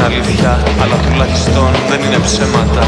είναι 0.00 0.14
αλήθεια, 0.14 0.52
αλλά 0.82 0.96
τουλάχιστον 1.04 1.70
δεν 1.90 2.00
είναι 2.04 2.18
ψέματα. 2.26 2.82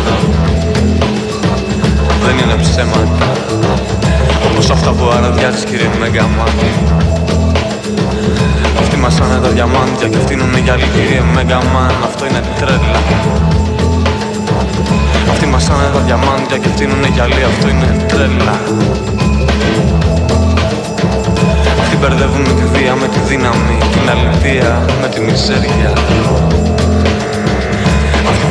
Δεν 2.24 2.34
είναι 2.42 2.56
ψέματα. 2.64 3.26
Όπως 4.48 4.70
αυτά 4.70 4.90
που 4.90 5.04
αραδιάζεις 5.16 5.64
κύριε 5.64 5.90
Μεγκαμάτη. 6.00 6.70
Αυτοί 8.80 8.96
μας 8.96 9.18
είναι 9.18 9.38
τα 9.44 9.48
διαμάντια 9.56 10.08
και 10.10 10.18
αυτοί 10.22 10.32
είναι 10.34 10.60
γυαλί 10.64 10.88
κύριε 10.94 11.22
Μεγκαμάν. 11.34 11.94
Αυτό 12.08 12.22
είναι 12.28 12.42
τρέλα. 12.58 13.00
Αυτοί 15.32 15.46
μας 15.52 15.64
είναι 15.66 15.88
τα 15.94 16.00
διαμάντια 16.06 16.56
και 16.62 16.68
αυτοί 16.72 16.82
είναι 16.84 17.08
γυαλί. 17.14 17.42
Αυτό 17.50 17.66
είναι 17.72 17.88
τρέλα. 18.10 18.56
Αυτοί 21.82 21.96
τη 22.58 22.64
βία 22.74 22.94
με 23.00 23.06
τη 23.12 23.20
δύναμη, 23.28 23.76
την 23.92 24.04
αληθεία 24.12 24.72
με 25.00 25.08
τη 25.12 25.20
μιζέρια. 25.20 25.92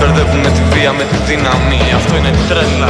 Μπερδεύουμε 0.04 0.50
τη 0.50 0.62
βία 0.74 0.94
με 0.94 1.04
τη 1.04 1.16
δύναμη. 1.16 1.80
Αυτό 1.96 2.16
είναι 2.16 2.32
τρέλα. 2.48 2.88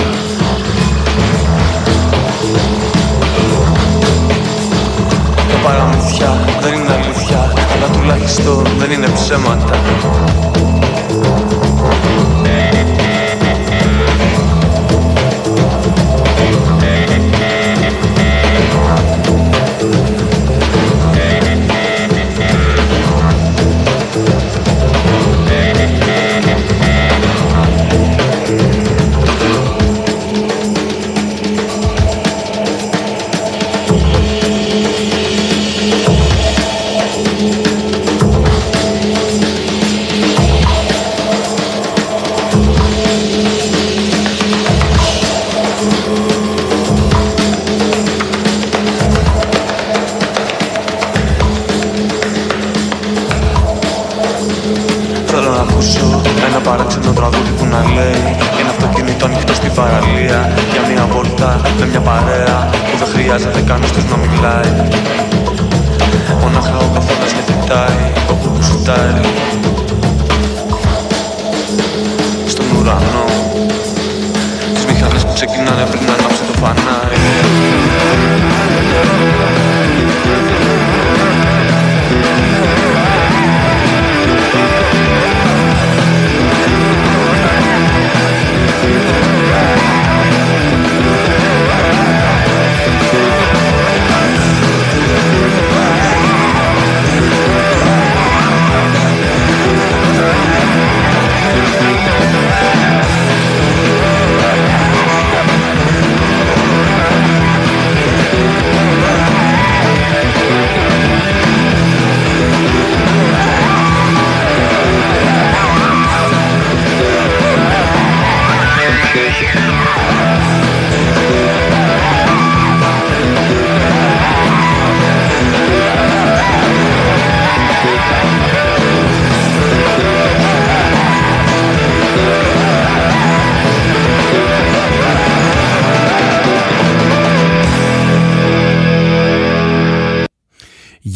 Τα 5.52 5.58
παραμυθιά 5.64 6.38
δεν 6.62 6.74
είναι 6.74 6.94
αλήθεια 6.94 7.54
Αλλά 7.76 7.88
τουλάχιστον 7.98 8.68
δεν 8.78 8.92
είναι 8.92 9.08
ψέματα. 9.08 9.76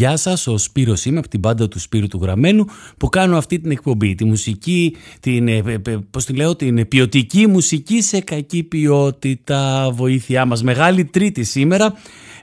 Γεια 0.05 0.17
σας, 0.17 0.47
ο 0.47 0.57
Σπύρος 0.57 1.05
είμαι 1.05 1.19
από 1.19 1.27
την 1.27 1.39
πάντα 1.39 1.67
του 1.67 1.79
Σπύρου 1.79 2.07
του 2.07 2.19
Γραμμένου 2.21 2.65
που 2.97 3.09
κάνω 3.09 3.37
αυτή 3.37 3.59
την 3.59 3.71
εκπομπή. 3.71 4.15
Τη 4.15 4.25
μουσική, 4.25 4.95
την, 5.19 5.47
ε, 5.47 5.57
ε, 5.67 5.97
πώς 6.11 6.25
τη 6.25 6.33
λέω, 6.33 6.55
την 6.55 6.87
ποιοτική 6.87 7.47
μουσική 7.47 8.01
σε 8.01 8.19
κακή 8.19 8.63
ποιότητα 8.63 9.89
βοήθειά 9.93 10.45
μας. 10.45 10.63
Μεγάλη 10.63 11.05
τρίτη 11.05 11.43
σήμερα, 11.43 11.93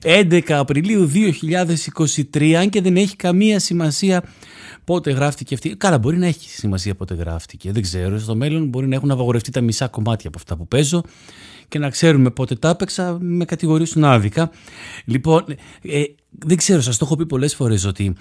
11 0.03 0.59
Απριλίου 0.59 1.07
2023, 1.07 2.55
αν 2.55 2.69
και 2.69 2.81
δεν 2.81 2.97
έχει 2.97 3.17
καμία 3.17 3.59
σημασία 3.59 4.23
πότε 4.85 5.11
γράφτηκε 5.11 5.55
αυτή. 5.55 5.77
Καλά, 5.77 5.99
μπορεί 5.99 6.19
να 6.19 6.27
έχει 6.27 6.51
σημασία 6.51 6.95
πότε 6.95 7.15
γράφτηκε. 7.15 7.73
Δεν 7.73 7.83
ξέρω. 7.83 8.19
Στο 8.19 8.35
μέλλον 8.35 8.69
μπορεί 8.69 8.89
να 8.89 8.95
έχουν 8.95 9.11
απαγορευτεί 9.11 9.51
τα 9.51 9.61
μισά 9.61 9.89
κομμάτια 9.89 10.29
από 10.29 10.39
αυτά 10.39 10.57
που 10.57 10.69
παίζω 10.69 11.03
και 11.69 11.79
να 11.79 11.91
ξέρουμε 11.91 12.31
πότε 12.31 12.55
τα 12.55 12.69
έπαιξα, 12.69 13.19
με 13.21 13.45
κατηγορήσουν 13.45 14.05
άδικα. 14.05 14.51
Λοιπόν, 15.05 15.45
ε, 15.83 16.03
δεν 16.39 16.57
ξέρω, 16.57 16.81
σας 16.81 16.97
το 16.97 17.05
έχω 17.05 17.17
πει 17.17 17.27
πολλές 17.27 17.55
φορές 17.55 17.85
ότι 17.85 18.15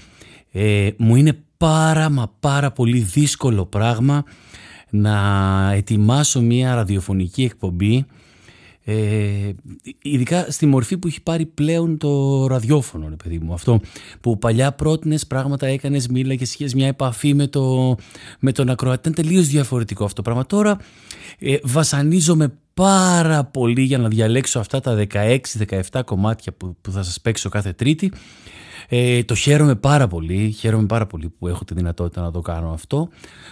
ε, 0.52 0.90
μου 0.98 1.16
είναι 1.16 1.44
πάρα 1.58 2.10
μα 2.10 2.32
πάρα 2.40 2.72
πολύ 2.72 3.00
δύσκολο 3.00 3.66
πράγμα 3.66 4.24
να 4.90 5.72
ετοιμάσω 5.72 6.42
μια 6.42 6.76
ραδιοφωνική 6.76 7.44
εκπομπή 7.44 8.06
ε, 8.84 9.54
ειδικά 10.02 10.46
στη 10.50 10.66
μορφή 10.66 10.98
που 10.98 11.08
έχει 11.08 11.22
πάρει 11.22 11.46
πλέον 11.46 11.98
το 11.98 12.48
ραδιόφωνο, 12.48 13.10
ρε 13.10 13.16
παιδί 13.16 13.40
μου. 13.40 13.54
Αυτό 13.54 13.80
που 14.22 14.38
παλιά 14.38 14.72
πρότεινες 14.72 15.28
πράγματα, 15.28 15.68
έκανες, 15.68 16.08
μίλαγες, 16.08 16.54
είχες 16.54 16.74
μια 16.74 16.88
επαφή 16.88 17.34
με, 17.34 17.48
το, 17.48 17.96
με 18.40 18.52
τον 18.52 18.70
ακροατή. 18.70 19.10
Ήταν 19.10 19.26
τελείως 19.26 19.48
διαφορετικό 19.48 20.04
αυτό 20.04 20.16
το 20.16 20.22
πράγμα. 20.22 20.46
Τώρα 20.46 20.78
ε, 21.40 21.58
βασανίζομαι 21.64 22.54
πάρα 22.74 23.44
πολύ 23.44 23.82
για 23.82 23.98
να 23.98 24.08
διαλέξω 24.08 24.60
αυτά 24.60 24.80
τα 24.80 25.06
16-17 25.92 26.02
κομμάτια 26.06 26.52
που, 26.52 26.76
που 26.82 26.92
θα 26.92 27.04
σας 27.04 27.22
παίξω 27.22 27.50
κάθε 27.50 27.74
Τρίτη 27.74 28.12
ε, 28.94 29.24
το 29.24 29.36
χαίρομαι 29.36 29.76
πάρα 29.76 30.08
πολύ, 30.08 30.52
χαίρομαι 30.52 30.86
πάρα 30.86 31.08
πολύ 31.08 31.30
που 31.40 31.48
έχω 31.48 31.64
τη 31.64 31.74
δυνατότητα 31.74 32.22
να 32.22 32.32
το 32.32 32.42
κάνω 32.42 32.72
αυτό. 32.72 33.10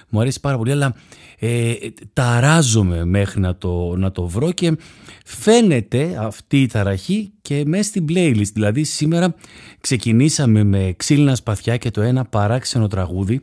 Μου 0.10 0.20
αρέσει 0.20 0.40
πάρα 0.40 0.58
πολύ, 0.58 0.72
αλλά 0.72 0.96
ε, 1.40 1.74
ταράζομαι 2.14 3.06
μέχρι 3.06 3.40
να 3.40 3.56
το, 3.56 3.96
να 3.96 4.12
το 4.12 4.28
βρω 4.28 4.52
και 4.52 4.78
φαίνεται 5.26 6.18
αυτή 6.20 6.62
η 6.62 6.66
ταραχή 6.66 7.32
και 7.42 7.64
μέσα 7.66 7.84
στην 7.84 8.06
playlist. 8.10 8.52
Δηλαδή 8.54 8.84
σήμερα 8.84 9.36
ξεκινήσαμε 9.82 10.64
με 10.64 10.94
ξύλινα 10.98 11.36
σπαθιά 11.36 11.78
και 11.78 11.92
το 11.92 12.02
ένα 12.02 12.26
παράξενο 12.26 12.88
τραγούδι 12.88 13.42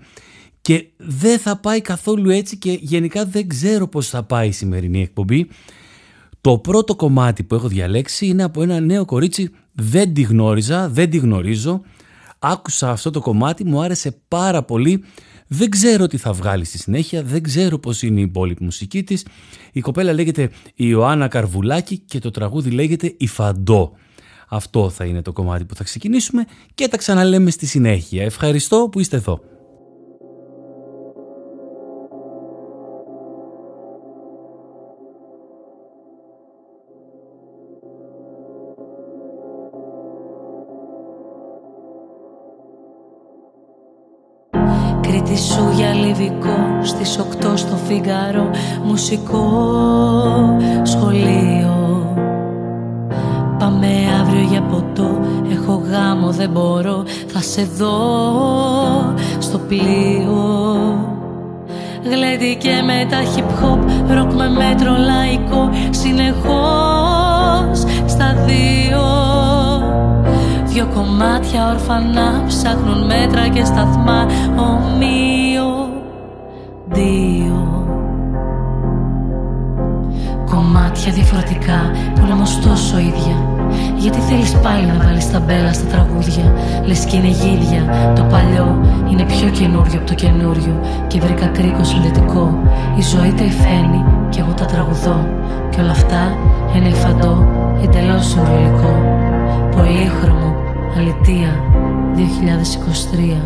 και 0.67 0.87
δεν 0.97 1.39
θα 1.39 1.57
πάει 1.57 1.81
καθόλου 1.81 2.31
έτσι 2.31 2.57
και 2.57 2.79
γενικά 2.81 3.25
δεν 3.25 3.49
ξέρω 3.49 3.89
πώς 3.89 4.09
θα 4.09 4.23
πάει 4.23 4.49
η 4.49 4.53
σημερινή 4.53 5.03
εκπομπή. 5.03 5.49
Το 6.41 6.59
πρώτο 6.59 6.97
κομμάτι 6.97 7.43
που 7.43 7.55
έχω 7.55 7.69
διαλέξει 7.69 8.27
είναι 8.27 8.43
από 8.43 8.63
ένα 8.63 8.81
νέο 8.81 9.05
κορίτσι 9.05 9.51
δεν 9.73 10.15
τη 10.15 10.23
γνώριζα, 10.23 10.89
δεν 10.89 11.11
τη 11.11 11.17
γνωρίζω. 11.17 11.81
Άκουσα 12.39 12.91
αυτό 12.91 13.11
το 13.11 13.21
κομμάτι, 13.21 13.65
μου 13.65 13.81
άρεσε 13.83 14.17
πάρα 14.29 14.63
πολύ. 14.63 15.05
Δεν 15.47 15.71
ξέρω 15.71 16.07
τι 16.07 16.17
θα 16.17 16.33
βγάλει 16.33 16.65
στη 16.65 16.79
συνέχεια, 16.79 17.23
δεν 17.23 17.43
ξέρω 17.43 17.79
πώς 17.79 18.03
είναι 18.03 18.21
η 18.21 18.23
υπόλοιπη 18.23 18.65
μουσική 18.65 19.03
της. 19.03 19.27
Η 19.73 19.81
κοπέλα 19.81 20.13
λέγεται 20.13 20.51
Ιωάννα 20.75 21.29
Καρβουλάκη 21.29 21.99
και 21.99 22.19
το 22.19 22.31
τραγούδι 22.31 22.71
λέγεται 22.71 23.15
«Η 23.17 23.27
Φαντό». 23.27 23.93
Αυτό 24.49 24.91
θα 24.91 25.05
είναι 25.05 25.23
το 25.23 25.33
κομμάτι 25.33 25.65
που 25.65 25.75
θα 25.75 25.85
ξεκινήσουμε 25.85 26.45
και 26.75 26.89
τα 26.89 26.97
ξαναλέμε 26.97 27.51
στη 27.51 27.67
συνέχεια. 27.67 28.25
Ευχαριστώ 28.25 28.89
που 28.93 29.01
είστε 29.01 29.17
εδώ. 29.17 29.41
Οκτώ 47.87 47.95
στο 47.95 47.95
Φιγκαρό 47.95 48.51
Μουσικό 48.85 49.49
σχολείο. 50.83 51.75
Πάμε 53.59 53.87
αύριο 54.21 54.43
για 54.51 54.63
ποτό 54.63 55.21
Έχω 55.53 55.83
γάμο 55.91 56.31
δεν 56.31 56.51
μπορώ 56.51 57.05
Θα 57.27 57.41
σε 57.41 57.69
δω 57.77 59.15
στο 59.39 59.59
πλοίο. 59.59 60.65
Γλέντι 62.03 62.59
με 62.87 63.07
τα 63.11 63.19
hip 63.23 63.65
hop 63.65 63.79
Ροκ 64.15 64.33
με 64.33 64.49
μέτρο 64.49 64.97
λαϊκό 64.97 65.71
Συνεχώς 65.91 67.85
στα 68.07 68.35
δύο. 68.47 69.05
Δυο 70.65 70.89
κομμάτια 70.95 71.71
ορφανά 71.71 72.45
ψάχνουν 72.47 73.07
μέτρα 73.07 73.49
και 73.49 73.65
σταθμά 73.65 74.27
ομοίο 74.57 75.87
δύο 76.89 77.56
Κομμάτια 80.57 81.13
διαφορετικά 81.13 81.79
που 82.15 82.21
είναι 82.23 82.33
όμως 82.33 82.61
τόσο 82.61 82.99
ίδια. 82.99 83.37
Γιατί 83.97 84.19
θέλεις 84.19 84.53
πάλι 84.63 84.87
να 84.87 85.05
βάλεις 85.05 85.31
τα 85.31 85.41
μπέλα 85.41 85.73
στα 85.73 85.87
τραγούδια 85.93 86.53
Λες 86.87 87.05
και 87.05 87.17
είναι 87.17 87.33
γίδια. 87.41 88.13
Το 88.15 88.23
παλιό 88.23 88.69
είναι 89.11 89.25
πιο 89.25 89.49
καινούριο 89.49 89.99
από 89.99 90.07
το 90.07 90.15
καινούριο 90.15 90.81
Και 91.07 91.21
βρήκα 91.21 91.47
κρίκο 91.47 91.85
συνδετικό. 91.85 92.45
Η 92.99 93.03
ζωή 93.03 93.33
τα 93.33 93.45
υφαίνει 93.45 94.05
και 94.29 94.41
εγώ 94.41 94.53
τα 94.53 94.65
τραγουδώ. 94.65 95.19
Και 95.71 95.81
όλα 95.81 95.91
αυτά 95.91 96.23
είναι 96.77 96.91
φαντό 96.91 97.35
Εντελώς 97.83 98.27
συμβολικό. 98.27 98.95
Πολύχρωμο 99.77 100.55
Αλητία 100.97 101.53
2023 103.37 103.41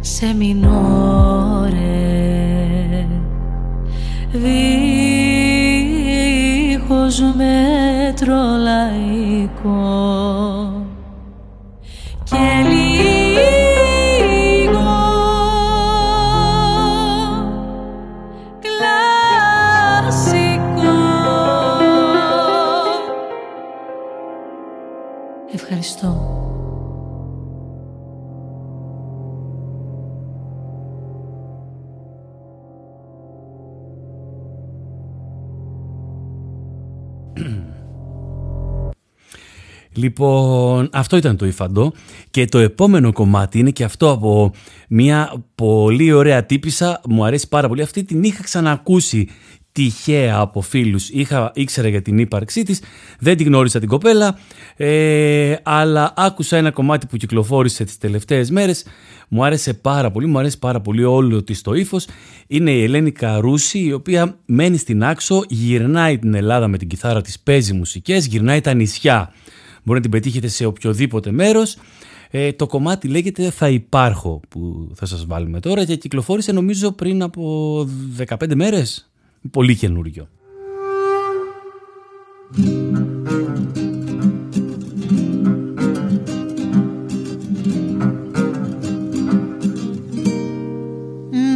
Σε 0.00 0.34
μινόρε 0.38 2.33
Δίχως 6.76 7.20
μέτρο 7.20 8.42
λαϊκό 8.62 9.84
Λοιπόν, 39.94 40.88
αυτό 40.92 41.16
ήταν 41.16 41.36
το 41.36 41.46
υφαντό 41.46 41.92
και 42.30 42.44
το 42.44 42.58
επόμενο 42.58 43.12
κομμάτι 43.12 43.58
είναι 43.58 43.70
και 43.70 43.84
αυτό 43.84 44.10
από 44.10 44.52
μια 44.88 45.44
πολύ 45.54 46.12
ωραία 46.12 46.44
τύπησα, 46.44 47.00
μου 47.08 47.24
αρέσει 47.24 47.48
πάρα 47.48 47.68
πολύ. 47.68 47.82
Αυτή 47.82 48.04
την 48.04 48.22
είχα 48.22 48.42
ξανακούσει 48.42 49.28
τυχαία 49.74 50.36
από 50.36 50.60
φίλους, 50.60 51.08
είχα, 51.08 51.50
ήξερα 51.54 51.88
για 51.88 52.02
την 52.02 52.18
ύπαρξή 52.18 52.62
της, 52.62 52.80
δεν 53.18 53.36
την 53.36 53.46
γνώρισα 53.46 53.78
την 53.78 53.88
κοπέλα, 53.88 54.38
ε, 54.76 55.54
αλλά 55.62 56.12
άκουσα 56.16 56.56
ένα 56.56 56.70
κομμάτι 56.70 57.06
που 57.06 57.16
κυκλοφόρησε 57.16 57.84
τις 57.84 57.98
τελευταίες 57.98 58.50
μέρες, 58.50 58.84
μου 59.28 59.44
άρεσε 59.44 59.74
πάρα 59.74 60.10
πολύ, 60.10 60.26
μου 60.26 60.38
αρέσει 60.38 60.58
πάρα 60.58 60.80
πολύ 60.80 61.04
όλο 61.04 61.42
της 61.42 61.60
το 61.60 61.74
ύφος. 61.74 62.06
Είναι 62.46 62.70
η 62.70 62.82
Ελένη 62.82 63.10
Καρούση, 63.10 63.78
η 63.78 63.92
οποία 63.92 64.38
μένει 64.44 64.76
στην 64.76 65.04
Άξο, 65.04 65.44
γυρνάει 65.48 66.18
την 66.18 66.34
Ελλάδα 66.34 66.68
με 66.68 66.78
την 66.78 66.88
κιθάρα 66.88 67.20
της, 67.20 67.40
παίζει 67.40 67.72
μουσικές, 67.72 68.26
γυρνάει 68.26 68.60
τα 68.60 68.74
νησιά 68.74 69.32
Μπορεί 69.84 69.98
να 69.98 70.00
την 70.00 70.10
πετύχετε 70.10 70.48
σε 70.48 70.64
οποιοδήποτε 70.64 71.30
μέρος. 71.32 71.76
Ε, 72.30 72.52
το 72.52 72.66
κομμάτι 72.66 73.08
λέγεται 73.08 73.50
«Θα 73.50 73.68
υπάρχω» 73.68 74.40
που 74.48 74.90
θα 74.94 75.06
σας 75.06 75.26
βάλουμε 75.26 75.60
τώρα 75.60 75.84
και 75.84 75.96
κυκλοφόρησε 75.96 76.52
νομίζω 76.52 76.92
πριν 76.92 77.22
από 77.22 77.88
15 78.38 78.54
μέρες. 78.54 79.10
Πολύ 79.50 79.76
καινούριο. 79.76 80.28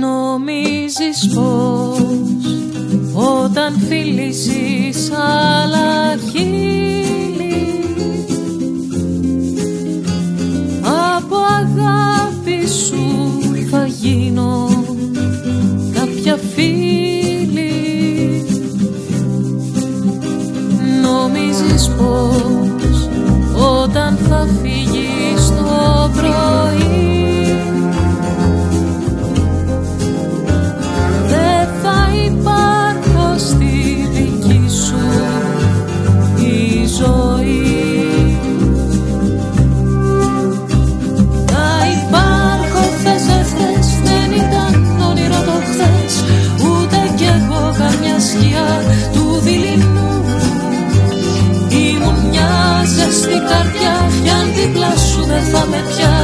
Νομίζεις 0.00 1.28
πως 1.34 1.98
όταν 3.14 3.78
φίλησες 3.78 5.10
άλλα 5.10 6.12
από 6.12 7.47
αγάπη 11.80 12.66
σου 12.66 13.40
θα 13.70 13.86
γίνω. 13.86 14.68
Κάποια 15.94 16.38
φίλη. 16.54 17.72
Νομίζεις 21.02 21.88
πως 21.88 22.38
δίπλα 54.68 54.96
σου 54.96 55.24
δεν 55.24 55.42
θα 55.42 55.66
με 55.66 55.82
πιάσει. 55.88 56.17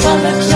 Father. 0.00 0.51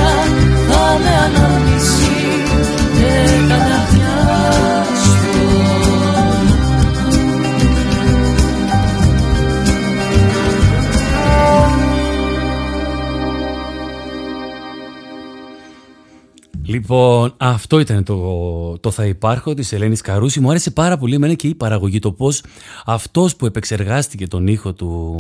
Αυτό 17.37 17.81
ήταν 17.81 18.05
το, 18.05 18.79
το 18.79 18.91
Θα 18.91 19.07
Υπάρχω 19.07 19.55
της 19.55 19.73
Ελένης 19.73 20.01
Καρούση. 20.01 20.41
Μου 20.41 20.51
άρεσε 20.51 20.71
πάρα 20.71 20.99
πολύ 20.99 21.15
εμένα 21.15 21.35
και 21.35 21.49
η 21.49 21.55
παραγωγή. 21.55 21.99
Το 21.99 22.13
πώς 22.13 22.43
αυτός 22.85 23.37
που 23.37 23.47
επεξεργάστηκε 23.47 24.27
τον 24.27 24.47
ήχο 24.47 24.73
του, 24.73 25.17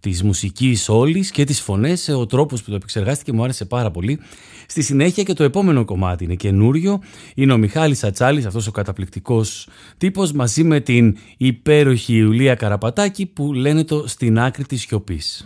της 0.00 0.22
μουσικής 0.22 0.88
όλης 0.88 1.30
και 1.30 1.44
τις 1.44 1.60
φωνές, 1.60 2.08
ο 2.08 2.26
τρόπος 2.26 2.62
που 2.62 2.70
το 2.70 2.76
επεξεργάστηκε 2.76 3.32
μου 3.32 3.42
άρεσε 3.42 3.64
πάρα 3.64 3.90
πολύ. 3.90 4.20
Στη 4.66 4.82
συνέχεια 4.82 5.22
και 5.22 5.32
το 5.32 5.44
επόμενο 5.44 5.84
κομμάτι 5.84 6.24
είναι 6.24 6.34
καινούριο. 6.34 7.00
Είναι 7.34 7.52
ο 7.52 7.56
Μιχάλης 7.56 8.04
Ατσάλης, 8.04 8.46
αυτός 8.46 8.66
ο 8.66 8.70
καταπληκτικός 8.70 9.68
τύπος, 9.98 10.32
μαζί 10.32 10.64
με 10.64 10.80
την 10.80 11.16
υπέροχη 11.36 12.14
Ιουλία 12.14 12.54
Καραπατάκη 12.54 13.26
που 13.26 13.52
λένε 13.52 13.84
το 13.84 14.04
«Στην 14.06 14.38
άκρη 14.38 14.64
της 14.64 14.80
σιωπής». 14.80 15.44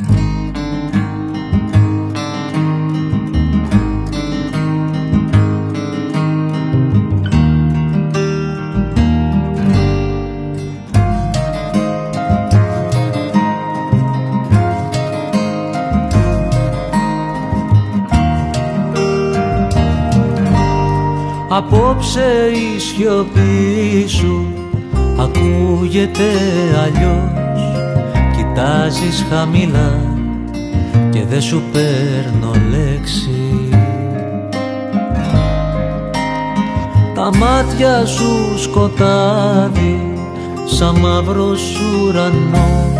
Απόψε 21.54 22.50
η 22.52 22.78
σιωπή 22.78 24.08
σου 24.08 24.54
ακούγεται 25.18 26.30
αλλιώς. 26.82 27.62
Κοιτάζεις 28.36 29.26
χαμηλά 29.30 30.16
και 31.10 31.24
δεν 31.28 31.40
σου 31.40 31.62
παίρνω 31.72 32.50
λέξη. 32.70 33.68
Τα 37.14 37.30
μάτια 37.36 38.06
σου 38.06 38.58
σκοτάδι 38.58 40.14
σαν 40.64 40.96
μαύρος 40.98 41.62
ουρανός 41.80 42.92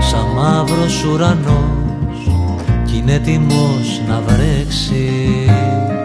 Σαν 0.00 0.26
μαύρος 0.36 1.04
ουρανός. 1.04 2.30
Κι 2.84 2.96
είναι 2.96 3.12
έτοιμος 3.12 4.00
να 4.08 4.22
βρέξεις 4.26 5.95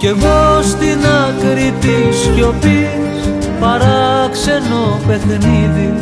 Κι 0.00 0.06
εγώ 0.06 0.62
στην 0.62 0.98
άκρη 1.26 1.74
της 1.80 2.16
σιωπής 2.16 3.32
παράξενο 3.60 5.00
παιχνίδι 5.06 5.94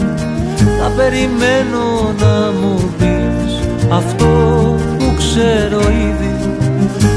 Θα 0.81 0.93
περιμένω 0.97 2.15
να 2.19 2.53
μου 2.61 2.95
πεις 2.99 3.59
αυτό 3.91 4.27
που 4.99 5.15
ξέρω 5.17 5.81
ήδη. 5.81 6.37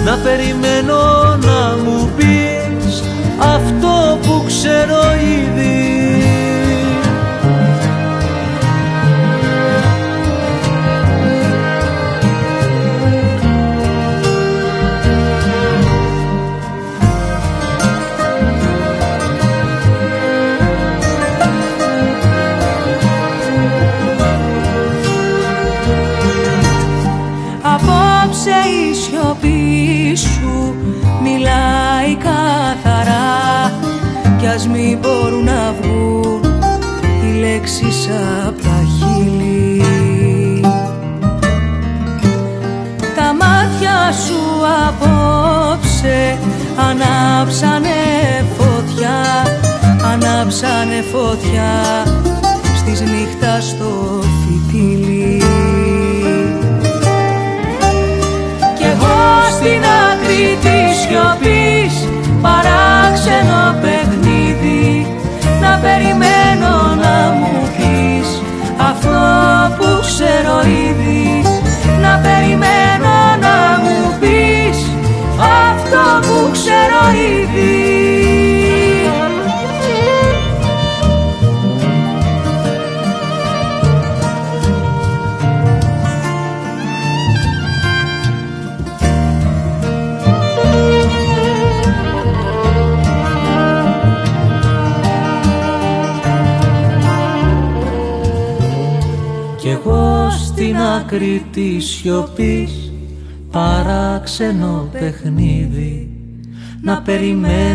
Να 0.05 0.17
περιμένω 0.17 1.01
να 1.41 1.83
μου 1.83 2.09
πεις 2.17 3.03
αυτό 3.39 4.19
που 4.21 4.43
ξέρω 4.47 5.01
ήδη 5.43 5.90
σιωπής 102.01 102.91
παράξενο 103.51 104.89
παιχνίδι. 104.91 106.10
Να 106.81 107.01
περιμένω 107.01 107.70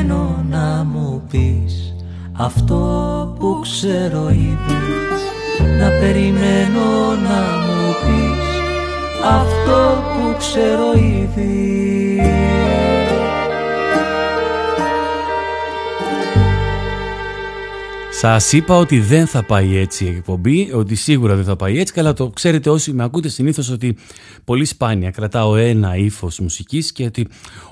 Σας 18.28 18.52
είπα 18.52 18.76
ότι 18.76 19.00
δεν 19.00 19.26
θα 19.26 19.42
πάει 19.42 19.76
έτσι 19.76 20.04
η 20.04 20.09
εκπομπή, 20.09 20.71
ότι 20.73 20.95
σίγουρα 20.95 21.35
δεν 21.35 21.45
θα 21.45 21.56
πάει 21.56 21.78
έτσι, 21.78 21.92
καλά 21.92 22.12
το 22.12 22.30
ξέρετε 22.30 22.71
όσοι 22.71 22.92
με 22.92 23.04
ακούτε 23.04 23.28
συνήθως 23.28 23.71
ότι 23.71 23.97
πολύ 24.45 24.64
σπάνια 24.64 25.11
κρατάω 25.11 25.56
ένα 25.56 25.97
ύφος 25.97 26.38
μουσικής 26.38 26.92
και 26.92 27.04
ότι 27.04 27.28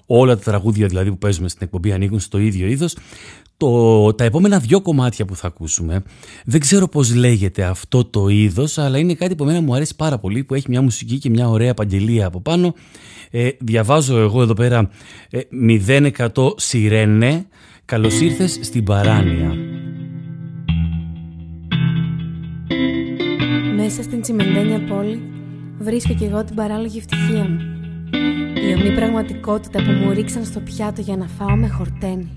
όλα 0.07 0.37
τα 0.37 0.43
τραγούδια 0.43 0.87
δηλαδή 0.87 1.11
που 1.11 1.19
παίζουμε 1.19 1.49
στην 1.49 1.61
εκπομπή 1.63 1.93
ανήκουν 1.93 2.21
στο 2.21 2.39
ίδιο 2.39 2.67
είδος. 2.67 2.97
Το, 3.57 4.15
τα 4.15 4.25
επόμενα 4.25 4.59
δυο 4.59 4.81
κομμάτια 4.81 5.25
που 5.25 5.37
θα 5.37 5.47
ακούσουμε 5.47 6.03
δεν 6.45 6.61
ξέρω 6.61 6.89
πώς 6.89 7.15
λέγεται 7.15 7.65
αυτό 7.65 8.05
το 8.05 8.29
είδος 8.29 8.79
αλλά 8.79 8.99
είναι 8.99 9.15
κάτι 9.15 9.35
που 9.35 9.43
εμένα 9.43 9.61
μου 9.61 9.75
αρέσει 9.75 9.97
πάρα 9.97 10.19
πολύ 10.19 10.45
που 10.45 10.55
έχει 10.55 10.67
μια 10.69 10.83
μουσική 10.83 11.19
και 11.19 11.31
μια 11.31 11.49
ωραία 11.49 11.71
απαγγελία 11.71 12.27
από 12.27 12.41
πάνω 12.41 12.75
ε, 13.31 13.49
διαβάζω 13.61 14.19
εγώ 14.19 14.43
εδώ 14.43 14.55
πέρα 14.55 14.91
ε, 15.31 15.41
0100 16.35 16.49
Σιρένε 16.57 17.47
Καλώς 17.85 18.21
ήρθες 18.21 18.59
στην 18.63 18.85
Παράνοια 18.85 19.57
Μέσα 23.87 24.03
στην 24.03 24.21
τσιμεντένια 24.21 24.81
πόλη 24.89 25.23
βρίσκω 25.79 26.15
κι 26.15 26.25
εγώ 26.25 26.45
την 26.45 26.55
παράλογη 26.55 26.99
ευτυχία 26.99 27.45
μου. 27.51 27.61
Η 28.69 28.75
ομνή 28.75 28.93
πραγματικότητα 28.95 29.79
που 29.85 29.91
μου 29.91 30.13
ρίξαν 30.13 30.45
στο 30.45 30.61
πιάτο 30.61 31.01
για 31.01 31.17
να 31.17 31.27
φάω 31.27 31.57
με 31.57 31.69
χορταίνει. 31.69 32.29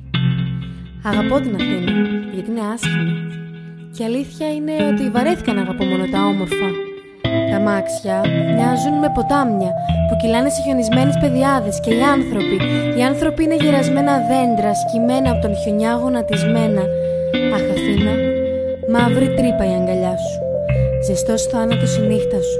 Αγαπώ 1.04 1.36
την 1.40 1.56
Αθήνα, 1.56 1.92
γιατί 2.34 2.50
είναι 2.52 2.66
άσχημη. 2.74 3.14
Και 3.96 4.04
αλήθεια 4.04 4.48
είναι 4.54 4.74
ότι 4.92 5.10
βαρέθηκα 5.10 5.54
να 5.54 5.62
αγαπώ 5.62 5.84
μόνο 5.86 6.06
τα 6.14 6.20
όμορφα. 6.26 6.70
Τα 7.52 7.60
μάξια 7.60 8.16
μοιάζουν 8.56 8.96
με 9.04 9.10
ποτάμια 9.16 9.72
που 10.08 10.16
κυλάνε 10.22 10.50
σε 10.50 10.62
χιονισμένες 10.62 11.18
πεδιάδε 11.22 11.70
και 11.84 11.94
οι 11.94 12.02
άνθρωποι. 12.16 12.58
Οι 12.98 13.04
άνθρωποι 13.04 13.44
είναι 13.44 13.56
γερασμένα 13.56 14.14
δέντρα, 14.30 14.72
σκυμμένα 14.82 15.32
από 15.32 15.42
τον 15.42 15.54
χιονιά 15.62 15.94
γονατισμένα. 16.02 16.84
Αχ, 17.56 17.66
Αθήνα, 17.76 18.14
μαύρη 18.94 19.28
τρύπα 19.38 19.64
η 19.72 19.74
αγκαλιά 19.80 20.16
σου. 20.18 20.47
Ζεστός 21.08 21.44
θάνατος 21.46 21.98
η 21.98 22.02
νύχτα 22.02 22.42
σου 22.42 22.60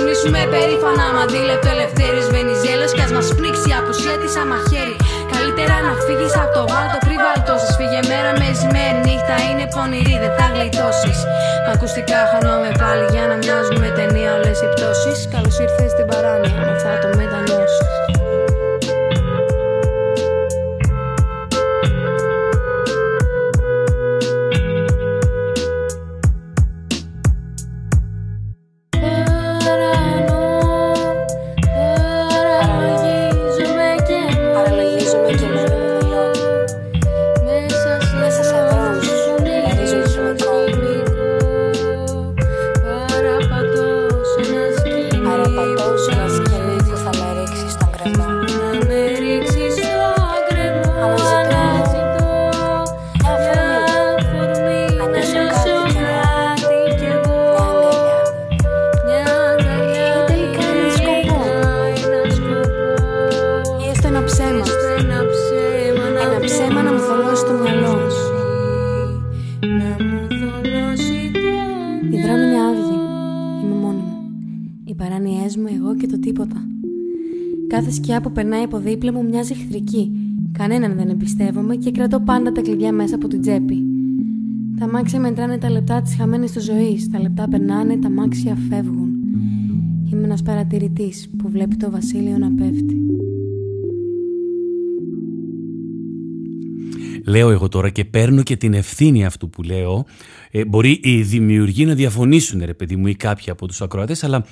Θα 0.00 0.06
κουνήσουμε 0.06 0.42
περήφανα 0.54 1.06
μαντήλεπτο 1.16 1.68
ελευθέρη 1.76 2.20
Βενιζέλος 2.34 2.90
κι 2.96 3.02
ας 3.06 3.12
μας 3.16 3.28
πνίξει 3.36 3.68
η 3.72 3.74
απουσία 3.80 4.16
της 4.22 4.32
αμαχέρι. 4.42 4.96
Καλύτερα 5.34 5.76
να 5.86 5.92
φύγεις 6.04 6.34
από 6.42 6.52
το 6.56 6.62
βάλτο 6.72 6.98
πριν 7.06 7.18
βαλτώσει. 7.24 7.68
Φύγε 7.78 8.00
μέρα 8.10 8.32
μεσημέρι, 8.42 8.98
νύχτα 9.06 9.36
είναι 9.48 9.66
πονηρή, 9.74 10.16
δεν 10.22 10.32
θα 10.38 10.46
γλιτώσεις. 10.54 11.18
Ακουστικά 11.72 12.20
χανόμαι 12.30 12.70
πάλι 12.82 13.04
για 13.14 13.24
να 13.30 13.36
μοιάζουν 13.40 13.76
με 13.84 13.90
ταινία 13.98 14.30
όλες 14.38 14.58
οι 14.62 14.68
πτώσεις. 14.72 15.18
Καλώς 15.34 15.56
ήρθες 15.64 15.90
στην 15.94 16.06
παράνοια, 16.10 16.58
με 16.66 16.74
θα 16.82 16.92
το 17.02 17.08
μετανιώσει. 17.18 17.69
Περνάει 78.50 78.68
από 78.68 78.78
δίπλα 78.78 79.12
μου 79.12 79.24
μοιάζει 79.24 79.52
εχθρική. 79.52 80.10
Κανέναν 80.52 80.96
δεν 80.96 81.08
εμπιστεύομαι 81.08 81.76
και 81.76 81.90
κρατώ 81.90 82.20
πάντα 82.20 82.52
τα 82.52 82.60
κλειδιά 82.60 82.92
μέσα 82.92 83.14
από 83.14 83.28
την 83.28 83.40
τσέπη. 83.40 83.84
Τα 84.78 84.88
μάξια 84.88 85.20
μετράνε 85.20 85.58
τα 85.58 85.70
λεπτά 85.70 86.02
της 86.02 86.14
χαμένης 86.14 86.52
του 86.52 86.60
ζωής. 86.60 87.08
Τα 87.10 87.20
λεπτά 87.20 87.48
περνάνε, 87.48 87.96
τα 87.96 88.10
μάξια 88.10 88.56
φεύγουν. 88.68 89.10
Είμαι 90.12 90.24
ένας 90.24 90.42
παρατηρητής 90.42 91.30
που 91.38 91.48
βλέπει 91.48 91.76
το 91.76 91.90
βασίλειο 91.90 92.38
να 92.38 92.54
πέφτει. 92.54 92.96
Λέω 97.26 97.50
εγώ 97.50 97.68
τώρα 97.68 97.90
και 97.90 98.04
παίρνω 98.04 98.42
και 98.42 98.56
την 98.56 98.74
ευθύνη 98.74 99.24
αυτού 99.24 99.50
που 99.50 99.62
λέω. 99.62 100.04
Ε, 100.50 100.64
μπορεί 100.64 101.00
οι 101.02 101.22
δημιουργοί 101.22 101.84
να 101.84 101.94
διαφωνήσουν, 101.94 102.62
ρε 102.64 102.74
παιδί 102.74 102.96
μου, 102.96 103.06
ή 103.06 103.14
κάποιοι 103.14 103.50
από 103.50 103.66
τους 103.66 103.82
ακροατές, 103.82 104.24
αλλά 104.24 104.44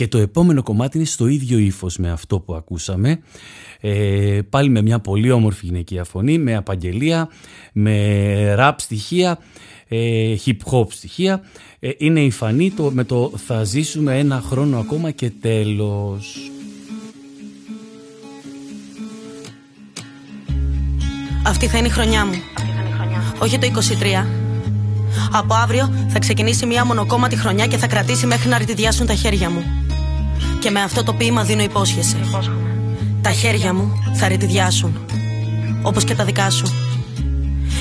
και 0.00 0.08
το 0.08 0.18
επόμενο 0.18 0.62
κομμάτι 0.62 0.96
είναι 0.96 1.06
στο 1.06 1.26
ίδιο 1.26 1.58
ύφος 1.58 1.96
με 1.96 2.10
αυτό 2.10 2.40
που 2.40 2.54
ακούσαμε. 2.54 3.20
Ε, 3.80 4.40
πάλι 4.50 4.68
με 4.68 4.82
μια 4.82 4.98
πολύ 4.98 5.30
όμορφη 5.30 5.66
γυναικεία 5.66 6.04
φωνή, 6.04 6.38
με 6.38 6.56
απαγγελία, 6.56 7.28
με 7.72 8.54
ραπ 8.54 8.80
στοιχεία, 8.80 9.38
ε, 9.88 10.34
hip 10.46 10.56
hop 10.72 10.84
στοιχεία. 10.88 11.42
Ε, 11.78 11.90
είναι 11.98 12.20
η 12.20 12.30
φανή 12.30 12.70
το, 12.70 12.90
με 12.94 13.04
το 13.04 13.32
«Θα 13.46 13.64
ζήσουμε 13.64 14.18
ένα 14.18 14.40
χρόνο 14.40 14.78
ακόμα 14.78 15.10
και 15.10 15.30
τέλος». 15.40 16.50
Αυτή 21.46 21.66
θα 21.66 21.78
είναι 21.78 21.86
η 21.86 21.90
χρονιά 21.90 22.26
μου. 22.26 22.34
Όχι 23.38 23.58
το 23.58 23.66
23. 23.66 24.26
Από 25.32 25.54
αύριο 25.54 25.94
θα 26.08 26.18
ξεκινήσει 26.18 26.66
μια 26.66 26.84
μονοκόμματη 26.84 27.36
χρονιά 27.36 27.66
και 27.66 27.76
θα 27.76 27.86
κρατήσει 27.86 28.26
μέχρι 28.26 28.48
να 28.48 28.58
ρητιδιάσουν 28.58 29.06
τα 29.06 29.14
χέρια 29.14 29.50
μου. 29.50 29.89
Και 30.58 30.70
με 30.70 30.80
αυτό 30.80 31.02
το 31.02 31.12
ποίημα 31.12 31.42
δίνω 31.44 31.62
υπόσχεση. 31.62 32.16
Τα 33.22 33.30
χέρια 33.30 33.74
μου 33.74 33.92
θα 34.14 34.28
ρητιδιάσουν. 34.28 34.98
Όπως 35.82 36.04
και 36.04 36.14
τα 36.14 36.24
δικά 36.24 36.50
σου. 36.50 36.66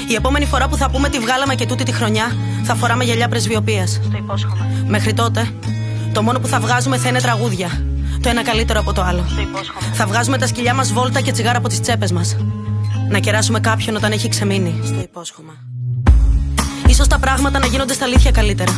Η 0.09 0.13
επόμενη 0.13 0.45
φορά 0.45 0.67
που 0.67 0.75
θα 0.75 0.89
πούμε 0.89 1.09
τη 1.09 1.19
βγάλαμε 1.19 1.55
και 1.55 1.65
τούτη 1.65 1.83
τη 1.83 1.91
χρονιά, 1.91 2.35
θα 2.63 2.75
φοράμε 2.75 3.03
γυαλιά 3.03 3.27
πρεσβειοποίας. 3.27 3.99
Το 4.11 4.17
υπόσχομαι. 4.17 4.83
Μέχρι 4.87 5.13
τότε, 5.13 5.49
το 6.13 6.23
μόνο 6.23 6.39
που 6.39 6.47
θα 6.47 6.59
βγάζουμε 6.59 6.97
θα 6.97 7.09
είναι 7.09 7.21
τραγούδια. 7.21 7.83
Το 8.21 8.29
ένα 8.29 8.43
καλύτερο 8.43 8.79
από 8.79 8.93
το 8.93 9.01
άλλο. 9.01 9.25
Το 9.35 9.41
υπόσχομαι. 9.41 9.93
Θα 9.93 10.05
βγάζουμε 10.05 10.37
τα 10.37 10.47
σκυλιά 10.47 10.73
μας 10.73 10.93
βόλτα 10.93 11.21
και 11.21 11.31
τσιγάρα 11.31 11.57
από 11.57 11.67
τις 11.67 11.79
τσέπες 11.81 12.11
μας. 12.11 12.37
Να 13.09 13.19
κεράσουμε 13.19 13.59
κάποιον 13.59 13.95
όταν 13.95 14.11
έχει 14.11 14.29
ξεμείνει. 14.29 14.81
Στο 14.85 14.99
υπόσχομαι. 14.99 15.51
σω 16.93 17.07
τα 17.07 17.19
πράγματα 17.19 17.59
να 17.59 17.65
γίνονται 17.65 17.93
στα 17.93 18.05
αλήθεια 18.05 18.31
καλύτερα. 18.31 18.71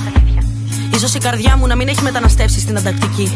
Σω 0.99 1.07
η 1.15 1.19
καρδιά 1.19 1.57
μου 1.57 1.67
να 1.67 1.75
μην 1.75 1.87
έχει 1.87 2.01
μεταναστεύσει 2.01 2.59
στην 2.59 2.77
Αντακτική. 2.77 3.31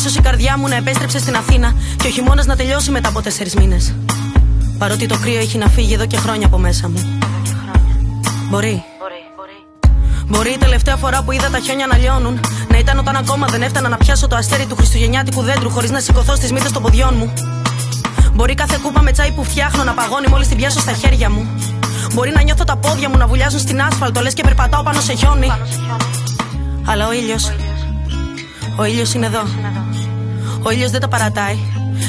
σω 0.00 0.08
η 0.18 0.20
καρδιά 0.22 0.58
μου 0.58 0.68
να 0.68 0.76
επέστρεψε 0.76 1.18
στην 1.18 1.36
Αθήνα 1.36 1.74
και 1.96 2.06
ο 2.06 2.10
χειμώνας 2.10 2.46
να 2.46 2.56
τελειώσει 2.56 2.90
μετά 2.90 3.08
από 3.08 3.22
τέσσερις 3.22 3.54
μήνες. 3.54 3.94
Παρότι 4.78 5.06
το 5.06 5.18
κρύο 5.18 5.38
έχει 5.38 5.58
να 5.58 5.68
φύγει 5.68 5.94
εδώ 5.94 6.06
και 6.06 6.16
χρόνια 6.16 6.46
από 6.46 6.58
μέσα 6.58 6.88
μου. 6.88 7.18
Μπορεί. 8.50 8.82
Μπορεί 10.26 10.50
η 10.50 10.58
τελευταία 10.58 10.96
φορά 10.96 11.22
που 11.22 11.32
είδα 11.32 11.50
τα 11.50 11.58
χιόνια 11.58 11.86
να 11.86 11.96
λιώνουν 11.96 12.40
να 12.70 12.78
ήταν 12.78 12.98
όταν 12.98 13.16
ακόμα 13.16 13.46
δεν 13.46 13.62
έφτανα 13.62 13.88
να 13.88 13.96
πιάσω 13.96 14.26
το 14.26 14.36
αστέρι 14.36 14.66
του 14.66 14.76
Χριστουγεννιάτικου 14.76 15.42
δέντρου 15.42 15.70
χωρίς 15.70 15.90
να 15.90 16.00
σηκωθώ 16.00 16.34
στις 16.36 16.52
μύτε 16.52 16.68
των 16.72 16.82
ποδιών 16.82 17.14
μου. 17.16 17.32
Μπορεί 18.32 18.54
κάθε 18.54 18.78
κούπα 18.82 19.02
με 19.02 19.12
τσάι 19.12 19.32
που 19.32 19.44
φτιάχνω 19.44 19.84
να 19.84 19.92
παγώνει 19.92 20.26
μόλις 20.28 20.48
την 20.48 20.56
πιάσω 20.56 20.80
στα 20.80 20.92
χέρια 20.92 21.30
μου. 21.30 21.46
Μπορεί 22.12 22.32
να 22.34 22.42
νιώθω 22.42 22.64
τα 22.64 22.76
πόδια 22.76 23.08
μου 23.08 23.16
να 23.16 23.26
βουλιάζουν 23.26 23.60
στην 23.60 23.82
άσφαλτο 23.82 24.20
λες 24.20 24.34
και 24.34 24.42
περπατάω 24.42 24.82
πάνω 24.82 25.00
σε 25.00 25.12
χιόνι. 25.12 25.50
Αλλά 26.86 27.06
ο 27.06 27.12
ήλιο. 27.12 27.36
Ο 28.76 28.84
ήλιος 28.84 29.14
είναι 29.14 29.26
εδώ. 29.26 29.42
Ο 30.62 30.70
ήλιος 30.70 30.90
δεν 30.90 31.00
τα 31.00 31.08
παρατάει. 31.08 31.58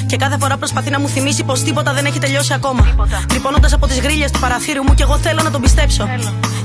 Και 0.08 0.18
κάθε 0.18 0.38
φορά 0.38 0.58
προσπαθεί 0.58 0.90
να 0.90 1.00
μου 1.00 1.08
θυμίσει 1.08 1.44
πως 1.44 1.64
τίποτα 1.64 1.94
δεν 1.94 2.06
έχει 2.06 2.20
τελειώσει 2.20 2.54
ακόμα. 2.54 2.88
Τρυπώνοντα 3.28 3.70
από 3.74 3.88
τις 3.88 4.00
γρίλε 4.00 4.26
του 4.30 4.40
παραθύρου 4.40 4.84
μου 4.84 4.94
και 4.94 5.04
εγώ 5.04 5.18
θέλω 5.18 5.42
να 5.44 5.52
τον 5.52 5.62
πιστέψω. 5.62 6.08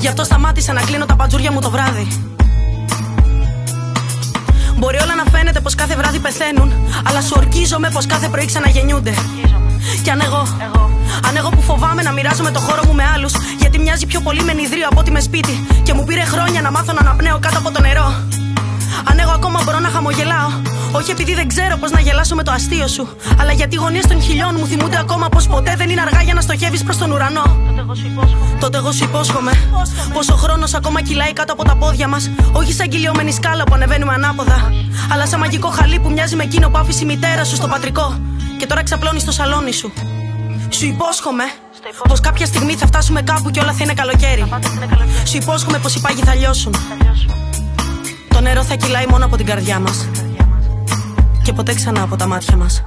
Γι' 0.00 0.08
αυτό 0.08 0.24
σταμάτησα 0.24 0.72
να 0.72 0.82
κλείνω 0.82 1.06
τα 1.06 1.16
παντζούρια 1.16 1.52
μου 1.52 1.60
το 1.60 1.70
βράδυ. 1.70 2.06
Μπορεί 4.76 4.96
όλα 4.96 5.14
να 5.14 5.30
φαίνεται 5.30 5.60
πως 5.60 5.74
κάθε 5.74 5.96
βράδυ 5.96 6.18
πεθαίνουν, 6.18 6.72
αλλά 7.08 7.20
σου 7.20 7.34
ορκίζομαι 7.36 7.90
πως 7.92 8.06
κάθε 8.06 8.28
πρωί 8.28 8.44
ξαναγεννιούνται. 8.44 9.14
Και 10.02 10.10
αν 10.10 10.20
εγώ, 10.20 10.42
αν 11.28 11.36
εγώ 11.36 11.48
που 11.48 11.62
φοβάμαι 11.62 12.02
να 12.02 12.12
μοιράζομαι 12.12 12.50
το 12.50 12.60
χώρο 12.60 12.82
μου 12.86 12.94
με 12.94 13.04
άλλους, 13.14 13.32
γιατί 13.58 13.78
μοιάζει 13.78 14.06
πιο 14.06 14.20
πολύ 14.20 14.42
με 14.42 14.52
νηδρίο 14.52 14.86
από 14.90 15.00
ότι 15.00 15.10
με 15.10 15.20
σπίτι, 15.20 15.66
και 15.82 15.92
μου 15.92 16.04
πήρε 16.04 16.24
χρόνια 16.24 16.60
να 16.62 16.70
μάθω 16.70 16.92
να 16.92 17.00
αναπνέω 17.00 17.38
κάτω 17.38 17.58
από 17.58 17.70
το 17.70 17.80
νερό. 17.80 18.06
Αν 19.10 19.18
εγώ 19.18 19.30
ακόμα 19.30 19.60
μπορώ 19.64 19.78
να 19.78 19.88
χαμογελάω, 19.88 20.48
όχι 20.92 21.10
επειδή 21.10 21.34
δεν 21.34 21.48
ξέρω 21.48 21.76
πώς 21.76 21.90
να 21.90 22.00
γελάσω 22.00 22.34
με 22.34 22.42
το 22.42 22.52
αστείο 22.52 22.88
σου, 22.88 23.08
αλλά 23.40 23.52
γιατί 23.52 23.74
οι 23.74 23.78
γωνίες 23.78 24.06
των 24.06 24.22
χιλιών 24.22 24.54
μου 24.58 24.66
θυμούνται 24.66 24.98
ακόμα 24.98 25.28
πως 25.28 25.46
ποτέ 25.46 25.74
δεν 25.76 25.90
είναι 25.90 26.00
αργά 26.00 26.22
για 26.22 26.34
να 26.34 26.40
στοχεύεις 26.40 26.82
προς 26.84 26.96
τον 26.96 27.10
ουρανό. 27.10 27.42
Τότε 28.60 28.76
εγώ 28.76 28.92
σου 28.92 29.04
υπόσχομαι 29.04 29.52
πως 30.12 30.28
ο 30.28 30.34
χρόνος 30.34 30.74
ακόμα 30.74 31.02
κυλάει 31.02 31.32
κάτω 31.32 31.52
από 31.52 31.64
τα 31.64 31.76
πόδια 31.76 32.08
μας, 32.08 32.30
όχι 32.52 32.72
σαν 32.72 32.88
κυλιόμενη 32.88 33.32
σκάλα 33.32 33.64
που 33.64 33.74
ανεβαίνουμε 33.74 34.12
ανάποδα, 34.12 34.72
αλλά 35.12 35.26
σαν 35.26 35.38
μαγικό 35.38 35.68
χαλί 35.68 35.98
που 35.98 36.10
μοιάζει 36.10 36.36
με 36.36 36.42
εκείνο 36.42 36.70
που 36.70 36.78
άφησε 36.78 37.02
η 37.02 37.06
μητέρα 37.06 37.44
σου 37.44 37.54
στο 37.54 37.68
πατρικό 37.68 38.20
και 38.58 38.66
τώρα 38.66 38.82
ξαπλώνει 38.82 39.20
στο 39.20 39.32
σαλόνι 39.32 39.72
σου. 39.72 39.92
Σου 40.68 40.86
υπόσχομαι 40.86 41.44
πως 42.08 42.20
κάποια 42.20 42.46
στιγμή 42.46 42.74
θα 42.74 42.86
φτάσουμε 42.86 43.22
κάπου 43.22 43.50
και 43.50 43.60
όλα 43.60 43.72
θα 43.72 43.78
είναι 43.84 43.94
καλοκαίρι. 43.94 44.44
Σου 45.24 45.36
υπόσχομαι 45.36 45.78
πως 45.78 45.94
οι 45.94 46.00
πάγοι 46.00 46.22
θα 46.22 46.34
λιώσουν. 46.34 46.74
Το 48.28 48.40
νερό 48.40 48.62
θα 48.62 48.74
κυλάει 48.74 49.06
μόνο 49.06 49.24
από 49.24 49.36
την 49.36 49.46
καρδιά 49.46 49.78
μας 49.80 50.06
και 51.42 51.52
ποτέ 51.52 51.74
ξανά 51.74 52.02
από 52.02 52.16
τα 52.16 52.26
μάτια 52.26 52.56
μας. 52.56 52.82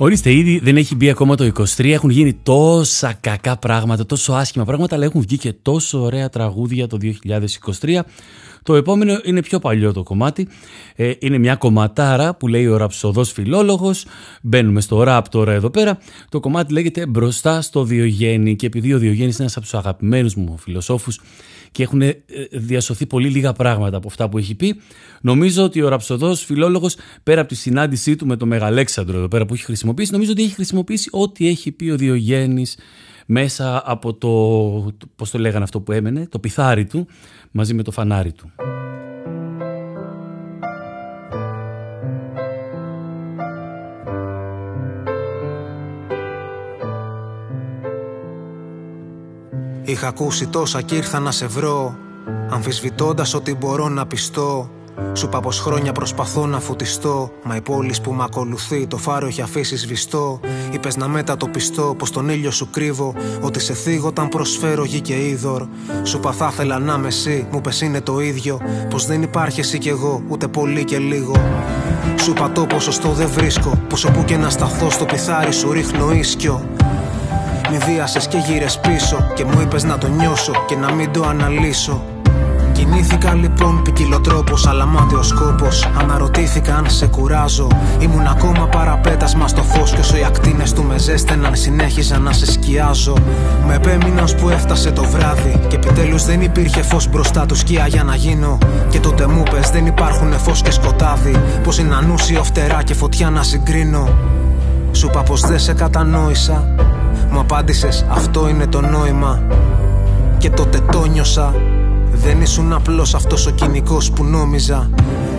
Ορίστε, 0.00 0.32
ήδη 0.32 0.58
δεν 0.58 0.76
έχει 0.76 0.94
μπει 0.94 1.10
ακόμα 1.10 1.34
το 1.34 1.52
23. 1.76 1.84
Έχουν 1.84 2.10
γίνει 2.10 2.34
τόσα 2.34 3.12
κακά 3.20 3.56
πράγματα, 3.56 4.06
τόσο 4.06 4.32
άσχημα 4.32 4.64
πράγματα, 4.64 4.94
αλλά 4.94 5.04
έχουν 5.04 5.20
βγει 5.20 5.38
και 5.38 5.52
τόσο 5.52 6.02
ωραία 6.02 6.28
τραγούδια 6.28 6.86
το 6.86 6.98
2023. 7.80 8.00
Το 8.62 8.74
επόμενο 8.74 9.20
είναι 9.24 9.42
πιο 9.42 9.58
παλιό 9.58 9.92
το 9.92 10.02
κομμάτι. 10.02 10.48
Ε, 10.94 11.12
είναι 11.18 11.38
μια 11.38 11.56
κομματάρα 11.56 12.34
που 12.34 12.48
λέει 12.48 12.66
ο 12.66 12.76
ραψοδός 12.76 13.32
φιλόλογος. 13.32 14.04
Μπαίνουμε 14.42 14.80
στο 14.80 15.02
ραπ 15.02 15.28
τώρα 15.28 15.52
εδώ 15.52 15.70
πέρα. 15.70 15.98
Το 16.28 16.40
κομμάτι 16.40 16.72
λέγεται 16.72 17.06
«Μπροστά 17.06 17.60
στο 17.60 17.84
Διογέννη» 17.84 18.56
και 18.56 18.66
επειδή 18.66 18.94
ο 18.94 18.98
Διογέννης 18.98 19.34
είναι 19.34 19.42
ένας 19.42 19.56
από 19.56 19.64
τους 19.64 19.74
αγαπημένους 19.74 20.34
μου 20.34 20.58
φιλοσόφους 20.58 21.20
και 21.72 21.82
έχουν 21.82 22.02
ε, 22.02 22.24
διασωθεί 22.52 23.06
πολύ 23.06 23.28
λίγα 23.28 23.52
πράγματα 23.52 23.96
από 23.96 24.08
αυτά 24.08 24.28
που 24.28 24.38
έχει 24.38 24.54
πει. 24.54 24.80
Νομίζω 25.20 25.62
ότι 25.62 25.82
ο 25.82 25.88
ραψοδός 25.88 26.44
φιλόλογος 26.44 26.96
πέρα 27.22 27.40
από 27.40 27.48
τη 27.48 27.54
συνάντησή 27.54 28.16
του 28.16 28.26
με 28.26 28.36
τον 28.36 28.48
Μεγαλέξανδρο 28.48 29.16
εδώ 29.16 29.28
πέρα 29.28 29.46
που 29.46 29.54
έχει 29.54 29.64
χρησιμοποιήσει, 29.64 30.12
νομίζω 30.12 30.30
ότι 30.30 30.42
έχει 30.42 30.54
χρησιμοποιήσει 30.54 31.08
ό,τι 31.12 31.48
έχει 31.48 31.72
πει 31.72 31.90
ο 31.90 31.96
Διογέννης 31.96 32.76
μέσα 33.30 33.82
από 33.84 34.14
το, 34.14 34.28
πώς 35.16 35.30
το 35.30 35.38
λέγανε 35.38 35.64
αυτό 35.64 35.80
που 35.80 35.92
έμενε, 35.92 36.26
το 36.26 36.38
πιθάρι 36.38 36.84
του, 36.84 37.06
μαζί 37.50 37.74
με 37.74 37.82
το 37.82 37.90
φανάρι 37.90 38.32
του. 38.32 38.50
Είχα 49.84 50.08
ακούσει 50.08 50.48
τόσα 50.48 50.82
κι 50.82 50.96
ήρθα 50.96 51.18
να 51.18 51.30
σε 51.30 51.46
βρω 51.46 51.96
Αμφισβητώντας 52.50 53.34
ότι 53.34 53.54
μπορώ 53.54 53.88
να 53.88 54.06
πιστώ 54.06 54.70
σου 55.12 55.26
είπα 55.26 55.40
πως 55.40 55.60
χρόνια 55.60 55.92
προσπαθώ 55.92 56.46
να 56.46 56.60
φωτιστώ 56.60 57.30
Μα 57.42 57.56
η 57.56 57.60
πόλη 57.60 57.94
που 58.02 58.12
με 58.12 58.22
ακολουθεί 58.24 58.86
το 58.86 58.96
φάρο 58.96 59.26
έχει 59.26 59.42
αφήσει 59.42 59.76
σβηστό. 59.76 60.40
Είπες 60.70 60.96
να 60.96 61.08
μετατοπιστώ 61.08 61.94
πως 61.98 62.10
τον 62.10 62.28
ήλιο 62.28 62.50
σου 62.50 62.70
κρύβω 62.70 63.14
Ότι 63.40 63.60
σε 63.60 63.72
θίγω 63.72 64.08
όταν 64.08 64.28
προσφέρω 64.28 64.84
γη 64.84 65.00
και 65.00 65.28
είδωρ. 65.28 65.66
Σου 66.02 66.16
είπα 66.16 66.32
θα 66.32 66.48
ήθελα 66.52 66.78
να 66.78 66.94
είμαι 66.94 67.06
εσύ 67.06 67.46
Μου 67.50 67.60
πες 67.60 67.80
είναι 67.80 68.00
το 68.00 68.20
ίδιο 68.20 68.60
Πως 68.90 69.06
δεν 69.06 69.22
υπάρχει 69.22 69.60
εσύ 69.60 69.78
κι 69.78 69.88
εγώ 69.88 70.22
ούτε 70.28 70.48
πολύ 70.48 70.84
και 70.84 70.98
λίγο. 70.98 71.32
Σου 72.16 72.30
είπα 72.30 72.50
το 72.50 72.66
ποσοστό 72.66 73.08
δεν 73.08 73.28
βρίσκω 73.28 73.82
Πως 73.88 74.04
όπου 74.04 74.24
και 74.24 74.36
να 74.36 74.50
σταθώ 74.50 74.90
στο 74.90 75.04
πιθάρι 75.04 75.52
σου 75.52 75.72
ρίχνω 75.72 76.12
ίσκιο 76.12 76.68
Μη 77.70 77.78
βίασες 77.78 78.26
και 78.26 78.36
γύρες 78.36 78.80
πίσω 78.80 79.32
Και 79.34 79.44
μου 79.44 79.60
είπες 79.60 79.84
να 79.84 79.98
το 79.98 80.08
νιώσω 80.08 80.52
και 80.66 80.76
να 80.76 80.92
μην 80.92 81.12
το 81.12 81.22
αναλύσω 81.22 82.17
Κινήθηκα 82.90 83.34
λοιπόν 83.34 83.82
ποικιλοτρόπος, 83.82 84.66
αλλά 84.66 84.86
μάταιος 84.86 85.32
κόπο. 85.32 85.68
Αναρωτήθηκα 86.00 86.76
αν 86.76 86.90
σε 86.90 87.06
κουράζω. 87.06 87.68
Ήμουν 87.98 88.26
ακόμα 88.26 88.68
παραπέτασμα 88.68 89.48
στο 89.48 89.62
φως. 89.62 89.92
Και 89.92 90.00
όσο 90.00 90.16
οι 90.16 90.24
ακτίνες 90.24 90.72
του 90.72 90.84
με 90.84 90.98
ζέστεναν, 90.98 91.56
συνέχιζα 91.56 92.18
να 92.18 92.32
σε 92.32 92.52
σκιάζω. 92.52 93.14
Με 93.66 93.74
επέμεινα 93.74 94.24
που 94.40 94.48
έφτασε 94.48 94.90
το 94.90 95.04
βράδυ. 95.04 95.60
Και 95.68 95.76
επιτέλους 95.76 96.24
δεν 96.24 96.40
υπήρχε 96.40 96.82
φως 96.82 97.08
μπροστά 97.08 97.46
του 97.46 97.54
σκιά 97.54 97.86
για 97.86 98.04
να 98.04 98.14
γίνω. 98.14 98.58
Και 98.88 99.00
τότε 99.00 99.26
μου 99.26 99.42
πες 99.50 99.70
δεν 99.70 99.86
υπάρχουν 99.86 100.32
φως 100.32 100.62
και 100.62 100.70
σκοτάδι. 100.70 101.36
Πως 101.62 101.78
είναι 101.78 101.94
ανούσιο 101.94 102.44
φτερά 102.44 102.82
και 102.82 102.94
φωτιά 102.94 103.30
να 103.30 103.42
συγκρίνω. 103.42 104.08
Σου 104.92 105.06
είπα 105.06 105.22
πως 105.22 105.40
δεν 105.40 105.58
σε 105.58 105.72
κατανόησα. 105.72 106.74
Μου 107.30 107.40
απάντησες 107.40 108.04
αυτό 108.08 108.48
είναι 108.48 108.66
το 108.66 108.80
νόημα. 108.80 109.42
Και 110.38 110.50
τότε 110.50 110.80
το 110.92 111.04
νιώσα 111.04 111.54
δεν 112.12 112.40
ήσουν 112.40 112.72
απλώ 112.72 113.02
αυτός 113.14 113.46
ο 113.46 113.50
κοινικός 113.50 114.10
που 114.10 114.24
νόμιζα. 114.24 114.90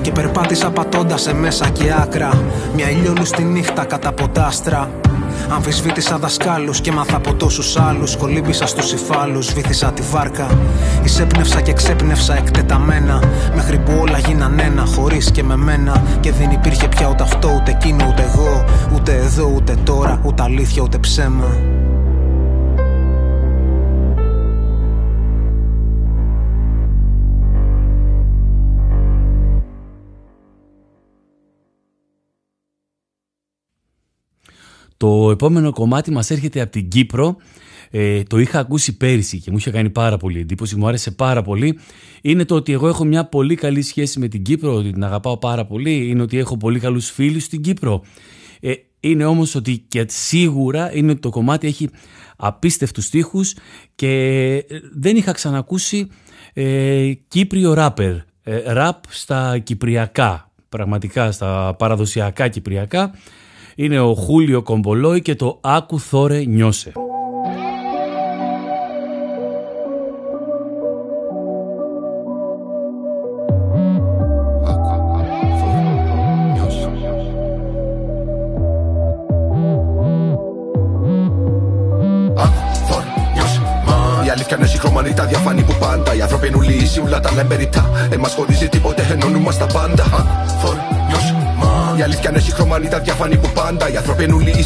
Και 0.02 0.12
περπάτησα 0.12 0.72
πατώντας 0.72 1.22
σε 1.22 1.34
μέσα 1.34 1.70
και 1.70 1.84
άκρα. 2.02 2.30
Μια 2.76 2.90
ηλιόλου 2.90 3.26
στη 3.26 3.44
νύχτα 3.44 3.86
κατά 3.86 4.12
ποτάστρα. 4.12 4.90
Αμφισβήτησα 5.50 6.18
δασκάλους 6.18 6.82
και 6.82 6.92
μάθα 6.92 7.16
από 7.16 7.34
τόσους 7.34 7.78
άλλους. 7.78 8.16
Κολύμπησα 8.18 8.68
στους 8.68 8.92
υφάλους, 8.94 9.54
βήθησα 9.54 9.92
τη 9.92 10.02
βάρκα. 10.12 10.48
Εισέπνευσα 11.04 11.62
και 11.62 11.74
ξέπνευσα 11.74 12.38
εκτεταμένα. 12.38 13.24
Μέχρι 13.56 13.78
που 13.78 13.92
όλα 14.00 14.18
γίναν 14.18 14.60
ένα, 14.60 14.86
χωρίς 14.86 15.32
και 15.32 15.44
με 15.44 15.56
μένα. 15.56 16.04
Και 16.20 16.32
δεν 16.32 16.52
υπήρχε 16.52 16.88
πια 16.88 17.10
ούτε 17.10 17.24
αυτό, 17.24 17.50
ούτε 17.56 17.72
εκείνο, 17.72 18.06
ούτε 18.10 18.32
εγώ. 18.34 18.66
Ούτε 18.96 19.16
εδώ, 19.16 19.52
ούτε 19.56 19.76
τώρα, 19.84 20.20
ούτε 20.24 20.44
αλήθεια, 20.44 20.82
ούτε 20.84 20.98
ψέμα. 20.98 21.79
Το 35.00 35.32
επόμενο 35.32 35.72
κομμάτι 35.72 36.12
μας 36.12 36.30
έρχεται 36.30 36.62
από 36.62 36.72
την 36.72 36.88
Κύπρο. 36.88 37.36
Ε, 37.90 38.24
το 38.24 38.38
είχα 38.38 38.60
ακούσει 38.60 38.98
πέρυσι 38.98 39.40
και 39.40 39.52
μου 39.52 39.58
είχε 39.58 39.72
κάνει 39.72 39.90
πάρα 39.90 40.18
πολύ 40.18 40.40
εντύπωση, 40.40 40.76
μου 40.76 40.88
άρεσε 40.88 41.12
πάρα 41.12 41.42
πολύ. 41.42 41.80
Είναι 42.22 42.46
το 42.46 42.56
ότι 42.56 42.72
εγώ 42.72 42.88
έχω 42.88 43.04
μια 43.04 43.26
πολύ 43.26 43.56
καλή 43.56 43.82
σχέση 43.82 44.20
με 44.20 44.28
την 44.28 44.44
Κύπρο, 44.44 44.74
ότι 44.74 44.92
την 44.92 45.04
αγαπάω 45.04 45.38
πάρα 45.38 45.66
πολύ. 45.66 46.10
Είναι 46.10 46.22
ότι 46.22 46.38
έχω 46.38 46.58
πολύ 46.58 46.80
καλούς 46.80 47.10
φίλους 47.10 47.44
στην 47.44 47.62
Κύπρο. 47.62 48.04
Ε, 48.60 48.74
είναι 49.00 49.26
όμως 49.26 49.56
ότι 49.56 49.86
και 49.88 50.06
σίγουρα 50.08 50.96
είναι 50.96 51.12
ότι 51.12 51.20
το 51.20 51.30
κομμάτι 51.30 51.68
έχει 51.68 51.90
απίστευτους 52.38 53.06
στίχους 53.06 53.54
και 53.96 54.66
δεν 54.96 55.16
είχα 55.16 55.32
ξανακούσει 55.32 56.08
ε, 56.54 57.12
Κύπριο 57.28 57.74
ράπερ. 57.74 58.16
Ε, 58.44 58.74
ραπ 58.74 59.04
στα 59.10 59.58
κυπριακά, 59.58 60.52
πραγματικά 60.70 61.32
στα 61.32 61.76
παραδοσιακά 61.78 62.48
κυπριακά 62.48 63.12
είναι 63.82 64.00
ο 64.00 64.14
Χούλιο 64.14 64.62
Κομπολόι 64.62 65.22
και 65.22 65.36
το 65.36 65.58
«Άκου 65.62 66.00
θόρε 66.00 66.44
νιώσε». 66.46 66.92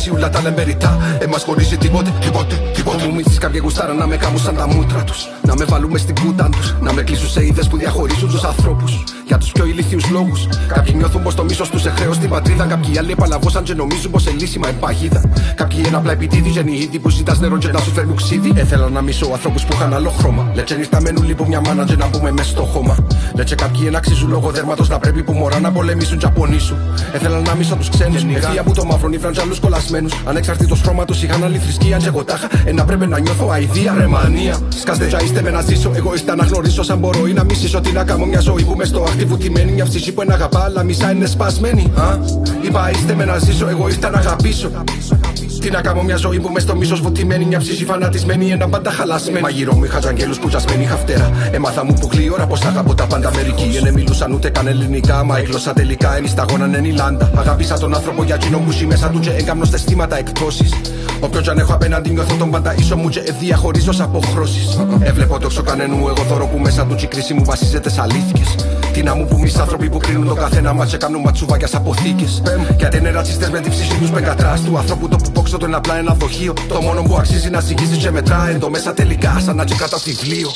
Ούλα 0.10 0.30
τα 0.30 0.42
λέμε 0.42 0.64
ρητά. 0.64 0.98
Εμάς 1.20 1.44
χωρίζει 1.44 1.78
τίποτε, 1.78 2.14
τίποτε, 2.20 2.56
τίποτε. 2.74 3.06
Μου 3.06 3.14
μίσεις 3.14 3.38
κάποια 3.38 3.60
γουστάρα 3.64 3.94
να 3.94 4.08
με 4.08 4.18
κάμουν 4.18 4.40
σαν 4.40 4.56
τα 4.56 4.68
μούτρα 4.68 5.04
τους. 5.04 5.28
Να 5.42 5.56
με 5.56 5.66
βάλουμε 5.66 5.98
στην 5.98 6.16
κούτα 6.22 6.50
τους. 6.50 6.76
Να 6.80 6.94
με 6.94 7.02
κλείσουν 7.02 7.30
σε 7.30 7.46
είδες 7.46 7.68
που 7.68 7.78
διαχωρίζουν 7.78 8.30
τους 8.30 8.44
ανθρώπους. 8.44 9.04
Για 9.34 9.42
τους 9.42 9.52
πιο 9.52 9.66
ηλίθιους 9.66 10.10
λόγους. 10.10 10.48
Κάποιοι 10.68 10.94
νιώθουν 10.98 11.22
πως 11.24 11.36
το 11.36 11.44
μίσος 11.44 11.70
τους 11.70 11.82
σε 11.82 11.90
χρέο 11.90 12.14
στην 12.14 12.30
πατρίδα. 12.30 12.66
Κάποιοι 12.66 12.98
άλλοι 12.98 13.12
επαλαβώσαν 13.12 13.64
και 13.64 13.74
νομίζουν 13.74 14.12
πως 14.12 14.28
ελίσσιμα 14.28 14.68
επάγιδα. 14.68 15.22
Κάποιοι 15.56 15.84
είναι 15.88 15.96
απλά 15.96 16.12
επιτίδη 16.12 16.50
γεννηίδη 16.50 17.00
που 17.00 17.10
ζητάς 17.10 17.40
νερό 17.40 17.58
και 17.58 17.68
να 17.68 17.80
σου 17.80 17.92
φέρνουν 17.92 18.16
ξύδι. 18.16 18.54
Έθελα 18.56 18.90
να 18.90 19.02
μισώ 19.02 19.30
ανθρώπους 19.34 19.64
που 19.66 19.74
είχαν 19.74 19.94
άλλο 19.94 20.10
χρώμα. 20.10 20.52
Λέτσε 20.54 20.76
νύχτα 20.76 21.02
μένουν 21.02 21.24
λίγο 21.24 21.48
μια 21.48 21.62
μάνα 21.62 21.86
και 21.86 21.96
να 21.96 22.08
πούμε 22.08 22.32
μες 22.32 22.48
στο 22.48 22.62
χώμα. 22.62 22.96
Λέτσε 23.36 23.56
κάποιοι 23.56 23.90
να 23.92 23.98
αξίζουν 23.98 24.30
λόγω 24.30 24.50
δέρματος 24.50 24.90
να 24.90 25.00
πρέπει 25.00 25.24
που 25.24 25.34
μωρά 25.34 25.60
να 25.60 25.72
πολεμήσουν 25.72 26.18
και 26.18 26.26
απονήσουν. 26.26 26.78
Έθελα 27.14 27.40
να 27.40 27.56
μισώ 27.56 27.76
τους 27.76 27.90
ξένους. 27.90 28.24
Ευθεία 28.24 28.64
που 28.64 28.72
το 28.72 28.86
μαύρο 28.86 29.08
νύφραν 29.08 29.34
άλλους 29.42 29.60
κολλασμένους. 29.60 30.14
Ανεξαρτήτως 30.26 30.82
χρώματο 30.82 31.14
είχαν 31.14 31.44
άλλη 31.44 31.58
θρησκεία. 31.58 31.98
Και 31.98 32.08
εγώ 32.08 32.24
τάχα 32.24 32.48
ένα 32.66 32.86
πρέπει 32.86 33.08
να 33.08 33.20
νιώθω 33.20 33.50
αηδία 33.52 33.96
ρεμανία. 33.98 34.58
Σκάστε 34.80 35.06
τζα 35.06 35.22
είστε 35.24 35.42
με 35.42 35.50
να 35.50 35.62
ζήσω. 35.62 35.92
Εγώ 35.96 36.14
είστε 36.14 36.36
να 36.36 36.46
γνωρίσω 36.46 36.84
σαν 36.84 36.98
μπορώ 36.98 37.28
ή 37.28 37.34
να 37.34 37.44
μισήσω 37.44 37.82
τι 37.82 37.92
να 37.92 38.04
κάνω 38.04 38.26
μια 38.26 38.40
ζωή 38.40 38.64
που 38.64 38.76
μες 38.76 38.88
στο 38.88 39.04
άχτη 39.24 39.26
βουτυμένη. 39.26 39.72
Μια 39.72 39.86
ψυχή 39.86 40.12
που 40.12 40.22
ένα 40.22 40.34
αγαπά, 40.34 40.64
αλλά 40.64 40.84
μισά 40.84 41.12
είναι 41.12 41.26
σπασμένη. 41.26 41.92
Α, 41.96 42.20
είπα 42.62 42.92
είστε 42.92 43.16
με 43.16 43.26
να 43.26 43.38
ζήσω. 43.38 43.68
Εγώ 43.68 43.88
είστε 43.88 44.10
να 44.10 44.18
αγαπήσω. 44.18 44.70
Τι 45.60 45.70
να 45.70 45.82
κάνω 45.82 46.04
μια 46.04 46.16
ζωή 46.16 46.40
που 46.40 46.50
μες 46.50 46.64
στο 46.64 46.76
μίσος 46.76 47.02
βουτυμένη, 47.02 47.46
μια 47.46 47.60
ψυχή 47.60 47.86
φανατισμένη, 47.86 48.52
ένα 48.52 48.68
πάντα 48.68 48.92
χαλασμένη. 48.92 49.42
Μαγειρό 49.42 49.76
μου 49.76 49.84
είχα 49.84 50.00
τζαγγέλους 50.00 50.40
που 50.40 50.48
τζασμένη 50.48 50.84
είχα 50.84 50.96
φτερά. 50.96 51.32
Έμαθα 51.52 51.86
μου 51.86 51.94
που 51.94 52.10
ώρα 52.34 52.48
πω 52.48 52.58
αγαπώ 52.68 52.96
τα 52.96 53.06
πάντα 53.06 53.32
μερικοί. 53.36 53.80
Δεν 53.84 53.94
μιλούσαν 53.94 54.32
ούτε 54.32 54.50
καν 54.50 54.68
ελληνικά, 54.68 55.24
μα 55.24 55.40
η 55.40 55.44
γλώσσα 55.44 55.74
τελικά 55.74 56.18
ενισταγόναν 56.18 56.74
εν 56.74 56.86
Ιλάντα. 56.86 57.32
Αγάπησα 57.36 57.80
τον 57.80 57.96
άνθρωπο 57.96 58.24
για 58.24 58.38
κοινό 58.38 58.60
μου 58.60 58.88
μέσα 58.88 59.10
του 59.10 59.20
και 59.20 59.30
έγκαμνο 59.30 59.66
στε 59.66 59.78
στήματα 59.78 60.18
εκτόσει. 60.18 60.70
Όποιος 61.24 61.48
αν 61.48 61.58
έχω 61.58 61.74
απέναντι 61.74 62.10
νιώθω 62.10 62.36
τον 62.36 62.52
πάντα 62.52 62.76
ίσο 62.78 62.98
μου 62.98 63.10
και 63.10 63.22
διαχωρίζω 63.40 63.92
αποχρώσεις. 64.00 64.80
Έβλεπω 65.00 65.40
το 65.40 65.62
κανένου 65.62 66.08
εγώ 66.08 66.24
θωρώ 66.30 66.48
που 66.48 66.58
μέσα 66.58 66.86
του 66.86 66.96
κρίση 67.10 67.34
μου 67.34 67.44
βασίζεται 67.44 67.90
σε 67.90 68.02
αλήθειες. 68.02 68.56
Τι 68.94 69.04
να 69.04 69.16
μου 69.16 69.26
πούμε 69.26 69.48
οι 69.48 69.54
άνθρωποι 69.60 69.90
που 69.90 69.98
κρίνουν 69.98 70.28
τον 70.28 70.38
καθένα 70.38 70.74
μας 70.74 70.90
και 70.90 70.98
κάνουν 70.98 71.22
ματσούβακια 71.22 71.68
αποθήκες. 71.74 72.42
Γιατί 72.78 72.98
είναι 72.98 73.12
ρατσιστές 73.12 73.50
με 73.50 73.60
την 73.60 73.72
ψυχή 73.72 73.96
τους 73.96 74.10
πεγκατρά 74.10 74.60
του 74.66 74.78
ανθρώπου 74.78 75.08
το 75.08 75.16
που 75.16 75.32
πόξω 75.32 75.58
το 75.58 75.66
είναι 75.66 75.76
απλά 75.76 75.98
ένα 75.98 76.14
δοχείο. 76.14 76.54
Το 76.68 76.82
μόνο 76.82 77.02
που 77.02 77.16
αξίζει 77.18 77.50
να 77.50 77.60
συγχύσει 77.60 77.98
και 77.98 78.12
μετράει 78.12 78.56
το 78.56 78.70
μέσα 78.70 78.94
τελικά 78.94 79.42
σαν 79.46 79.56
να 79.56 79.64
τσεκάτα 79.64 79.98
στη 79.98 80.12
βιβλίο. 80.12 80.50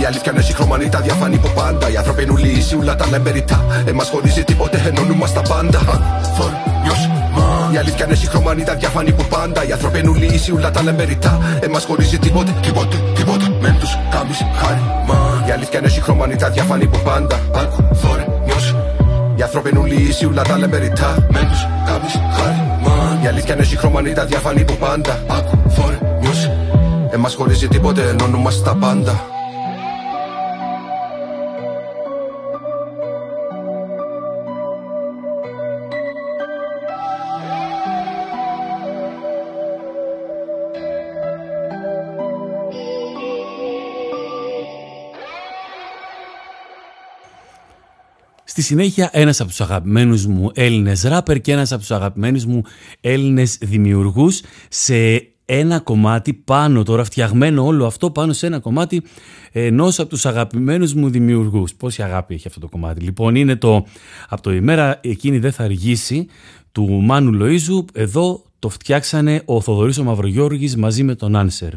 Η 0.00 0.04
αλήθεια 0.04 0.32
είναι 0.32 0.42
συγχρωμανή, 0.42 0.88
τα 0.88 1.00
διαφανή 1.00 1.36
που 1.36 1.50
πάντα. 1.54 1.90
Οι 1.90 1.96
άνθρωποι 1.96 2.22
είναι 2.22 2.32
ουλοί, 2.32 2.56
ούλα 2.78 2.96
τα 2.96 3.06
λέμε 3.10 3.30
ρητά. 3.30 3.64
Εμάς 3.86 4.08
χωρίζει 4.08 4.44
τίποτε, 4.44 4.82
ενώνουμε 4.86 5.26
στα 5.26 5.42
πάντα. 5.42 5.80
Η 7.74 7.76
αλήθεια 7.76 8.04
είναι 8.04 8.14
συγχρωμανή, 8.14 8.62
τα 8.62 8.74
διαφανή 8.74 9.12
που 9.12 9.24
πάντα. 9.28 9.64
Οι 9.66 9.72
άνθρωποι 9.72 9.98
είναι 9.98 10.08
ουλοί, 10.08 10.40
ούλα 10.52 10.70
τα 10.70 10.82
λέμε 10.82 11.04
ρητά. 11.04 11.38
Εμάς 11.60 11.84
χωρίζει 11.84 12.18
τίποτε, 12.18 12.54
τίποτε, 12.62 12.96
τίποτε. 13.14 13.44
Μεν 13.60 13.78
τους 13.78 13.98
κάμει 14.10 14.32
χάρη, 14.54 14.80
μα. 15.06 15.44
Η 15.48 15.50
αλήθεια 15.50 15.78
είναι 15.78 15.88
συγχρωμανή, 15.88 16.36
τα 16.36 16.50
διαφανή 16.50 16.86
που 16.86 16.98
πάντα. 17.04 17.40
Άκου, 17.54 17.94
φόρε, 17.94 18.24
νιώσει. 18.44 18.74
Οι 19.36 19.42
άνθρωποι 19.42 19.68
είναι 19.68 19.78
ουλοί, 19.78 20.14
ούλα 20.26 20.42
τα 20.42 20.58
λέμε 20.58 20.76
ρητά. 20.78 21.26
Μεν 21.32 21.48
τους 21.48 21.66
κάμει 21.86 22.08
χάρη, 22.36 22.62
μα. 22.82 23.20
Η 23.22 23.26
αλήθεια 23.26 23.54
είναι 23.54 23.64
συγχρωμανή, 23.64 24.12
τα 24.12 24.24
διαφανή 24.24 24.64
που 24.64 24.76
πάντα. 24.76 25.18
Άκου, 25.26 25.70
φόρε, 25.70 25.98
νιώσει. 26.20 26.50
Εμάς 27.10 27.34
χωρίζει 27.34 27.68
τίποτε, 27.68 28.02
ενώνουμε 28.08 28.50
στα 28.50 28.74
πάντα. 28.74 29.33
Στη 48.54 48.62
συνέχεια 48.62 49.08
ένας 49.12 49.40
από 49.40 49.48
τους 49.48 49.60
αγαπημένους 49.60 50.26
μου 50.26 50.50
Έλληνες 50.54 51.02
ράπερ 51.02 51.40
και 51.40 51.52
ένας 51.52 51.72
από 51.72 51.80
τους 51.80 51.90
αγαπημένους 51.90 52.44
μου 52.44 52.62
Έλληνες 53.00 53.58
δημιουργούς 53.60 54.42
σε 54.68 54.94
ένα 55.44 55.80
κομμάτι 55.80 56.32
πάνω 56.32 56.82
τώρα 56.82 57.04
φτιαγμένο 57.04 57.64
όλο 57.64 57.86
αυτό 57.86 58.10
πάνω 58.10 58.32
σε 58.32 58.46
ένα 58.46 58.58
κομμάτι 58.58 59.02
ενός 59.52 59.98
από 59.98 60.08
τους 60.08 60.26
αγαπημένους 60.26 60.94
μου 60.94 61.08
δημιουργούς. 61.08 61.74
Πόση 61.74 62.02
αγάπη 62.02 62.34
έχει 62.34 62.48
αυτό 62.48 62.60
το 62.60 62.68
κομμάτι. 62.68 63.00
Λοιπόν 63.00 63.34
είναι 63.34 63.56
το 63.56 63.86
από 64.28 64.42
το 64.42 64.52
ημέρα 64.52 65.00
εκείνη 65.02 65.38
δεν 65.38 65.52
θα 65.52 65.64
αργήσει 65.64 66.26
του 66.72 66.90
Μάνου 67.02 67.38
Λοΐζου. 67.42 67.84
Εδώ 67.92 68.44
το 68.58 68.68
φτιάξανε 68.68 69.42
ο 69.44 69.60
Θοδωρής 69.60 69.98
ο 69.98 70.04
Μαυρογιώργης 70.04 70.76
μαζί 70.76 71.02
με 71.02 71.14
τον 71.14 71.36
Άνσερ. 71.36 71.72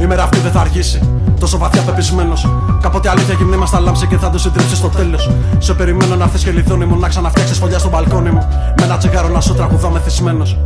Η 0.00 0.06
μέρα 0.06 0.22
αυτή 0.22 0.38
δεν 0.38 0.50
θα 0.52 0.60
αργήσει. 0.60 1.25
Τόσο 1.40 1.58
βαθιά 1.58 1.82
πεπισμένος. 1.82 2.48
Κάποτε 2.80 3.08
αλήθεια 3.10 3.34
γυμνή 3.34 3.56
μα 3.56 3.66
θα 3.66 3.80
λάμψει 3.80 4.06
και 4.06 4.16
θα 4.16 4.30
το 4.30 4.38
συντρίψεις 4.38 4.78
στο 4.78 4.88
τέλος. 4.88 5.30
Σε 5.58 5.74
περιμένω 5.74 6.16
να 6.16 6.24
έρθει 6.24 6.44
και 6.44 6.50
λιθώνει 6.50 6.84
μου 6.84 6.98
να 6.98 7.08
ξαναφτιάξεις 7.08 7.58
φωλιά 7.58 7.78
στο 7.78 7.88
μπαλκόνι 7.88 8.30
μου. 8.30 8.46
Με 8.78 8.84
ένα 8.84 8.96
τσιγάρο 8.96 9.28
να 9.28 9.40
σου 9.40 9.54
τραγουδώ 9.54 9.90
μεθυσμένος. 9.90 10.58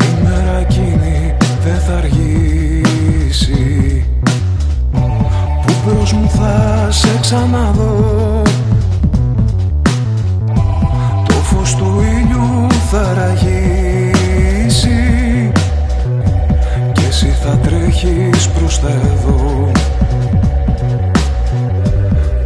Η 0.00 0.22
μέρα 0.22 0.58
εκείνη 0.58 1.36
δεν 1.64 1.80
θα 1.80 1.96
αργήσει. 1.96 2.44
Που 5.84 6.06
σου 6.06 6.28
θα 6.28 6.86
σε 6.90 7.18
ξαναδώ 7.20 8.42
Το 11.26 11.34
φως 11.34 11.74
του 11.76 12.00
ήλιου 12.00 12.66
θα 12.90 13.14
ραγίσει 13.14 13.73
εσύ 17.14 17.26
θα 17.26 17.56
τρέχεις 17.56 18.48
προς 18.48 18.80
τα 18.80 18.88
εδώ. 18.88 19.70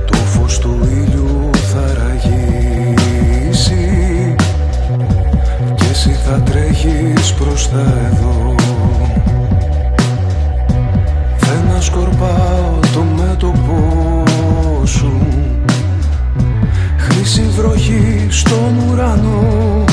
Το 0.06 0.16
φως 0.16 0.58
του 0.58 0.78
ήλιου 0.90 1.50
θα 1.52 1.80
ραγίσει. 1.98 3.86
Και 5.74 5.84
εσύ 5.90 6.10
θα 6.10 6.40
τρέχεις 6.40 7.34
προς 7.34 7.70
τα 7.70 7.80
εδώ. 8.12 8.54
Να 11.68 11.80
σκορπάω 11.80 12.78
το 12.94 13.04
μέτωπό 13.16 14.22
σου. 14.84 15.12
Χρύση 16.98 17.42
βροχή 17.56 18.26
στον 18.30 18.90
ουρανό. 18.90 19.84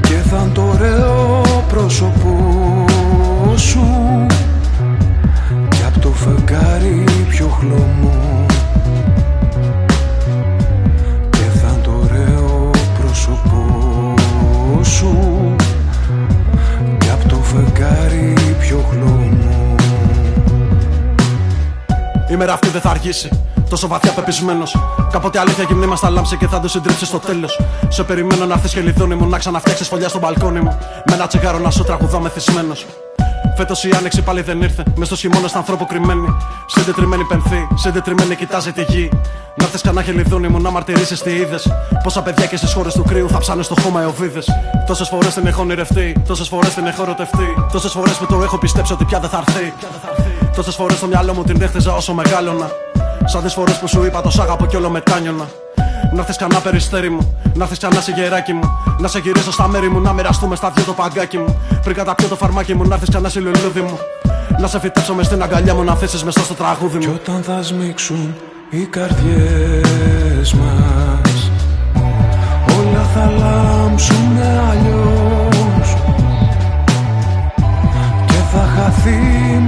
Και 0.00 0.14
θα 0.28 0.50
το 0.52 0.62
ωραίο 0.62 1.49
πρόσωπό 1.80 2.86
σου. 3.56 3.80
Κι 5.68 5.82
απ' 5.86 5.98
το 5.98 6.08
φεγγάρι 6.08 7.04
πιο 7.28 7.48
χλωμό. 7.48 8.46
Και 11.30 11.58
θα 11.58 11.80
το 11.82 11.90
ωραίο 11.90 12.70
πρόσωπό 12.98 14.14
σου. 14.82 15.16
Κι 16.98 17.10
απ' 17.10 17.28
το 17.28 17.36
φεγγάρι 17.36 18.34
πιο 18.58 18.84
χλωμό. 18.90 19.74
Η 22.30 22.36
μέρα 22.36 22.52
αυτή 22.52 22.68
δεν 22.68 22.80
θα 22.80 22.90
αργήσει. 22.90 23.28
Τόσο 23.70 23.88
βαθιά 23.88 24.12
πεπισμένος. 24.12 24.76
Κάποτε 25.12 25.38
αλήθεια 25.38 25.64
γυμνή 25.64 25.86
μας 25.86 26.00
θα 26.00 26.10
λάμψει 26.10 26.36
και 26.36 26.46
θα 26.46 26.60
το 26.60 26.68
συντρίψεις 26.68 27.08
στο 27.08 27.18
τέλος. 27.18 27.60
Σε 27.88 28.02
περιμένω 28.02 28.46
να 28.46 28.54
έρθεις 28.54 28.72
και 28.72 28.80
λιδόνι 28.80 29.14
μου 29.14 29.28
να 29.28 29.38
ξαναφτιάξεις 29.38 29.88
φωλιά 29.88 30.08
στο 30.08 30.18
μπαλκόνι 30.18 30.60
μου. 30.60 30.78
Με 31.08 31.14
ένα 31.14 31.26
τσιγάρο 31.26 31.58
να 31.58 31.70
σου 31.70 31.84
τραγουδώ 31.84 32.20
μεθυσμένο. 32.20 32.74
Φέτος 33.56 33.84
η 33.84 33.90
άνοιξη 33.98 34.22
πάλι 34.22 34.40
δεν 34.40 34.62
ήρθε. 34.62 34.82
Μες 34.96 35.06
στο 35.06 35.16
χειμώνα 35.16 35.48
στα 35.48 35.58
ανθρώπου 35.58 35.86
κρυμμένη. 35.86 36.36
Συντετριμένη 36.66 37.24
πενθή, 37.24 37.68
συντετριμένη 37.74 38.36
κοιτάζει 38.36 38.72
τη 38.72 38.82
γη. 38.82 39.08
Να 39.54 39.64
έρθεις 39.64 39.80
κανένα 39.80 40.04
χελιδόνι 40.04 40.48
μου 40.48 40.60
να 40.60 40.70
μαρτυρήσεις 40.70 41.22
τι 41.22 41.30
είδες. 41.30 41.72
Πόσα 42.02 42.22
παιδιά 42.22 42.46
και 42.46 42.56
στις 42.56 42.72
χώρες 42.72 42.94
του 42.94 43.04
κρύου 43.08 43.28
θα 43.28 43.38
ψάνε 43.38 43.62
στο 43.62 43.74
χώμα 43.82 44.00
εοβίδε. 44.00 44.42
Τόσες 44.86 45.08
φορές 45.08 45.34
την 45.34 45.46
έχω 45.46 45.62
ονειρευτεί, 45.62 46.22
τόσες 46.26 46.48
φορές 46.48 46.74
την 46.74 46.86
έχω 46.86 47.02
ερωτευτεί. 47.02 47.54
Τόσες 47.72 47.92
φορές 47.92 48.16
που 48.16 48.26
το 48.26 48.42
έχω 48.42 48.58
πιστέψει 48.58 48.92
ότι 48.92 49.04
πια 49.04 49.20
δεν 49.20 49.30
θα 49.30 49.44
έρθει. 49.46 49.72
Τόσες 50.56 50.74
φορές 50.74 50.96
στο 50.96 51.06
μυαλό 51.06 51.34
μου 51.34 51.42
την 51.42 51.62
έχτιζα 51.62 51.94
όσο 51.94 52.14
μεγάλωνα. 52.14 52.70
Σαν 53.30 53.42
τις 53.42 53.52
φορές 53.52 53.78
που 53.78 53.86
σου 53.86 54.04
είπα 54.04 54.20
το 54.20 54.30
σ' 54.30 54.38
αγαπώ 54.38 54.66
κι 54.66 54.76
όλο 54.76 54.90
μετάνιωνα. 54.90 55.48
Να 56.12 56.20
έρθει 56.20 56.36
κανένα 56.36 56.60
περιστέρι 56.60 57.10
μου, 57.10 57.36
να 57.54 57.64
έρθει 57.64 57.78
κανένα 57.78 58.00
σιγεράκι 58.00 58.52
μου. 58.52 58.70
Να 58.98 59.08
σε 59.08 59.18
γυρίσω 59.18 59.52
στα 59.52 59.68
μέρη 59.68 59.88
μου, 59.88 60.00
να 60.00 60.12
μοιραστούμε 60.12 60.56
στα 60.56 60.70
δυο 60.70 60.84
το 60.84 60.92
παγκάκι 60.92 61.38
μου. 61.38 61.60
Πριν 61.84 61.96
καταπιώ 61.96 62.28
το 62.28 62.36
φαρμάκι 62.36 62.74
μου, 62.74 62.88
να 62.88 62.94
έρθει 62.94 63.10
κανένα 63.10 63.32
λουλούδι 63.36 63.80
μου. 63.80 63.98
Να 64.58 64.66
σε 64.66 64.80
φυτέψω 64.80 65.14
μες 65.14 65.26
στην 65.26 65.42
αγκαλιά 65.42 65.74
μου, 65.74 65.84
να 65.84 65.94
θέσεις 65.94 66.24
μέσα 66.24 66.40
στο 66.40 66.54
τραγούδι 66.54 66.96
μου. 66.96 67.02
Κι 67.02 67.08
όταν 67.08 67.42
θα 67.42 67.62
σμίξουν 67.62 68.34
οι 68.70 68.84
καρδιές 68.84 70.54
μας 70.54 71.50
Όλα 72.78 73.02
θα 73.14 73.32
λάμψουν 73.38 74.38
αλλιώς 74.70 75.96
Και 78.26 78.40
θα 78.52 78.68
χαθεί 78.76 79.18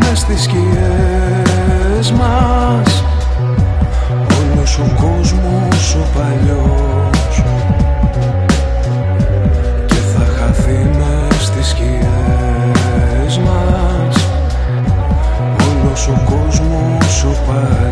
μες 0.00 0.18
στις 0.18 0.42
σκιές 0.42 2.12
μας 2.12 3.01
Όλος 4.62 4.78
ο 4.78 4.94
κόσμος 5.00 5.94
ο 5.94 6.18
παλιός. 6.18 7.42
Και 9.86 9.94
θα 9.94 10.24
χαθεί 10.36 10.88
μες 10.98 11.44
στις 11.44 11.68
σκιές 11.68 13.38
μας. 13.38 14.16
Όλος 15.68 16.08
ο 16.08 16.22
κόσμος 16.24 17.24
ο 17.24 17.42
παλιός 17.46 17.91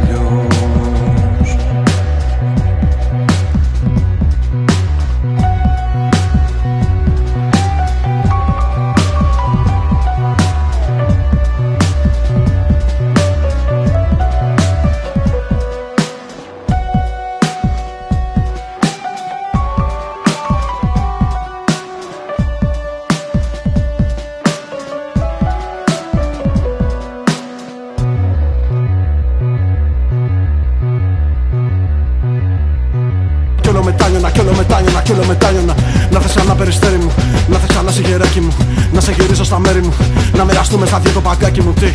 να 40.70 40.76
μοιραστούμε 40.76 40.87
στα 40.87 40.98
δυο 40.98 41.12
το 41.12 41.20
παγκάκι 41.28 41.61
μου. 41.62 41.72
Τι, 41.80 41.90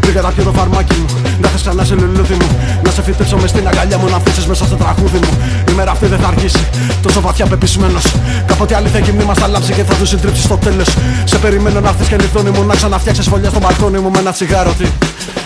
πριν 0.00 0.14
καταπιώ 0.14 0.44
το 0.44 0.52
φαρμάκι 0.52 0.94
μου, 0.98 1.06
να 1.40 1.48
θες 1.48 1.60
ξανά 1.60 1.84
σε 1.84 1.94
λουλούδι 1.94 2.36
μου. 2.40 2.48
Να 2.84 2.90
σε 2.90 3.02
φυτέψω 3.02 3.36
μες 3.36 3.50
στην 3.50 3.68
αγκαλιά 3.68 3.98
μου, 3.98 4.08
να 4.12 4.16
αφήσεις 4.16 4.46
μέσα 4.46 4.64
στο 4.64 4.76
τραγούδι 4.82 5.18
μου. 5.24 5.32
Η 5.70 5.72
μέρα 5.72 5.90
αυτή 5.90 6.06
δεν 6.06 6.18
θα 6.18 6.28
αργήσει, 6.28 6.62
τόσο 7.02 7.20
βαθιά 7.20 7.46
πεπισμένος. 7.46 8.04
Κάποτε 8.46 8.74
αλήθεια 8.76 9.00
γυμνή 9.00 9.24
μα 9.24 9.34
θα 9.34 9.46
λάμψει 9.48 9.72
και 9.72 9.84
θα 9.88 9.94
του 9.94 10.06
συντρίψει 10.06 10.42
στο 10.42 10.56
τέλος. 10.56 10.88
Σε 11.24 11.36
περιμένω 11.38 11.80
να 11.80 11.88
έρθεις 11.88 12.08
και 12.08 12.16
λιθόνι 12.16 12.50
μου, 12.50 12.62
να 12.70 12.74
ξαναφτιάξεις 12.74 13.26
φωλιά 13.28 13.50
στο 13.50 13.60
μπαλκόνι 13.62 13.98
μου 13.98 14.10
με 14.10 14.18
ένα 14.18 14.32
τσιγάρο. 14.32 14.72
Τι, 14.78 14.86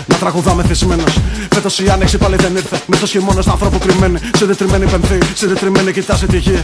τραγουδάμε 0.21 0.63
θυσμένος. 0.63 1.13
Φέτος 1.53 1.79
η 1.79 1.89
άνοιξη 1.89 2.17
πάλι 2.17 2.35
δεν 2.35 2.55
ήρθε. 2.55 2.77
Με 2.85 2.95
στο 2.95 3.05
χειμώνα 3.05 3.41
στα 3.41 3.51
ανθρώπου 3.51 3.77
κρυμμένη. 3.85 4.17
Συντετριμένη 4.39 4.85
πενθή, 4.85 5.17
συντετριμένη 5.33 5.91
κοιτάζει 5.91 6.25
τη 6.25 6.37
γη. 6.37 6.59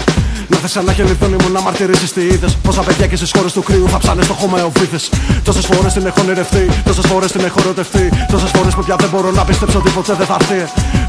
Να 0.47 0.57
θες 0.57 0.75
ένα 0.75 0.93
χελιδόνι 0.93 1.35
μου 1.41 1.49
να 1.51 1.61
μαρτυρήσεις 1.61 2.13
τι 2.13 2.21
είδες. 2.21 2.57
Πόσα 2.65 2.81
παιδιά 2.81 3.07
και 3.07 3.15
στις 3.15 3.31
χώρες 3.35 3.51
του 3.53 3.63
κρύου 3.63 3.89
θα 3.89 3.97
ψάνε 3.97 4.21
στο 4.23 4.33
χώμα 4.33 4.59
εοβίδε. 4.59 4.99
Τόσες 5.43 5.65
φορές 5.65 5.93
την 5.93 6.05
έχω 6.05 6.21
ονειρευτεί, 6.21 6.63
τόσες 6.85 7.05
φορές 7.05 7.31
την 7.31 7.41
έχω 7.45 7.59
ερωτευτεί. 7.63 8.05
Τόσες 8.31 8.49
φορές 8.55 8.73
που 8.75 8.83
πια 8.83 8.95
δεν 8.99 9.09
μπορώ 9.11 9.31
να 9.31 9.43
πιστέψω 9.49 9.77
ότι 9.77 9.89
ποτέ 9.89 10.13
δεν 10.19 10.27
θα 10.31 10.37
έρθει. 10.39 10.59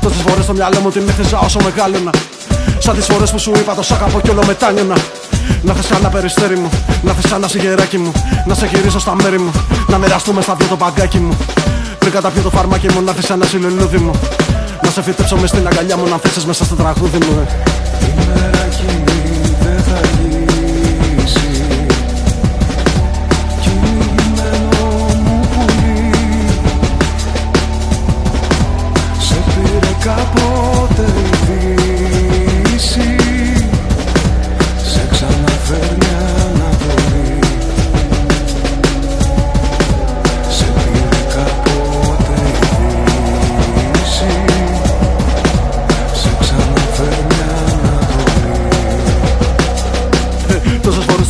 Τόσες 0.03 0.21
φορές 0.27 0.45
στο 0.45 0.53
μυαλό 0.53 0.81
μου 0.81 0.91
την 0.91 1.09
έχτιζα 1.09 1.39
όσο 1.39 1.59
μεγάλωνα. 1.67 2.13
Σαν 2.79 2.95
τις 2.97 3.07
φορές 3.11 3.31
που 3.31 3.39
σου 3.39 3.53
είπα 3.61 3.75
το 3.75 3.83
σ' 3.83 3.91
αγαπώ 3.91 4.21
κι 4.21 4.31
όλο 4.31 4.43
μετάνιωνα. 4.47 4.96
Να 5.63 5.73
θες 5.75 5.90
ένα 5.99 6.09
περιστέρι 6.09 6.57
μου, 6.63 6.71
να 7.03 7.13
θες 7.13 7.31
ένα 7.33 7.49
σιγεράκι 7.49 7.99
μου. 7.99 8.13
Να 8.46 8.55
σε 8.55 8.67
γυρίσω 8.73 8.99
στα 8.99 9.15
μέρη 9.23 9.38
μου, 9.38 9.53
να 9.88 9.99
μοιραστούμε 9.99 10.42
στα 10.42 10.55
δυο 10.55 10.67
το 10.67 10.77
παγκάκι 10.77 11.19
μου. 11.19 11.37
Πριν 12.09 12.21
καταπιώ 12.21 12.42
το 12.42 12.50
φαρμάκι 12.50 12.88
μου, 12.92 13.02
να 13.02 13.13
θες 13.13 13.31
ένα 13.31 13.44
συλλουλούδι 13.44 13.96
μου. 13.96 14.11
Να 14.83 14.90
σε 14.90 15.02
φυτέψω 15.02 15.37
μες 15.37 15.48
στην 15.48 15.67
αγκαλιά 15.67 15.96
μου, 15.96 16.09
να 16.09 16.19
θέσεις 16.19 16.44
μέσα 16.44 16.65
στο 16.65 16.75
τραγούδι 16.75 17.19
μου. 17.19 17.46
Η 18.00 18.27
μέρα 18.27 18.65
εκείνη 18.65 19.56
δεν 19.61 19.83
θα 19.83 20.00
λύσει 20.21 21.67
Κυνηγημένο 23.61 24.87
μου 25.25 25.48
πουλί 25.52 26.11
Σε 29.19 29.35
πήρε 29.54 29.94
κάποτε 30.04 30.58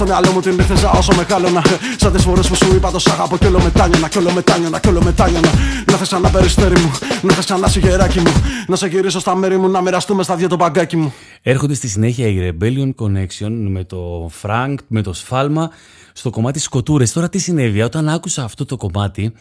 μυαλό 0.09 0.33
μου 0.33 0.41
την 0.41 0.61
έχθεζα 0.61 0.91
όσο 0.91 1.15
μεγάλωνα. 1.15 1.63
Σαν 1.97 2.13
τις 2.13 2.23
φορές 2.23 2.49
που 2.49 2.55
σου 2.55 2.75
είπα 2.75 2.91
το 2.91 2.99
σ' 2.99 3.07
αγαπώ 3.07 3.37
κι 3.37 3.47
όλο 3.47 3.61
μετάνιωνα, 3.63 4.09
κι 4.09 4.19
όλο 4.19 4.33
μετάνιωνα, 4.33 4.79
κι 4.81 4.89
όλο 4.89 5.03
μετάνιωνα. 5.03 5.51
Να 5.91 5.97
θες 5.97 6.13
ένα 6.13 6.31
περιστέρι 6.31 6.81
μου, 6.81 6.91
να 7.23 7.35
θες 7.35 7.51
ένα 7.51 7.69
σιγεράκι 7.69 8.21
μου. 8.21 8.33
Να 8.69 8.77
σε 8.77 8.87
γυρίσω 8.87 9.21
στα 9.21 9.35
μέρη 9.35 9.57
μου, 9.59 9.69
να 9.69 9.81
μοιραστούμε 9.81 10.23
στα 10.23 10.37
δύο 10.37 10.49
το 10.49 10.57
παγκάκι 10.57 10.97
μου. 10.97 11.13
Έρχονται 11.43 11.75
στη 11.75 11.89
συνέχεια 11.89 12.27
η 12.27 12.37
Rebellion 12.51 12.91
Connection 13.05 13.51
με 13.69 13.85
το 13.85 14.31
Frank, 14.43 14.75
με 14.87 15.03
το 15.03 15.13
Σφάλμα 15.13 15.71
στο 16.13 16.31
κομμάτι 16.31 16.59
Σκοτούρες. 16.59 17.13
Τώρα 17.13 17.29
τι 17.29 17.39
συνέβη, 17.39 17.83
όταν 17.83 18.09
άκουσα 18.09 18.45
αυτό 18.45 18.65
το 18.65 18.77
κομμάτι 18.77 19.33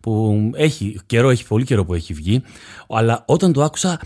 που 0.00 0.34
έχει 0.54 1.00
καιρό, 1.06 1.30
έχει 1.30 1.46
πολύ 1.46 1.64
καιρό 1.64 1.84
που 1.84 1.94
έχει 1.94 2.12
βγει, 2.12 2.42
αλλά 2.88 3.22
όταν 3.26 3.52
το 3.52 3.62
άκουσα, 3.62 4.00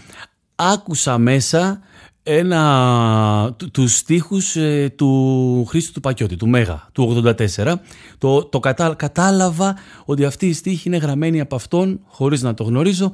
άκουσα 0.57 1.19
μέσα 1.19 1.81
ένα, 2.23 3.55
του, 3.57 3.71
τους 3.71 3.97
στίχους 3.97 4.57
ε, 4.57 4.93
του 4.97 5.65
Χρήστου 5.69 5.93
του 5.93 6.01
Πακιώτη, 6.01 6.37
του 6.37 6.49
Μέγα, 6.49 6.89
του 6.93 7.23
84. 7.57 7.75
Το, 8.19 8.45
το 8.45 8.61
κατάλαβα 8.97 9.77
ότι 10.05 10.25
αυτή 10.25 10.47
η 10.47 10.53
στίχη 10.53 10.89
είναι 10.89 10.97
γραμμένη 10.97 11.41
από 11.41 11.55
αυτόν, 11.55 12.01
χωρίς 12.07 12.43
να 12.43 12.55
το 12.55 12.65
γνωρίζω. 12.65 13.13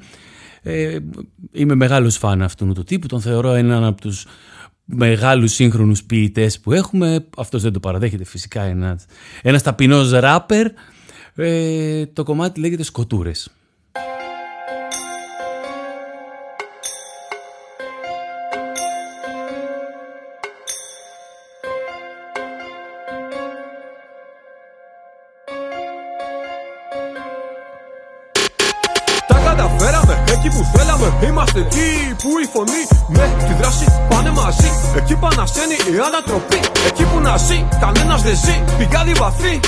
Ε, 0.63 0.99
είμαι 1.53 1.75
μεγάλος 1.75 2.17
φαν 2.17 2.43
αυτού 2.43 2.73
του 2.73 2.85
τύπου, 2.85 3.07
τον 3.07 3.21
θεωρώ 3.21 3.53
έναν 3.53 3.85
από 3.85 4.01
τους 4.01 4.27
μεγάλους 4.85 5.53
σύγχρονους 5.53 6.05
ποιητές 6.05 6.61
που 6.61 6.73
έχουμε. 6.73 7.27
Αυτός 7.37 7.63
δεν 7.63 7.73
το 7.73 7.81
παραδέχεται 7.81 8.25
φυσικά, 8.25 8.63
ένας, 8.63 9.05
ένας 9.43 9.63
ταπεινός 9.63 10.11
ράπερ. 10.11 10.67
Ε, 11.35 12.07
το 12.07 12.23
κομμάτι 12.23 12.61
λέγεται 12.61 12.83
«Σκοτούρες». 12.83 13.51
Εκεί 32.27 32.35
που 32.35 32.39
η 32.39 32.49
φωνή 32.55 32.83
με 33.09 33.45
τη 33.47 33.55
δράση 33.55 33.87
πάνε 34.09 34.31
μαζί. 34.31 34.70
Εκεί 34.97 35.14
που 35.16 35.27
ανασένει 35.33 35.77
η 35.95 35.99
ανατροπή. 36.09 36.61
Εκεί 36.89 37.05
που 37.05 37.20
να 37.20 37.37
ζει, 37.37 37.59
κανένας 37.81 38.22
δεν 38.22 38.37
ζει. 38.45 38.57
Πηγάδι 38.79 39.12
βαθύ. 39.12 39.61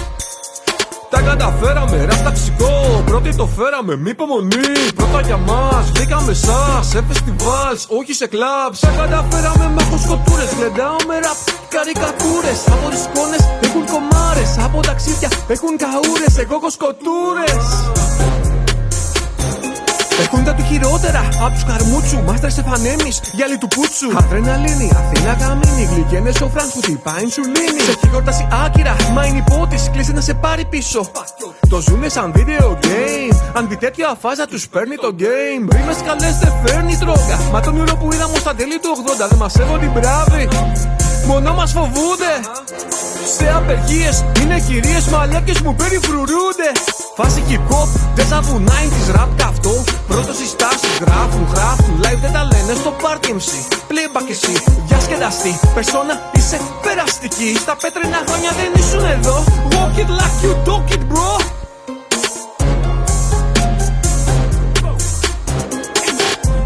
Τα 1.11 1.20
καταφέραμε, 1.20 2.04
ραπ 2.04 2.22
ταξικό. 2.24 3.02
Πρώτοι 3.06 3.34
το 3.34 3.46
φέραμε, 3.56 3.96
μη 3.96 4.11
υπομονή. 4.11 4.70
Πρώτα 4.96 5.20
για 5.20 5.36
μας, 5.36 5.90
βρήκαμε 5.94 6.32
σα 6.32 6.82
σε 6.90 7.04
φεστιβάλς, 7.09 7.86
όχι 7.98 8.12
σε 8.12 8.26
κλαμπ. 8.26 8.72
Τα 8.80 8.90
καταφέραμε 9.00 9.66
με 9.74 9.82
σκοτούρε. 10.04 10.44
Γλεντάω 10.56 10.98
με 11.09 11.16
ραπ, 11.24 11.38
καρικατούρες. 11.74 12.61
Από 12.74 12.86
τι 12.92 13.00
κόνε 13.14 13.38
έχουν 13.66 13.84
κομμάρες. 13.92 14.50
Από 14.66 14.78
ταξίδια 14.88 15.30
έχουν 15.54 15.72
καούρες. 15.82 16.34
Εγώ 16.42 16.54
έχω 16.61 16.70
σκοτούρε. 20.28 20.40
Έχουν 20.40 20.44
τα 20.44 20.54
του 20.54 20.64
χειρότερα 20.70 21.28
από 21.44 21.52
τους 21.54 21.64
καρμούτσου. 21.64 22.18
Μάστρε 22.26 22.50
σε 22.50 22.62
φανέμι, 22.62 23.10
γυαλί 23.32 23.58
του 23.58 23.68
πούτσου. 23.68 24.08
Αδρεναλίνη, 24.18 24.88
Αθήνα 25.00 25.32
γαμίνη. 25.40 25.84
Γλυκένε 25.92 26.30
ο 26.44 26.48
Φραντ 26.54 26.70
που 26.74 26.80
τυπά 26.80 27.14
ινσουλίνη. 27.20 27.80
Σε 27.86 27.90
έχει 27.90 28.08
γιορτάσει 28.10 28.48
άκυρα, 28.64 28.96
μα 29.14 29.26
είναι 29.26 29.38
υπότιση. 29.46 29.90
Κλείσε 29.90 30.12
να 30.12 30.20
σε 30.20 30.34
πάρει 30.34 30.64
πίσω. 30.64 31.00
Το 31.68 31.80
ζουνε 31.80 32.08
σαν 32.08 32.32
video 32.36 32.68
game. 32.86 33.36
Αν 33.56 33.68
δει 33.68 33.76
τέτοια 33.76 34.16
φάζα 34.20 34.46
τους 34.46 34.68
παίρνει 34.68 34.96
το 34.96 35.10
game. 35.22 35.64
Ρήμε 35.74 35.94
καλέ 36.06 36.30
δεν 36.42 36.52
φέρνει 36.64 36.96
τρόγα. 36.96 37.38
Μα 37.52 37.60
το 37.60 37.72
μυαλό 37.72 37.94
που 38.00 38.12
είδαμε 38.12 38.38
στα 38.38 38.54
τέλη 38.54 38.78
του 38.82 38.90
80 39.24 39.28
δεν 39.30 39.38
μα 39.42 39.50
έβω 39.62 39.78
την 39.78 39.90
μπράβη. 39.90 40.48
Μόνο 41.28 41.54
μας 41.54 41.72
φοβούνται. 41.72 42.32
Σε 43.36 43.52
απεργίες 43.56 44.24
είναι 44.40 44.60
κυρίες 44.60 45.06
μαλάκες 45.06 45.60
μου 45.60 45.74
περιφρουρούνται. 45.74 46.68
Φάση 47.16 47.42
hip 47.48 47.72
hop, 47.72 47.88
δεν 48.14 48.26
θα 48.26 48.40
βουνάει 48.40 48.86
τη 48.94 49.12
ραπ 49.12 49.30
καυτό. 49.36 49.84
Πρώτος 50.08 50.38
οι 50.40 50.46
στάσει 50.46 50.88
γράφουν, 51.00 51.46
γράφουν. 51.54 52.00
Live 52.02 52.20
δεν 52.20 52.32
τα 52.32 52.42
λένε 52.52 52.72
στο 52.80 52.90
party 53.02 53.28
MC. 53.38 53.50
Playback 53.90 54.28
εσύ, 54.30 54.54
διασκεδαστή. 54.86 55.60
Περσόνα 55.74 56.14
είσαι 56.36 56.60
περαστική. 56.82 57.56
Στα 57.60 57.76
πέτρινα 57.82 58.20
χρόνια 58.26 58.50
δεν 58.60 58.70
ήσουν 58.82 59.04
εδώ. 59.04 59.44
Walk 59.72 59.96
it 60.02 60.10
like 60.20 60.38
you 60.44 60.52
talk 60.68 60.86
it, 60.94 61.02
bro. 61.10 61.30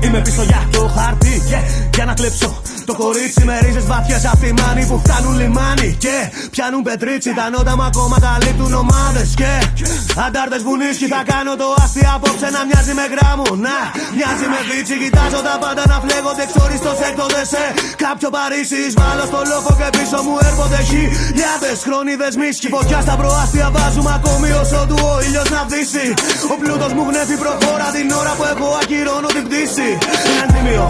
Είμαι 0.05 0.21
πίσω 0.21 0.43
για 0.43 0.69
το 0.73 0.91
χάρτη, 0.97 1.43
yeah, 1.51 1.91
για 1.95 2.05
να 2.05 2.15
κλέψω 2.15 2.63
το 2.91 2.95
κορίτσι 3.03 3.43
με 3.49 3.55
ρίζες 3.63 3.87
βαθιές 3.93 4.23
από 4.33 4.41
τη 4.45 4.51
μάνη 4.61 4.83
που 4.91 4.97
φτάνουν 5.05 5.35
λιμάνι. 5.41 5.89
Και 6.05 6.17
πιάνουν 6.55 6.83
πετρίτσι 6.89 7.31
τα 7.39 7.47
νότα 7.53 7.75
μα 7.81 7.87
ακόμα 7.93 8.17
καλύπτουν 8.27 8.73
ομάδες. 8.85 9.29
Και 9.41 9.53
αντάρτες 10.27 10.63
βουνίσκι 10.67 11.07
θα 11.15 11.23
κάνω 11.33 11.53
το 11.61 11.67
άστι 11.83 12.03
απόψε 12.15 12.49
να 12.57 12.61
μοιάζει 12.69 12.93
με 13.01 13.07
γράμμου. 13.13 13.49
Να 13.67 13.77
μοιάζει 14.17 14.47
με 14.53 14.61
βίτσι. 14.69 14.95
Κοιτάζω 15.03 15.41
τα 15.49 15.55
πάντα 15.63 15.83
να 15.93 15.97
φλέγονται 16.05 16.45
ξόριστος 16.51 16.99
έκτοδε 17.09 17.43
σε 17.53 17.65
κάποιο 18.05 18.29
Παρίσι. 18.37 18.83
Βάλω 19.01 19.25
στο 19.31 19.41
λόγο 19.53 19.71
και 19.79 19.89
πίσω 19.97 20.19
μου 20.27 20.35
έρχονται 20.49 20.81
χιλιάδες 20.91 21.79
χρόνιδες 21.87 22.35
μίσκι. 22.41 22.69
Φωτιά 22.77 22.99
στα 23.07 23.15
προάστια 23.21 23.67
βάζουμε 23.77 24.13
ακόμη 24.19 24.49
όσο 24.63 24.81
του 24.89 24.99
ο 25.11 25.15
ήλιος 25.27 25.49
να 25.55 25.63
δύσει. 25.73 26.07
Ο 26.53 26.55
πλούτος 26.61 26.93
μου 26.97 27.03
γνέφει 27.09 27.37
προχώρα 27.43 27.87
την 27.97 28.09
ώρα 28.21 28.33
που 28.39 28.45
εγώ 28.53 28.69
ακυρώνω 28.83 29.29
την 29.37 29.45
πτήση. 29.47 29.89
Είναι 30.29 30.47
τίμιο. 30.53 30.87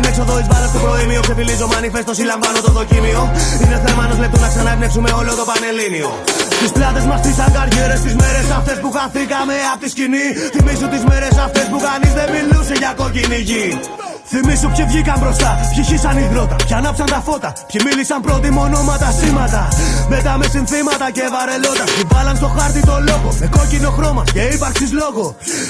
Απ' 0.00 0.06
την 0.06 0.14
έξοδο 0.14 0.38
εις 0.40 0.68
στο 0.72 0.78
προήμιο 0.84 1.20
ξεφυλίζω 1.20 1.66
μανιφέστο 1.72 2.12
ή 2.22 2.24
λαμβάνω 2.30 2.60
το 2.66 2.70
δοκίμιο. 2.78 3.22
Είναι 3.62 3.78
θέμα 3.84 4.02
ενός 4.06 4.18
λεπτού 4.22 4.40
να 4.40 4.48
ξαναεμπνεύσουμε 4.52 5.10
όλο 5.20 5.32
το 5.40 5.44
πανελλήνιο. 5.50 6.10
Τι 6.60 6.66
πλάτες 6.76 7.04
μας 7.10 7.20
τι 7.24 7.32
αγκαριέρες, 7.46 8.00
τι 8.04 8.10
μέρες 8.22 8.46
αυτές 8.58 8.76
που 8.82 8.90
χαθήκαμε 8.96 9.54
από 9.72 9.80
τη 9.82 9.88
σκηνή. 9.94 10.26
Θυμίζω 10.54 10.86
τις 10.92 11.02
μέρες 11.10 11.34
αυτές 11.46 11.66
που 11.70 11.78
κανείς 11.86 12.12
δεν 12.18 12.28
μιλούσε 12.34 12.74
για 12.82 12.92
κόκκινη 13.00 13.38
γη. 13.48 13.66
Θυμήσου 14.32 14.68
ποιοι 14.74 14.84
βγήκαν 14.90 15.18
μπροστά, 15.20 15.50
ποιοι 15.70 15.82
χύσαν 15.88 16.16
υδρότα, 16.24 16.56
ποιοι 16.66 16.74
ανάψαν 16.80 17.06
τα 17.14 17.20
φώτα, 17.26 17.50
ποιοι 17.70 17.80
μίλησαν 17.84 18.20
πρώτοι 18.26 18.50
μονόματα 18.58 19.08
σήματα. 19.18 19.62
Μετά 20.14 20.32
με 20.38 20.46
συνθήματα 20.54 21.06
και 21.16 21.24
βαρελότα, 21.34 21.84
ποιοι 21.92 22.04
βάλαν 22.12 22.36
στο 22.40 22.48
χάρτη 22.56 22.80
το 22.90 22.96
λόγο, 23.08 23.28
με 23.40 23.46
κόκκινο 23.56 23.90
χρώμα 23.96 24.22
και 24.34 24.42
ύπαρξης 24.54 24.90
λόγο. 25.02 25.24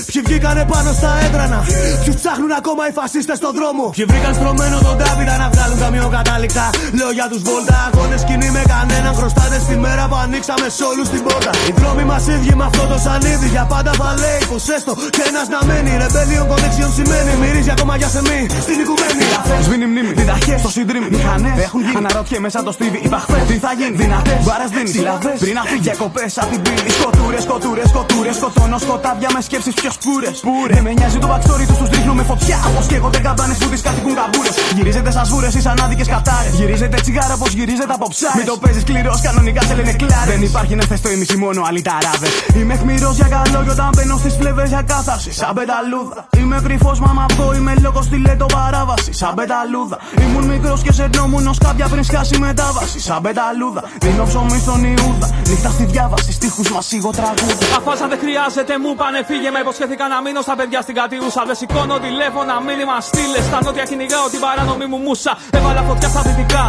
Ποιοι 0.08 0.20
βγήκαν 0.26 0.56
πάνω 0.72 0.90
στα 0.92 1.10
έδρανα, 1.24 1.60
ποιοι 2.04 2.14
ψάχνουν 2.20 2.52
ακόμα 2.60 2.82
οι 2.88 2.92
φασίστες 2.98 3.36
στον 3.40 3.52
δρόμο. 3.58 3.84
Ποιοι 3.96 4.04
βρήκαν 4.20 4.34
στρωμένο 4.38 4.78
τον 4.86 4.94
Ντάβιρα 4.98 5.36
να 5.42 5.48
βγάλουν 5.52 5.78
τα 5.82 5.88
μειοκατάληκτα. 5.94 6.64
Λόγια 7.00 7.26
τους 7.30 7.42
βόλτα, 7.48 7.76
αγώνες 7.86 8.20
σκηνή 8.24 8.50
με 8.56 8.62
κανέναν 8.72 9.12
χρωστάτες 9.18 9.60
στη 9.66 9.76
μέρα 9.84 10.02
που 10.10 10.16
ανοίξαμε 10.24 10.66
σε 10.76 10.84
όλους 10.90 11.08
την 11.12 11.20
πόρτα. 11.26 11.52
Οι 11.68 11.72
δρόμοι 11.78 12.04
μας 12.10 12.24
ίδιοι 12.34 12.52
με 12.60 12.64
αυτό 12.70 12.82
το 12.90 12.98
σανίδι 13.04 13.48
για 13.54 13.64
πάντα 13.72 13.92
θα 14.00 14.10
λέει 14.22 14.40
πω 14.50 14.58
έστω 14.76 14.92
και 15.16 15.22
ένας 15.30 15.46
να 15.54 15.60
μένει. 15.68 15.92
Ρεμπέλιον 16.02 16.46
connection 16.50 16.90
σημαίνει 16.98 17.32
μυρίζει 17.40 17.70
ακόμα 17.76 17.94
για 18.00 18.08
σεμί 18.14 18.40
στην 18.66 18.78
οικουμένη. 18.82 19.24
Σβήνει 19.66 19.86
μνήμη, 19.92 20.12
διδαχέ 20.20 20.54
στο 20.62 20.70
συντρίμι. 20.76 21.08
Μηχανές 21.16 21.56
έχουν 21.66 21.80
γίνει. 21.84 21.96
Αναρωτιέ 22.00 22.38
μέσα 22.44 22.58
το 22.68 22.72
στίβι. 22.76 22.98
Υπαχθέ, 23.08 23.38
τι 23.50 23.56
θα 23.64 23.70
γίνει. 23.78 23.94
Δυνατές, 24.02 24.40
μπάρε 24.46 24.66
δίνει. 24.74 24.90
Συλλαβές, 24.96 25.38
πριν 25.42 25.54
να 25.58 25.62
φύγει 25.70 25.92
κοπές 26.02 26.32
από 26.42 26.50
την 26.52 26.60
πύλη. 26.64 26.90
Σκοτούρες, 26.98 27.42
σκοτούρες, 27.46 27.88
σκοτούρες. 27.92 28.34
Σκοτώνω 28.40 28.78
σκοτάδια 28.84 29.28
με 29.34 29.40
σκέψεις 29.46 29.74
πιο 29.80 29.90
σπούρε. 29.96 30.30
Πούρες, 30.46 30.74
δεν 30.76 30.82
με 30.86 30.92
νοιάζει 30.98 31.18
το 31.24 31.28
backstory 31.32 31.64
τους, 31.70 31.78
τους 31.80 31.88
ρίχνω 31.94 32.14
με 32.20 32.24
φωτιά. 32.30 32.58
Όπως 32.70 32.84
καίγονται 32.90 33.20
καμπάνε 33.26 33.54
που 33.60 33.68
τις 33.72 33.82
κατοικούν 33.86 34.09
καμπούρε. 34.14 34.50
Γυρίζετε 34.76 35.10
σα 35.10 35.22
βούρε, 35.32 35.48
ει 35.58 35.62
ανάδικε 35.72 36.04
κατάρες. 36.14 36.52
Γυρίζετε 36.60 36.96
τσιγάρα 37.00 37.34
όπως 37.34 37.50
γυρίζετε 37.58 37.92
από 37.98 38.08
ψάρες. 38.08 38.36
Μην 38.36 38.46
το 38.46 38.56
παίζεις 38.62 38.82
σκληρός, 38.82 39.20
κανονικά 39.20 39.62
σε 39.68 39.74
λένε 39.74 39.92
κλάρες. 39.92 40.28
Δεν 40.34 40.42
υπάρχει 40.42 40.74
να 40.74 40.84
θες 40.84 41.00
το 41.00 41.10
ημισή 41.10 41.36
μόνο 41.36 41.60
άλλοι 41.68 41.82
ταράδε. 41.82 42.28
Είμαι 42.58 42.74
χμηρός 42.80 43.14
για 43.20 43.28
καλό 43.36 43.58
και 43.64 43.70
όταν 43.70 43.90
μπαίνω 43.94 44.16
στις 44.22 44.34
φλεβέ 44.38 44.64
για 44.66 44.82
κάθαρση. 44.82 45.32
Σαν 45.32 45.52
πεταλούδα. 45.54 46.20
Είμαι 46.38 46.60
κρυφός, 46.64 46.98
μα 47.00 47.24
αυτό 47.30 47.54
είμαι 47.56 47.74
λόγος 47.80 48.04
στη 48.04 48.16
λέτο 48.26 48.46
παράβαση. 48.56 49.12
Σαν 49.12 49.34
πεταλούδα. 49.34 49.98
Ήμουν 50.24 50.44
μικρός 50.44 50.82
και 50.82 50.92
σερνόμουν 50.92 51.46
ως 51.46 51.58
κάποια 51.58 51.86
πριν 51.88 52.04
σκάσει 52.04 52.38
μετάβαση. 52.38 53.00
Σαν 53.00 53.20
πεταλούδα. 53.22 53.82
Δίνω 54.00 54.24
ψωμί 54.24 54.58
στον 54.58 54.84
Ιούδα. 54.84 55.28
Νύχτα 55.48 55.70
στη 55.76 55.84
διάβαση, 55.84 56.32
στίχους 56.32 56.68
μας 56.70 56.86
σίγω 56.86 57.10
τραγούδα. 57.10 57.64
Αφάσα 57.78 58.06
δεν 58.12 58.18
χρειάζεται, 58.24 58.72
μου 58.82 58.94
πάνε 59.00 59.18
φύγε. 59.28 59.50
Με 59.54 59.58
υποσχέθηκα 59.64 60.04
να 60.12 60.18
μείνω 60.24 60.40
στα 60.46 60.54
παιδιά 60.58 60.80
στην 60.86 60.94
κατιούσα. 61.00 61.42
Δεν 61.48 61.56
σηκώνω 61.60 61.94
τηλέφωνα, 62.06 62.54
μήνυμα 62.68 62.96
στείλε. 63.08 63.40
Στα 63.48 63.58
νότια 63.64 63.84
κυνηγάω 64.00 64.28
την 64.34 64.40
παράνομη 64.44 64.86
μου 64.92 64.98
μουσα. 65.06 65.32
Έβαλα 65.56 65.82
φωτιά 65.88 66.08
στα 66.14 66.20
δυτικά. 66.26 66.64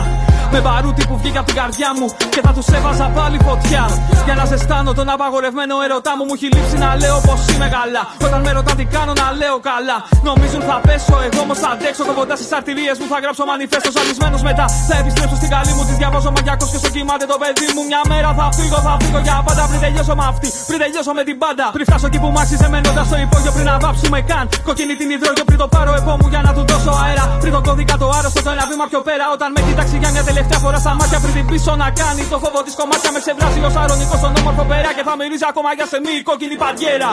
Με 0.53 0.59
μπαρούτι 0.63 1.03
που 1.09 1.15
βγήκε 1.21 1.39
από 1.41 1.47
την 1.51 1.57
καρδιά 1.61 1.89
μου 1.97 2.07
και 2.33 2.41
θα 2.45 2.51
τους 2.55 2.67
έβαζα 2.77 3.07
πάλι 3.17 3.37
φωτιά. 3.47 3.83
Για 4.25 4.35
να 4.39 4.45
ζεστάνω 4.51 4.89
τον 4.99 5.07
απαγορευμένο 5.15 5.75
ερωτά 5.85 6.11
μου, 6.17 6.23
μου 6.27 6.33
έχει 6.37 6.47
λείψει 6.55 6.77
να 6.85 6.89
λέω 7.01 7.17
πως 7.27 7.39
είμαι 7.51 7.67
καλά. 7.77 8.03
Όταν 8.25 8.39
με 8.45 8.51
ρωτά 8.57 8.73
τι 8.79 8.85
κάνω, 8.95 9.13
να 9.21 9.27
λέω 9.41 9.57
καλά. 9.71 9.97
Νομίζουν 10.27 10.61
θα 10.69 10.77
πέσω, 10.87 11.15
εγώ 11.27 11.39
όμως 11.45 11.57
θα 11.63 11.69
αντέξω. 11.73 12.01
Κοντά 12.19 12.35
στις 12.39 12.49
αρτηρίες 12.57 12.95
μου 12.99 13.07
θα 13.11 13.17
γράψω 13.23 13.43
μανιφέστο. 13.49 13.89
Αλυσμένο 14.01 14.37
μετά 14.49 14.65
θα 14.89 14.95
επιστρέψω 15.01 15.35
στην 15.41 15.49
καλή 15.55 15.71
μου. 15.77 15.83
Τη 15.89 15.93
διαβάζω 16.01 16.29
μαγιακό 16.35 16.65
και 16.71 16.79
στο 16.81 16.89
κοιμάται 16.95 17.25
το 17.31 17.37
παιδί 17.41 17.67
μου. 17.75 17.81
Μια 17.91 18.01
μέρα 18.11 18.29
θα 18.39 18.45
φύγω, 18.57 18.79
θα 18.87 18.93
φύγω 19.01 19.19
για 19.27 19.35
πάντα. 19.47 19.63
Πριν 19.71 19.79
τελειώσω 19.85 20.13
με 20.19 20.25
αυτή, 20.31 20.47
πριν 20.69 20.79
τελειώσω 20.83 21.11
με 21.19 21.23
την 21.27 21.37
πάντα. 21.43 21.65
Πριν 21.75 21.85
φτάσω 21.89 22.05
εκεί 22.09 22.19
που 22.23 22.29
μ' 22.35 22.39
άξιζε 22.43 22.67
μένοντας 22.73 23.05
στο 23.09 23.17
υπόγειο 23.25 23.51
πριν 23.55 23.65
να 23.71 23.75
βάψουμε 23.83 24.19
καν. 24.29 24.45
Κοκκινή 24.67 24.95
την 25.01 25.09
υδρόγειο 25.15 25.45
πριν 25.49 25.57
το 25.63 25.67
πάρω 25.73 25.91
επόμου 25.99 26.25
για 26.33 26.41
να 26.47 26.51
του 26.55 26.63
δώσω 26.69 26.93
αέρα. 27.03 27.20
Πριν 27.41 27.51
το 27.55 27.61
κώδικα 27.67 27.95
το 28.01 28.07
άρρωστο 28.17 28.39
το 28.47 28.51
ένα 28.55 28.65
βήμα 28.69 28.85
πιο 28.91 29.01
πέρα. 29.07 29.23
Όταν 29.35 29.49
με 29.55 29.61
κοιτάξει 29.67 29.95
για 30.01 30.09
μια 30.15 30.23
τελευταία 30.29 30.59
φορά 30.63 30.77
στα 30.85 30.93
μάτια 30.99 31.17
πριν 31.23 31.33
την 31.37 31.45
πίσω 31.51 31.71
να 31.83 31.87
κάνει. 32.01 32.21
Το 32.33 32.37
φόβο 32.43 32.59
της 32.67 32.75
κομμάτια 32.79 33.09
με 33.15 33.19
ξεβράσει 33.23 33.59
ω 33.67 33.71
αρωνικό 33.83 34.15
στον 34.21 34.31
όμορφο 34.39 34.63
πέρα 34.71 34.89
και 34.97 35.03
θα 35.07 35.13
μυρίζει 35.19 35.45
ακόμα 35.51 35.69
για 35.77 35.85
σε 35.91 35.97
μη 36.05 36.13
κόκκινη 36.29 36.55
παντιέρα. 36.63 37.11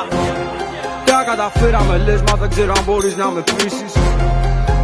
Τα 1.09 1.23
καταφέραμε 1.29 1.97
λες 1.99 2.21
μα 2.27 2.35
δεν 2.41 2.49
ξέρω 2.49 2.73
αν 2.77 2.83
μπορείς 2.87 3.17
να 3.17 3.27
με 3.31 3.41
πείσεις 3.57 3.93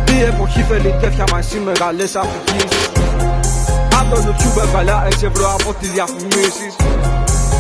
Τι 0.05 0.23
εποχή 0.23 0.63
θέλει 0.63 0.95
τέτοια 1.01 1.25
μα 1.33 1.39
εσύ 1.39 1.59
μεγάλες 1.59 2.17
αφηγήσεις 2.17 2.91
Από 4.01 4.15
το 4.15 4.17
YouTube 4.27 4.59
έβγαλα 4.63 5.09
6 5.09 5.23
ευρώ 5.23 5.57
από 5.61 5.75
τις 5.79 5.91
διαφημίσεις 5.91 6.75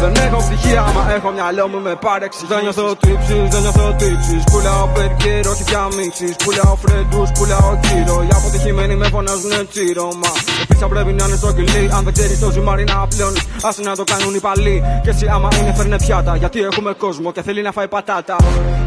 Δεν 0.04 0.14
έχω 0.26 0.38
πτυχία, 0.46 0.82
μα 0.96 1.02
έχω 1.16 1.30
μυαλό 1.30 1.68
μου 1.68 1.80
με 1.86 1.94
πάρεξης. 2.04 2.48
Δεν 2.48 2.58
νιώθω 2.62 2.86
τύψεις, 3.02 3.48
δεν 3.52 3.60
νιώθω 3.60 3.86
τύψεις. 4.00 4.42
Πουλάω 4.52 4.86
περκύρο, 4.94 5.50
όχι 5.50 5.64
πια 5.64 5.82
μίξεις. 5.96 6.34
Πουλάω 6.44 6.74
φρέντου, 6.82 7.22
πουλάω 7.36 7.70
κύρο. 7.84 8.16
Οι 8.26 8.32
αποτυχημένοι 8.38 8.94
με 8.96 9.06
φωνάζουν 9.14 9.68
τσίρο. 9.70 10.08
Μα 10.22 10.30
επίσης 10.62 10.86
πρέπει 10.88 11.12
να 11.12 11.24
είναι 11.26 11.36
στο 11.36 11.52
κιλί. 11.52 11.84
Αν 11.96 12.04
δεν 12.04 12.12
ξέρεις 12.12 12.38
το 12.38 12.50
ζυμάρι 12.50 12.84
να 12.84 13.06
πλώνει, 13.12 13.40
άσε 13.62 13.82
να 13.82 13.96
το 13.96 14.04
κάνουν 14.12 14.34
οι 14.34 14.40
παλιοί. 14.46 14.82
Και 15.02 15.10
εσύ 15.10 15.26
άμα 15.34 15.48
είναι 15.58 15.72
φέρνε 15.78 15.96
πιάτα. 15.96 16.36
Γιατί 16.36 16.58
έχουμε 16.60 16.92
κόσμο 16.92 17.32
και 17.32 17.42
θέλει 17.42 17.62
να 17.62 17.72
φάει 17.72 17.88
πατάτα. 17.88 18.36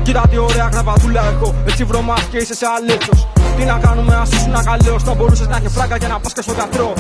Κοίτα 0.08 0.24
τι 0.30 0.38
ωραία 0.38 0.68
κραβατούλα 0.72 1.22
έχω. 1.34 1.56
Έτσι 1.68 1.84
βρωμά 1.84 2.16
και 2.32 2.38
είσαι 2.38 2.56
σε 2.56 2.66
αλέξο. 2.78 3.12
Τι 3.58 3.64
να 3.64 3.78
κάνουμε, 3.78 4.16
ας 4.16 4.32
ήσουν 4.32 4.54
καλό. 4.64 5.00
Θα 5.00 5.14
μπορούσες 5.14 5.48
να 5.48 5.56
έχεις 5.58 5.72
φράγκα 5.74 5.98
για 5.98 6.08
να 6.08 6.20
πας 6.20 6.34
και 6.34 6.42
στο 6.42 6.54
γιατρό. 6.54 6.94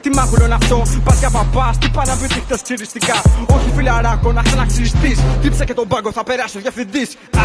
τι 0.00 0.10
μάχουλο 0.10 0.44
είναι 0.44 0.54
αυτό, 0.54 0.82
πας 1.04 1.18
για 1.18 1.30
παπάς. 1.30 1.78
Τι 1.78 1.88
πάνε 1.88 2.12
να 2.12 2.16
πει 2.16 2.34
χτε 2.34 2.56
τσιριστικά. 2.62 3.22
Όχι 3.46 3.70
φιλαράκο, 3.76 4.32
να 4.32 4.42
ξαναξυριστείς. 4.42 5.18
Τύψε 5.42 5.64
και 5.64 5.74
τον 5.74 5.88
πάγκο, 5.88 6.12
θα 6.12 6.24
περάσει 6.24 6.58
ο 6.58 6.60
διευθυντή. 6.60 7.02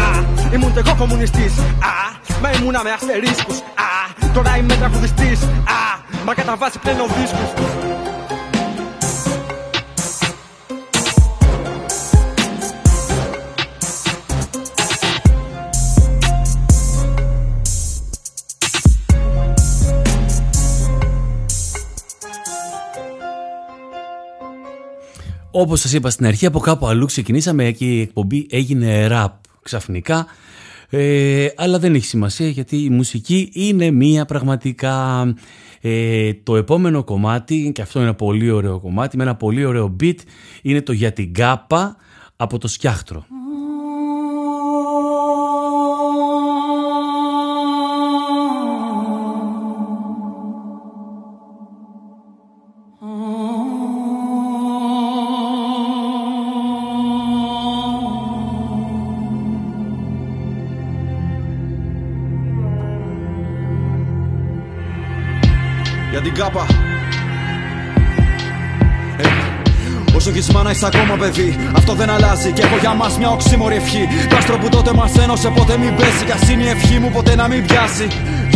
ήμουν 0.54 0.72
και 0.72 0.78
εγώ 0.84 0.94
κομμουνιστής. 0.98 1.52
Α, 1.92 1.96
μα 2.42 2.50
ήμουνα 2.50 2.80
με 2.82 2.90
αστερίσκους. 2.90 3.58
Α, 3.58 3.90
τώρα 4.34 4.56
είμαι 4.56 4.74
τραγουδιστής. 4.74 5.42
Α, 5.78 5.82
μα 6.26 6.34
κατά 6.34 6.56
βάση 6.56 6.78
πλένω 6.78 7.04
δίσκους. 7.16 7.50
Όπως 25.50 25.80
σας 25.80 25.92
είπα 25.92 26.10
στην 26.10 26.26
αρχή, 26.26 26.46
από 26.46 26.58
κάπου 26.58 26.86
αλλού 26.86 27.06
ξεκινήσαμε 27.06 27.70
και 27.70 27.84
η 27.84 28.00
εκπομπή 28.00 28.46
έγινε 28.50 29.06
ραπ 29.06 29.34
ξαφνικά. 29.62 30.26
Ε, 30.90 31.46
αλλά 31.56 31.78
δεν 31.78 31.94
έχει 31.94 32.04
σημασία 32.04 32.48
γιατί 32.48 32.84
η 32.84 32.90
μουσική 32.90 33.50
είναι 33.52 33.90
μία 33.90 34.24
πραγματικά 34.24 35.24
ε, 35.80 36.32
το 36.34 36.56
επόμενο 36.56 37.04
κομμάτι 37.04 37.70
και 37.74 37.82
αυτό 37.82 37.98
είναι 37.98 38.08
ένα 38.08 38.16
πολύ 38.16 38.50
ωραίο 38.50 38.80
κομμάτι 38.80 39.16
με 39.16 39.22
ένα 39.22 39.34
πολύ 39.34 39.64
ωραίο 39.64 39.96
beat 40.00 40.16
είναι 40.62 40.82
το 40.82 40.92
για 40.92 41.12
την 41.12 41.34
κάπα 41.34 41.96
από 42.36 42.58
το 42.58 42.68
σκιάχτρο. 42.68 43.26
Είσαι 70.78 70.86
ακόμα 70.86 71.16
παιδί, 71.16 71.56
αυτό 71.76 71.92
δεν 71.94 72.10
αλλάζει. 72.10 72.52
Και 72.52 72.62
έχω 72.62 72.76
για 72.80 72.94
μας 72.94 73.18
μια 73.18 73.30
οξύμορη 73.30 73.76
ευχή. 73.76 74.08
Το 74.30 74.36
άστρο 74.36 74.56
που 74.58 74.68
τότε 74.68 74.92
μας 74.92 75.12
ένωσε, 75.24 75.48
ποτέ 75.48 75.76
μην 75.78 75.96
πέσει. 75.96 76.24
Κι 76.24 76.32
ας 76.32 76.50
είναι 76.50 76.62
η 76.62 76.68
ευχή 76.68 76.98
μου, 76.98 77.10
ποτέ 77.10 77.34
να 77.34 77.48
μην 77.48 77.66
πιάσει. 77.66 78.06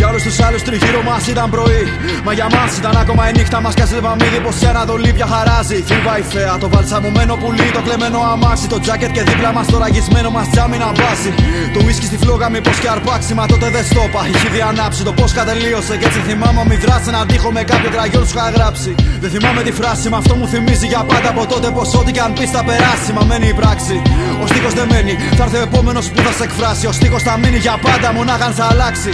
Για 0.03 0.11
όλους 0.11 0.25
τους 0.29 0.41
άλλους 0.47 0.63
τριγύρω 0.63 1.03
μας 1.09 1.23
ήταν 1.33 1.51
πρωί. 1.55 1.83
Μα 2.27 2.33
για 2.39 2.49
μας 2.55 2.71
ήταν 2.81 2.95
ακόμα 3.03 3.23
η 3.29 3.33
νύχτα 3.37 3.59
μας. 3.65 3.75
Κάτσε 3.79 3.99
βαμίδι 4.07 4.39
πως 4.45 4.57
η 4.65 4.67
Ανατολή 4.73 5.11
πια 5.17 5.27
χαράζει. 5.33 5.79
Θύβα 5.89 6.15
η 6.23 6.25
θέα, 6.33 6.55
το 6.63 6.69
βαλσαμωμένο 6.73 7.35
πουλί, 7.43 7.69
το 7.77 7.81
κλεμμένο 7.87 8.19
αμάξι. 8.33 8.67
Το 8.73 8.79
τζάκετ 8.83 9.11
και 9.17 9.23
δίπλα 9.29 9.51
μας 9.57 9.67
το 9.73 9.77
ραγισμένο 9.83 10.31
μας 10.37 10.47
τζάμι 10.53 10.77
να 10.85 10.91
μπάσει. 10.97 11.31
Το 11.75 11.79
ουίσκι 11.85 12.07
στη 12.11 12.17
φλόγα, 12.23 12.47
μήπως 12.55 12.77
και 12.83 12.89
αρπάξει. 12.95 13.33
Μα 13.39 13.45
τότε 13.53 13.67
δεν 13.75 13.85
στόπα. 13.91 14.21
Είχε 14.33 14.49
διανάψει 14.57 15.03
το 15.09 15.13
πώς 15.19 15.31
κατελείωσε. 15.39 15.95
Και 16.01 16.07
έτσι 16.09 16.21
θυμάμαι 16.29 16.63
μη 16.69 16.77
δράσει 16.85 17.09
έναν 17.13 17.27
τείχο 17.31 17.51
με 17.57 17.63
κάποιο 17.71 17.91
τραγιό 17.95 18.21
του 18.25 18.31
είχα 18.35 18.51
γράψει. 18.57 18.91
Δεν 19.23 19.31
θυμάμαι 19.35 19.61
τη 19.67 19.73
φράση, 19.79 20.05
μα 20.13 20.17
αυτό 20.23 20.35
μου 20.39 20.47
θυμίζει 20.53 20.87
για 20.93 21.03
πάντα 21.11 21.29
από 21.35 21.43
τότε 21.53 21.69
πως 21.77 21.89
ό,τι 22.01 22.11
και 22.17 22.23
αν 22.27 22.33
πεις 22.37 22.51
θα 22.57 22.63
περάσει. 22.69 23.11
Μα 23.17 23.23
μένει 23.29 23.49
η 23.55 23.57
πράξη. 23.61 23.97
Ο 24.43 24.47
στίχος 24.51 24.73
δεν 24.79 24.87
μένει. 24.93 25.15
Θα 25.39 25.43
έρθει 25.47 25.57
ο 25.63 25.65
επόμενος 25.69 26.05
που 26.13 26.21
θα 26.27 26.33
σε 26.39 26.45
εκφράσει. 26.49 26.85
Ο 26.93 26.93
στίχος 26.99 27.23
θα 27.29 27.35
μείνει 27.41 27.59
για 27.67 27.77
πάντα, 27.87 28.09
μονάχα 28.17 28.45
αν 28.49 28.55
θα 28.59 28.67
αλλάξει. 28.73 29.11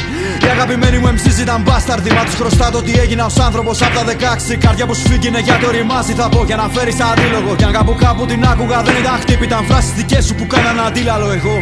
Η 0.46 0.48
αγαπημένη 0.78 0.98
μου 1.04 1.18
MCs 1.18 1.40
ήταν 1.40 1.62
μπάσταρδη. 1.62 2.10
Μα 2.10 2.24
τους 2.24 2.34
χρωστάω 2.34 2.70
το 2.70 2.78
ότι 2.78 2.92
έγινα 2.98 3.24
ως 3.24 3.36
άνθρωπος 3.38 3.82
από 3.82 3.94
τα 3.98 4.04
16. 4.04 4.56
Καρδιά 4.64 4.86
που 4.86 4.94
σφίγγινε 4.94 5.38
γιατί 5.38 5.66
οριμάζει 5.66 6.12
θα 6.12 6.28
πω 6.28 6.44
για 6.44 6.56
να 6.56 6.68
φέρεις 6.74 6.96
αντίλογο. 7.00 7.54
Κι 7.56 7.64
αν 7.64 7.72
κάπου 7.72 7.94
κάπου 8.04 8.26
την 8.26 8.44
άκουγα 8.44 8.82
δεν 8.82 8.96
ήταν 9.02 9.16
χτύπη. 9.22 9.44
Ήταν 9.44 9.64
φράσεις 9.68 9.92
δικές 9.92 10.24
σου 10.26 10.34
που 10.34 10.46
κάναν 10.46 10.80
αντίλαλο 10.86 11.30
εγώ. 11.38 11.56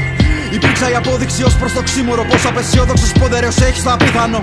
Υπήρξα 0.56 0.90
η 0.90 0.94
απόδειξη 0.94 1.42
ως 1.42 1.54
προς 1.60 1.72
το 1.72 1.82
ξύμορο. 1.82 2.22
Πόσο 2.30 2.48
απεσιόδοξος 2.48 3.12
ποδερέο 3.18 3.52
έχεις 3.68 3.82
το 3.82 3.90
απίθανο. 3.92 4.38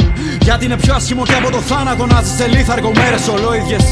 Γιατί 0.48 0.66
είναι 0.66 0.78
πιο 0.84 0.94
άσχημο 0.96 1.24
και 1.30 1.38
από 1.42 1.50
το 1.56 1.62
θάνατο 1.70 2.06
να 2.06 2.22
ζεις 2.22 2.36
σε 2.40 2.48
λίθαργο 2.48 2.92
μέρες 3.00 3.28
ολόιδιες. 3.28 3.86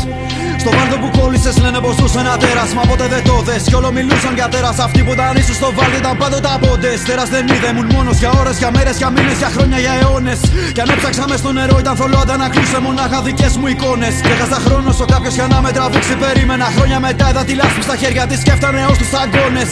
Στο 0.63 0.71
βάλτο 0.77 0.97
που 1.01 1.09
κόλλησες 1.17 1.55
λένε 1.63 1.79
πως 1.85 1.95
ζούσε 1.99 2.19
ένα 2.23 2.35
τέρα. 2.43 2.63
Μα 2.77 2.83
ποτέ 2.89 3.07
δεν 3.13 3.23
το 3.29 3.35
δες. 3.47 3.61
Κι 3.69 3.75
όλο 3.79 3.89
μιλούσαν 3.97 4.33
για 4.39 4.47
τέρας. 4.53 4.77
Αυτοί 4.85 4.99
που 5.05 5.11
ήταν 5.17 5.35
ίσως 5.41 5.55
στο 5.61 5.69
βάλτι 5.77 5.97
ήταν 6.03 6.15
πάντοτε 6.21 6.49
απόντες. 6.55 6.99
Τέρας 7.07 7.29
δεν 7.33 7.43
είδε, 7.53 7.69
ήμουν 7.73 7.87
μόνος 7.95 8.17
για 8.21 8.31
ώρες, 8.39 8.57
για 8.61 8.71
μέρες, 8.75 8.95
για 9.01 9.09
μήνες, 9.15 9.37
για 9.41 9.49
χρόνια, 9.55 9.79
για 9.85 9.93
αιώνες. 9.99 10.39
Κι 10.73 10.81
αν 10.83 10.89
έψαξα 10.93 11.23
μες 11.29 11.39
στο 11.43 11.51
νερό 11.57 11.75
ήταν 11.83 11.95
θολό, 11.99 12.17
αντανακλούσε 12.23 12.79
μονάχα 12.85 13.17
δικές 13.27 13.53
μου 13.59 13.67
εικόνες. 13.73 14.15
Και 14.23 14.31
έχασα 14.35 14.59
χρόνος 14.65 14.95
στο 14.97 15.05
κάποιος 15.13 15.33
για 15.39 15.47
να 15.53 15.57
με 15.61 15.71
τραβήξει. 15.71 16.13
Περίμενα 16.23 16.67
χρόνια 16.75 16.99
μετά 17.07 17.25
είδα 17.29 17.43
τη 17.47 17.53
λάσπη 17.59 17.81
στα 17.87 17.95
χέρια 18.01 18.23
της 18.29 18.39
και 18.45 18.51
έφτανε 18.55 18.81
ως 18.91 18.97
τους 19.01 19.11
αγκώνες. 19.21 19.69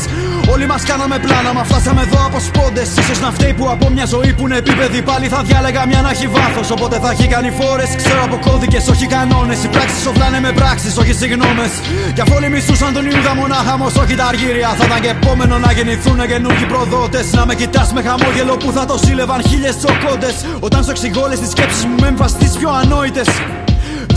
Όλοι 0.54 0.66
μας 0.68 0.84
κάναμε 0.84 1.18
πλάνα, 1.20 1.54
μα 1.54 1.64
φτάσαμε 1.64 2.02
εδώ 2.02 2.20
από 2.26 2.40
σπόντες. 2.40 2.88
σω 3.06 3.14
να 3.26 3.32
φταίει 3.32 3.54
που 3.54 3.70
από 3.70 3.90
μια 3.90 4.06
ζωή 4.06 4.34
που 4.34 4.44
είναι 4.48 4.58
επίπεδη 4.58 5.02
πάλι 5.02 5.28
θα 5.28 5.42
διάλεγα 5.44 5.86
μια 5.88 6.02
να 6.02 6.10
έχει 6.10 6.28
βάθος. 6.28 6.72
Οπότε 6.72 6.96
θα 7.04 7.10
έχει 7.12 7.28
κάνει 7.28 7.50
φόρες. 7.60 7.90
Ξέρω 7.96 8.24
από 8.24 8.38
κώδικες, 8.48 8.88
όχι 8.88 9.06
κανόνες. 9.08 9.64
Οι 9.64 9.68
πράξεις 9.68 10.02
σοφλάνε 10.04 10.40
με 10.40 10.52
πράξεις, 10.52 10.98
όχι 10.98 11.14
συγγνώμες. 11.14 11.72
Κι 12.16 12.22
αφού 12.22 12.34
όλοι 12.36 12.50
μισούσαν 12.50 12.94
τον 12.94 13.06
Ιούδα 13.06 13.34
μονάχα 13.36 13.74
όμω 13.74 13.90
όχι 14.02 14.16
τα 14.16 14.26
αργύρια. 14.26 14.70
Θα 14.78 14.86
ήταν 14.86 15.00
και 15.02 15.10
επόμενο 15.18 15.58
να 15.58 15.72
γεννηθούν 15.72 16.28
καινούργιοι 16.28 16.66
προδότες. 16.66 17.32
Να 17.38 17.46
με 17.46 17.56
κοιτάς 17.56 17.94
με 17.94 18.02
χαμόγελο 18.02 18.56
που 18.58 18.72
θα 18.72 18.86
το 18.86 18.98
σύλλευαν 19.06 19.42
χίλιες 19.50 19.76
τσοκόντες. 19.78 20.36
Όταν 20.60 20.84
σου 20.84 20.92
εξηγώ 20.92 21.22
όλες 21.22 21.40
τις 21.40 21.50
σκέψεις 21.50 21.86
μου 21.86 21.96
με 22.02 22.08
έμφαση 22.08 22.36
πιο 22.60 22.70
ανόητες. 22.82 23.28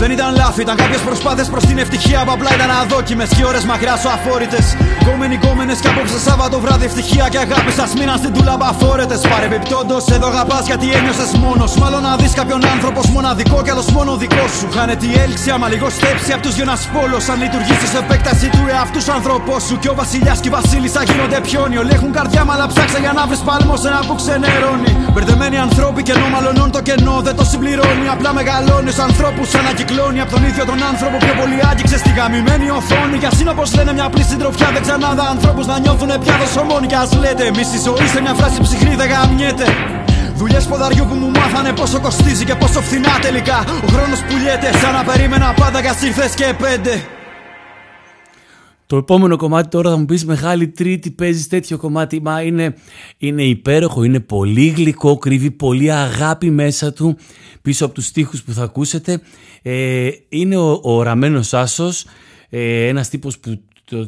Δεν 0.03 0.11
ήταν 0.11 0.35
λάθη, 0.35 0.61
ήταν 0.61 0.75
κάποιες 0.75 1.01
προσπάθειες 1.09 1.47
προς 1.53 1.63
την 1.65 1.77
ευτυχία. 1.77 2.19
Παπλά 2.29 2.51
ήταν 2.57 2.71
αδόκιμες 2.81 3.29
και 3.35 3.43
ώρες 3.45 3.63
μακριά 3.71 3.95
σου 4.01 4.09
αφόρητες. 4.15 4.65
Κόμενοι 5.05 5.37
κόμενες 5.45 5.77
και 5.83 5.89
απόψε 5.93 6.19
Σάββατο 6.27 6.59
βράδυ 6.63 6.85
ευτυχία 6.85 7.25
και 7.33 7.39
αγάπη 7.45 7.71
σας 7.79 7.89
μείναν 7.97 8.17
στην 8.21 8.31
τούλαμπα 8.33 8.67
αφόρετες. 8.73 9.21
Παρεμπιπτόντως 9.33 10.03
εδώ 10.15 10.27
αγαπάς 10.27 10.63
γιατί 10.69 10.87
ένιωσες 10.97 11.31
μόνος. 11.43 11.71
Μάλλον 11.81 12.01
να 12.07 12.15
δεις 12.15 12.33
κάποιον 12.39 12.61
άνθρωπος 12.75 13.05
μοναδικό 13.15 13.57
κι 13.65 13.69
άλλος 13.73 13.87
μόνο 13.95 14.11
δικός 14.21 14.51
σου. 14.59 14.67
Χάνεται 14.75 15.05
η 15.05 15.13
έλξη 15.25 15.49
άμα 15.55 15.67
λίγο 15.73 15.87
στέψει 15.97 16.31
από 16.35 16.41
τους 16.45 16.55
Γιώνας 16.55 16.81
Πόλος. 16.93 17.23
Αν 17.31 17.37
λειτουργήσει 17.43 17.87
σε 17.93 17.97
επέκταση 18.03 18.47
του 18.55 18.63
εαυτούς 18.73 19.03
σου 19.05 19.13
άνθρωπός 19.19 19.61
σου. 19.67 19.75
Και 19.81 19.89
ο 19.93 19.95
βασιλιάς 20.01 20.37
και 20.43 20.49
η 20.51 20.51
βασίλισσα 20.59 21.01
γίνονται 21.09 21.39
πιόνι. 21.47 21.75
Όλοι 21.81 21.91
έχουν 21.97 22.11
καρδιά 22.17 22.43
μα 22.47 22.53
αλλά 22.55 22.67
ψάξα 22.67 22.99
για 23.03 23.13
να 23.17 23.23
βρεις 23.29 23.41
πάλμο 23.47 23.75
σε 23.81 23.87
ένα 23.91 23.99
που 24.07 24.15
ξενερώνει. 24.21 24.91
Μπερδεμένοι 25.13 25.57
ανθρώποι 25.67 26.01
και 26.07 26.13
μαλωνών 26.33 26.69
το 26.75 26.81
κενό 26.87 27.15
δεν 27.27 27.35
το 27.39 27.43
συμπληρώνει. 27.51 28.05
Απλά 28.15 28.29
μεγαλώνεις 28.33 28.97
ανθρώπους 29.07 29.47
σαν 29.53 29.65
κυκλώνει 29.93 30.21
από 30.25 30.31
τον 30.35 30.43
ίδιο 30.49 30.65
τον 30.65 30.79
άνθρωπο 30.91 31.17
πιο 31.25 31.33
πολύ 31.41 31.57
άγγιξε 31.69 31.97
στη 31.97 32.11
γαμημένη 32.17 32.67
οθόνη. 32.79 33.17
Για 33.23 33.31
σύν 33.37 33.47
όπως 33.53 33.75
λένε 33.75 33.93
μια 33.97 34.05
απλή 34.09 34.23
συντροφιά 34.31 34.69
δεν 34.73 34.81
ξανάδα 34.85 35.23
ανθρώπους 35.33 35.65
να 35.71 35.79
νιώθουν 35.79 36.11
πια 36.23 36.35
δοσομόνοι. 36.41 36.87
Κι 36.91 36.99
ας 37.03 37.11
λέτε 37.23 37.43
εμείς 37.51 37.67
η 37.77 37.79
ζωή 37.87 38.07
σε 38.13 38.19
μια 38.21 38.33
φράση 38.39 38.57
ψυχρή 38.65 38.93
δεν 39.01 39.07
γαμιέται. 39.13 39.65
Δουλειές 40.39 40.65
ποδαριού 40.69 41.05
που 41.09 41.15
μου 41.21 41.29
μάθανε 41.37 41.71
πόσο 41.79 41.99
κοστίζει 42.05 42.43
και 42.49 42.55
πόσο 42.55 42.79
φθηνά 42.81 43.15
τελικά. 43.21 43.57
Ο 43.85 43.87
χρόνος 43.93 44.19
πουλιέται 44.27 44.69
σαν 44.81 44.93
να 44.97 45.03
περίμενα 45.09 45.53
πάντα 45.61 45.79
για 45.85 45.93
ήρθε 46.07 46.27
και 46.39 46.47
πέντε. 46.63 46.93
Το 48.93 48.99
επόμενο 48.99 49.37
κομμάτι 49.37 49.69
τώρα 49.69 49.89
θα 49.89 49.97
μου 49.97 50.05
πεις 50.05 50.25
μεγάλη 50.25 50.67
τρίτη 50.67 51.11
παίζεις 51.11 51.47
τέτοιο 51.47 51.77
κομμάτι 51.77 52.21
Μα 52.21 52.41
είναι, 52.41 52.75
είναι 53.17 53.43
υπέροχο, 53.43 54.03
είναι 54.03 54.19
πολύ 54.19 54.67
γλυκό, 54.67 55.17
κρύβει 55.17 55.51
πολύ 55.51 55.91
αγάπη 55.91 56.49
μέσα 56.49 56.93
του 56.93 57.17
Πίσω 57.61 57.85
από 57.85 57.93
τους 57.93 58.05
στίχους 58.05 58.43
που 58.43 58.51
θα 58.51 58.63
ακούσετε. 58.63 59.21
Ε, 59.61 60.09
Είναι 60.29 60.57
ο, 60.57 60.79
ο 60.83 61.01
Ραμένος 61.01 61.53
Άσος 61.53 62.05
ε, 62.49 62.87
Ένας 62.87 63.09
τύπος 63.09 63.39
που 63.39 63.59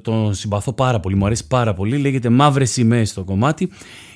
τον 0.02 0.34
συμπαθώ 0.34 0.74
πάρα 0.74 1.00
πολύ, 1.00 1.16
μου 1.16 1.26
αρέσει 1.26 1.48
πάρα 1.48 1.74
πολύ. 1.74 1.98
Λέγεται 1.98 2.30
Μαύρες 2.30 2.72
σημαίες 2.72 3.14
το 3.14 3.24
κομμάτι 3.24 3.72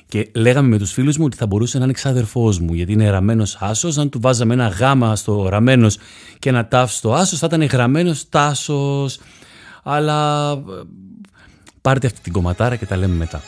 και 0.08 0.30
λέγαμε 0.34 0.68
με 0.68 0.78
τους 0.78 0.92
φίλους 0.92 1.16
μου 1.18 1.24
ότι 1.24 1.36
θα 1.36 1.46
μπορούσε 1.46 1.78
να 1.78 1.84
είναι 1.84 1.92
ξάδερφός 1.92 2.58
μου 2.58 2.72
γιατί 2.72 2.92
είναι 2.92 3.10
ραμένος 3.10 3.56
άσος. 3.60 3.98
Αν 3.98 4.08
του 4.08 4.20
βάζαμε 4.20 4.54
ένα 4.54 4.68
γάμα 4.68 5.16
στο 5.16 5.48
ραμένος 5.48 5.98
και 6.38 6.48
ένα 6.48 6.68
τάφ 6.68 6.92
στο 6.92 7.12
άσος 7.12 7.38
θα 7.38 7.46
ήταν 7.46 7.62
γραμμένος 7.62 8.28
τάσος 8.28 9.18
αλλά 9.82 10.50
ε, 10.50 10.82
πάρτε 11.82 12.06
αυτή 12.06 12.20
την 12.20 12.32
κομματάρα 12.32 12.76
και 12.76 12.86
τα 12.86 12.96
λέμε 12.96 13.14
μετά. 13.14 13.40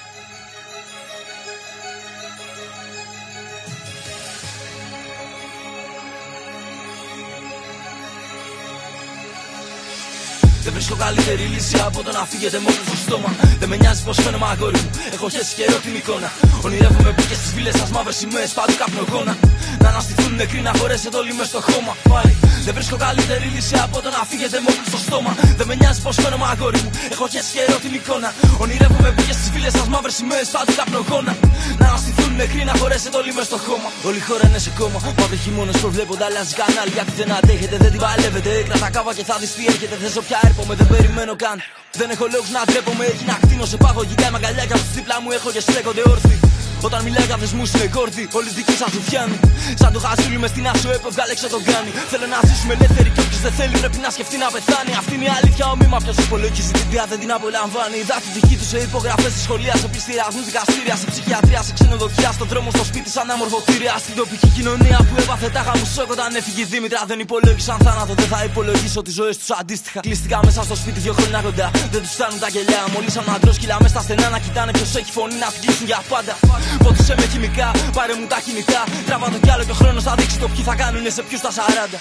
Δεν 10.65 10.73
βρίσκω 10.73 10.97
καλύτερη 11.05 11.45
λύση 11.55 11.77
από 11.89 11.99
το 12.07 12.11
να 12.17 12.23
φύγετε 12.31 12.59
μόνος 12.65 12.87
στο 12.89 12.97
στόμα. 13.05 13.31
Δεν 13.61 13.69
με 13.71 13.77
νοιάζει 13.81 14.03
πως 14.07 14.17
φαίνομαι 14.23 14.47
αγόρι 14.53 14.81
μου. 14.85 14.91
Έχω 15.17 15.27
χέσει 15.35 15.53
καιρό 15.59 15.79
την 15.85 15.95
εικόνα. 16.01 16.29
Ονειρεύομαι 16.67 17.11
που 17.17 17.23
και 17.29 17.37
στις 17.41 17.51
βίλες 17.57 17.75
σας 17.81 17.91
μαύρες 17.95 18.17
σημαίες 18.21 18.51
παντού 18.57 18.75
καπνογόνα. 18.83 19.35
Να 19.83 19.89
αναστηθούν 19.93 20.33
νεκροί 20.41 20.61
να 20.69 20.73
χωρέσετε 20.79 21.17
όλοι 21.21 21.33
μες 21.39 21.49
στο 21.53 21.61
χώμα. 21.69 21.93
Πάλι 22.13 22.35
δεν 22.67 22.75
βρίσκω 22.77 22.97
καλύτερη 23.07 23.47
λύση 23.55 23.75
από 23.85 23.97
το 24.05 24.09
να 24.17 24.21
φύγετε 24.31 24.57
μόνος 24.67 24.87
στο 24.91 24.99
στόμα. 25.07 25.33
Δεν 25.59 25.67
με 25.71 25.75
νοιάζει 25.81 26.01
πως 26.07 26.17
φαίνομαι 26.23 26.47
αγόρι 26.53 26.81
μου. 26.85 26.91
Έχω 27.15 27.25
χέσει 27.33 27.51
καιρό 27.57 27.77
την 27.85 27.93
εικόνα. 27.99 28.29
Ονειρεύομαι 28.63 29.11
που 29.15 29.23
και 29.29 29.35
στις 29.39 29.49
βίλες 29.55 29.73
σας 29.79 29.87
μαύρες 29.93 30.15
σημαίες 30.19 30.49
παντού 30.55 30.73
καπνογόνα. 30.81 31.33
Να 31.81 31.87
αναστηθούν 31.91 32.31
νεκροί 32.41 32.63
να 32.71 32.75
χωρέσετε 32.81 33.17
όλοι 33.21 33.33
μες 33.37 33.47
στο 33.51 33.59
χώμα. 33.67 33.89
Όλη 34.09 34.19
η 34.23 34.25
χώρα 34.29 34.45
είναι 34.49 34.61
σε 34.67 34.71
κόμμα. 34.79 34.99
Μαύρη 35.19 35.39
χειμώνα 35.45 35.73
προβλέπονται 35.85 36.25
αλλάζει 36.29 36.55
κανάλι 36.61 36.93
γιατί 36.97 37.13
δεν 37.21 37.29
αντέχετε, 37.39 37.77
δεν 37.85 37.91
την 37.95 38.01
παλεύετε. 38.05 38.51
Κρατά 38.69 38.89
κάβα 38.95 39.13
και 39.19 39.25
θα 39.31 39.37
δεις 39.41 39.51
τι 39.57 39.63
έρχεται. 39.73 39.95
Θες 40.03 40.17
πια 40.27 40.39
έρχομαι, 40.53 40.75
δεν 40.75 40.89
περιμένω 40.95 41.35
καν. 41.37 41.57
Δεν 42.01 42.09
έχω 42.15 42.27
λόγους 42.35 42.51
να 42.57 42.61
ντρέπομαι, 42.65 43.05
έχει 43.13 43.25
να 43.25 43.37
κτίνω 43.43 43.67
σε 43.73 43.77
παγωγικά 43.77 44.27
η 44.29 44.31
μαγκαλιά 44.31 44.65
και 44.69 44.77
του 44.83 44.89
δίπλα 44.97 45.17
μου 45.23 45.31
έχω 45.39 45.49
και 45.55 45.61
στέκονται 45.61 46.03
όρθιοι. 46.13 46.39
Όταν 46.89 47.01
μιλάει 47.07 47.27
για 47.31 47.37
δεσμού 47.43 47.65
είναι 47.75 47.89
κόρδι, 47.97 48.25
όλοι 48.39 48.51
δικοί 48.59 48.75
σα 48.83 48.87
του 48.95 49.01
πιάνει. 49.07 49.39
Σαν 49.81 49.91
το 49.95 50.01
χαζούλι 50.05 50.39
μες 50.43 50.51
στην 50.55 50.65
άσο 50.73 50.89
έπευγα 50.97 51.25
λέξε 51.31 51.49
τον 51.55 51.63
κάνει. 51.71 51.91
Θέλω 52.13 52.27
να 52.35 52.39
ζήσουμε 52.49 52.73
ελεύθεροι 52.79 53.09
και 53.15 53.21
όποιος 53.25 53.41
δεν 53.47 53.53
θέλει 53.59 53.75
πρέπει 53.83 53.99
να 54.07 54.11
σκεφτεί 54.17 54.37
να 54.45 54.49
πεθάνει. 54.55 54.93
Αυτή 55.01 55.13
είναι 55.17 55.29
η 55.31 55.33
αλήθεια, 55.39 55.65
ο 55.73 55.75
μήμα 55.81 55.99
ποιος 56.05 56.19
υπολογίζει 56.27 56.73
την 56.79 56.87
πια 56.91 57.05
δεν 57.11 57.19
την 57.23 57.31
απολαμβάνει. 57.37 57.97
Η 58.03 58.05
δάτη 58.11 58.29
δική 58.37 58.55
τους 58.61 58.69
σε 58.73 58.79
υπογραφές 58.89 59.31
στη 59.35 59.41
σχολεία, 59.47 59.75
σε 59.83 59.87
πληστηριασμού 59.93 60.41
δικαστήρια, 60.51 60.95
σε 61.03 61.07
ψυχιατρία, 61.13 61.61
σε 61.67 61.73
ξενοδοχεία, 61.77 62.31
στον 62.37 62.47
δρόμο, 62.53 62.69
στο 62.77 62.85
σπίτι, 62.91 63.09
σαν 63.17 63.27
αμορφωτήρια. 63.35 63.93
Στην 64.05 64.15
τοπική 64.21 64.49
κοινωνία 64.57 64.99
που 65.09 65.15
έβαθε 65.23 65.49
τα 65.57 65.63
σοκ 65.95 66.09
όταν 66.17 66.29
έφυγε 66.39 66.63
η 66.67 66.69
Δήμητρα 66.73 67.01
δεν 67.11 67.19
υπολόγισαν 67.27 67.79
θάνατο. 67.87 68.13
Δεν 68.21 68.29
θα 68.33 68.39
υπολογίσω 68.49 69.01
τις 69.07 69.15
ζωές 69.21 69.35
τους 69.41 69.51
αντίστοιχα. 69.61 70.01
Κλειστικά 70.07 70.39
μέσα 70.47 70.61
στο 70.69 70.77
σπίτι 70.83 70.99
δύο 71.07 71.15
χρόνια 71.19 71.41
κοντά. 71.47 71.67
Δεν 71.93 72.01
τους 72.05 72.13
φτάνουν 72.17 72.39
τα 72.45 72.49
γελιά. 72.55 72.83
Μόλις 72.95 73.13
σαν 73.17 73.25
αντρόσκυλα 73.37 73.77
μέσα 73.83 73.93
στα 73.95 74.03
στενά 74.07 74.29
να 74.35 74.39
κοιτάνε 74.45 74.71
ποιος 74.77 74.95
έχει 75.01 75.13
φωνή 75.19 75.37
να 75.45 75.49
την 75.61 75.71
για 75.91 76.01
πάντα. 76.13 76.35
Πότισε 76.85 77.15
με 77.19 77.27
χημικά, 77.33 77.71
πάρε 77.97 78.15
μου 78.19 78.27
τα 78.33 78.39
κινητά. 78.45 78.83
Τραβά 79.07 79.27
το 79.31 79.39
κι 79.45 79.51
άλλο 79.51 79.65
και 79.65 79.75
ο 79.77 79.79
χρόνος 79.81 80.03
θα 80.03 80.15
δείξει 80.19 80.39
το 80.39 80.49
ποιοι 80.53 80.63
θα 80.69 80.75
κάνουν 80.75 81.05
σε 81.17 81.23
ποιους 81.23 81.41
τα 81.41 81.51
40. 81.51 81.99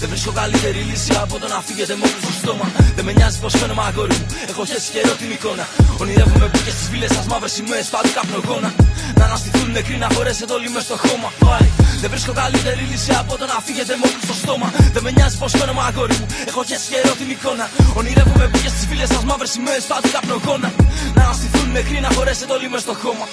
Δεν 0.00 0.08
βρίσκω 0.12 0.32
καλύτερη 0.40 0.80
λύση 0.90 1.12
από 1.24 1.34
το 1.42 1.46
να 1.52 1.58
φύγετε 1.66 1.94
μόνος 2.00 2.22
στο 2.24 2.32
στόμα. 2.40 2.66
Δεν 2.96 3.04
με 3.06 3.12
νοιάζει 3.16 3.38
πως 3.42 3.52
φαίνομαι 3.58 3.82
αγόρι 3.88 4.16
μου. 4.20 4.26
Έχω 4.50 4.62
χέσει 4.70 4.88
καιρό 4.94 5.14
την 5.20 5.30
εικόνα. 5.36 5.64
Ονειρεύομαι 6.00 6.46
που 6.52 6.58
και 6.64 6.72
στις 6.76 6.86
βίλε 6.92 7.08
σας 7.16 7.26
μαύρες 7.30 7.52
σημαίες 7.56 7.86
παντού 7.94 8.10
καπνογόνα. 8.16 8.70
Να 9.18 9.24
αναστηθούν 9.28 9.68
νεκροί 9.76 9.96
να 10.04 10.08
χωρέσετε 10.14 10.52
όλοι 10.56 10.68
μες 10.74 10.84
στο 10.88 10.96
χώμα. 11.04 11.28
Πάλι 11.44 11.70
δεν 12.02 12.10
βρίσκω 12.12 12.32
καλύτερη 12.42 12.82
λύση 12.90 13.12
από 13.20 13.32
το 13.40 13.44
να 13.52 13.56
φύγετε 13.66 13.94
μόνος 14.02 14.22
στο 14.26 14.34
στόμα. 14.42 14.68
Δεν 14.94 15.02
με 15.06 15.10
νοιάζει 15.16 15.36
πως 15.42 15.52
φαίνομαι 15.58 15.82
αγόρι 15.88 16.16
μου. 16.20 16.26
Έχω 16.50 16.60
χέσει 16.68 16.86
καιρό 16.92 17.12
την 17.20 17.28
εικόνα. 17.34 17.64
Ονειρεύομαι 17.98 18.46
που 18.50 18.58
και 18.64 18.70
στις 18.74 18.84
βίλε 18.90 19.06
σας 19.12 19.22
μαύρες 19.28 19.50
σημαίες 19.54 19.84
παντού 19.90 20.08
καπνογόνα. 20.16 20.68
Να 21.16 21.22
αναστηθούν 21.26 21.66
νεκροί 21.76 21.98
να 22.06 22.10
χωρέσετε 22.16 22.52
όλοι 22.56 22.68
μες 22.72 22.82
στο 22.86 22.94
χώμα. 23.02 23.26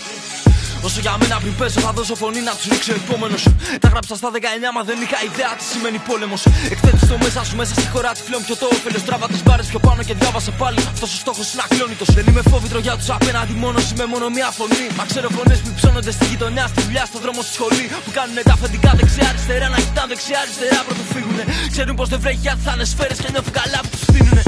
Όσο 0.88 1.00
για 1.06 1.16
μένα 1.20 1.38
πριν 1.44 1.56
πέσω 1.60 1.80
θα 1.80 1.92
δώσω 1.98 2.16
φωνή 2.16 2.42
να 2.50 2.54
τους 2.58 2.66
ρίξω 2.72 2.94
επόμενος. 3.02 3.44
Τα 3.84 3.88
γράψα 3.94 4.16
στα 4.16 4.30
19 4.32 4.38
μα 4.76 4.82
δεν 4.90 4.98
είχα 5.04 5.20
ιδέα 5.30 5.52
τι 5.60 5.64
σημαίνει 5.72 6.00
πόλεμος. 6.10 6.42
Εκθέτει 6.74 7.02
το 7.12 7.18
μέσα 7.24 7.42
σου 7.48 7.56
μέσα 7.62 7.74
στη 7.80 7.88
χώρα 7.94 8.10
της 8.16 8.22
φλέον 8.26 8.44
πιο 8.48 8.56
το 8.62 8.66
όφελος. 8.76 9.02
Τράβα 9.08 9.28
τι 9.34 9.40
μπάρες 9.46 9.68
πιο 9.72 9.80
πάνω 9.88 10.02
και 10.08 10.14
διάβασε 10.22 10.52
πάλι. 10.62 10.80
Αυτός 10.94 11.10
ο 11.16 11.18
στόχος 11.24 11.46
είναι 11.54 11.64
ακλόνητος. 11.68 12.08
Δεν 12.18 12.26
είμαι 12.30 12.44
φόβητρο 12.52 12.80
για 12.86 12.96
τους 13.00 13.10
απέναντι 13.18 13.54
μόνος 13.64 13.86
είμαι 13.92 14.06
μόνο 14.14 14.26
μία 14.38 14.50
φωνή. 14.60 14.84
Μα 14.98 15.04
ξέρω 15.12 15.28
φωνές 15.38 15.60
που 15.64 15.72
ψώνονται 15.80 16.12
στη 16.18 16.26
γειτονιά, 16.32 16.66
στη 16.72 16.82
δουλειά, 16.86 17.06
στο 17.12 17.20
δρόμο, 17.24 17.42
στη 17.46 17.54
σχολή. 17.58 17.86
Που 18.06 18.12
κάνουν 18.18 18.38
τα 18.50 18.54
αφεντικά 18.58 18.92
δεξιά-αριστερά 19.00 19.68
να 19.74 19.80
κοιτάνε 19.86 20.10
δεξιά-αριστερά 20.12 20.80
πρωτού 20.88 21.06
φύγουνε. 21.14 21.44
Ξέρουν 21.74 21.96
πως 22.00 22.08
δεν 22.12 22.20
βρέχει 22.24 22.42
γιατί 22.48 22.62
θα 22.68 22.72
είναι 22.76 22.86
σφαίρες 22.92 23.18
και 23.24 23.30
νιώθουν 23.34 23.54
καλά 23.62 23.80
που 23.84 23.90
τους 23.94 24.04
στείνουνε. 24.10 24.44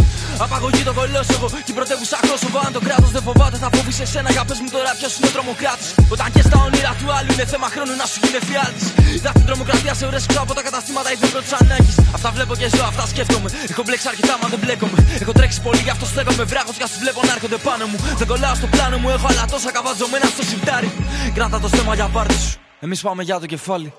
Απαγωγή 0.45 0.83
το 0.89 0.93
κολόσοβο 0.99 1.47
και 1.65 1.71
η 1.73 1.75
πρωτεύουσα 1.79 2.17
Κόσοβο. 2.29 2.59
Αν 2.67 2.71
το 2.77 2.81
κράτος 2.87 3.11
δεν 3.15 3.23
φοβάται, 3.27 3.57
θα 3.63 3.69
φοβεί 3.73 3.93
εσένα. 4.05 4.29
Για 4.35 4.43
πες 4.47 4.59
μου 4.63 4.69
τώρα 4.75 4.91
ποιος 4.99 5.11
είναι 5.17 5.27
ο 5.31 5.33
τρομοκράτης. 5.35 5.89
Όταν 6.13 6.27
και 6.35 6.41
στα 6.47 6.57
όνειρα 6.65 6.91
του 6.99 7.07
άλλου 7.17 7.31
είναι 7.35 7.45
θέμα 7.53 7.67
χρόνου 7.73 7.93
να 8.01 8.05
σου 8.11 8.17
γίνει 8.23 8.39
φιάλτη. 8.49 8.85
Είδα 9.15 9.31
την 9.39 9.45
τρομοκρατία 9.49 9.93
σε 9.99 10.05
ώρε 10.09 10.19
από 10.43 10.53
τα 10.57 10.61
καταστήματα 10.67 11.09
ή 11.13 11.15
δεν 11.21 11.29
πρώτη 11.33 11.49
ανάγκης. 11.61 11.95
Αυτά 12.17 12.29
βλέπω 12.35 12.53
και 12.59 12.67
ζω, 12.75 12.83
αυτά 12.91 13.03
σκέφτομαι. 13.11 13.49
Έχω 13.71 13.81
μπλέξει 13.85 14.07
αρκετά, 14.13 14.33
μα 14.41 14.47
δεν 14.53 14.59
μπλέκομαι. 14.61 14.97
Έχω 15.23 15.31
τρέξει 15.37 15.59
πολύ, 15.65 15.81
γι' 15.87 15.93
αυτό 15.95 16.05
στέκομαι 16.13 16.43
βράχος 16.51 16.75
και 16.79 16.85
τους 16.91 16.99
βλέπω 17.03 17.19
να 17.27 17.31
έρχονται 17.35 17.59
πάνω 17.67 17.83
μου. 17.91 17.97
Δεν 18.19 18.27
κολλάω 18.31 18.55
στο 18.61 18.67
πλάνο 18.73 18.97
μου, 19.01 19.09
έχω 19.15 19.25
άλλα 19.31 19.43
τόσα 19.53 19.69
καβατζωμένα 19.75 20.27
στο 20.35 20.43
σιρτάρι. 20.49 20.89
Κράτα 21.35 21.57
το 21.63 21.67
στέμα 21.71 21.93
για 21.99 22.07
πάρτι 22.15 22.37
σου. 22.43 22.53
Εμείς 22.85 22.99
πάμε 23.01 23.21
για 23.23 23.39
το 23.43 23.47
κεφάλι. 23.53 23.89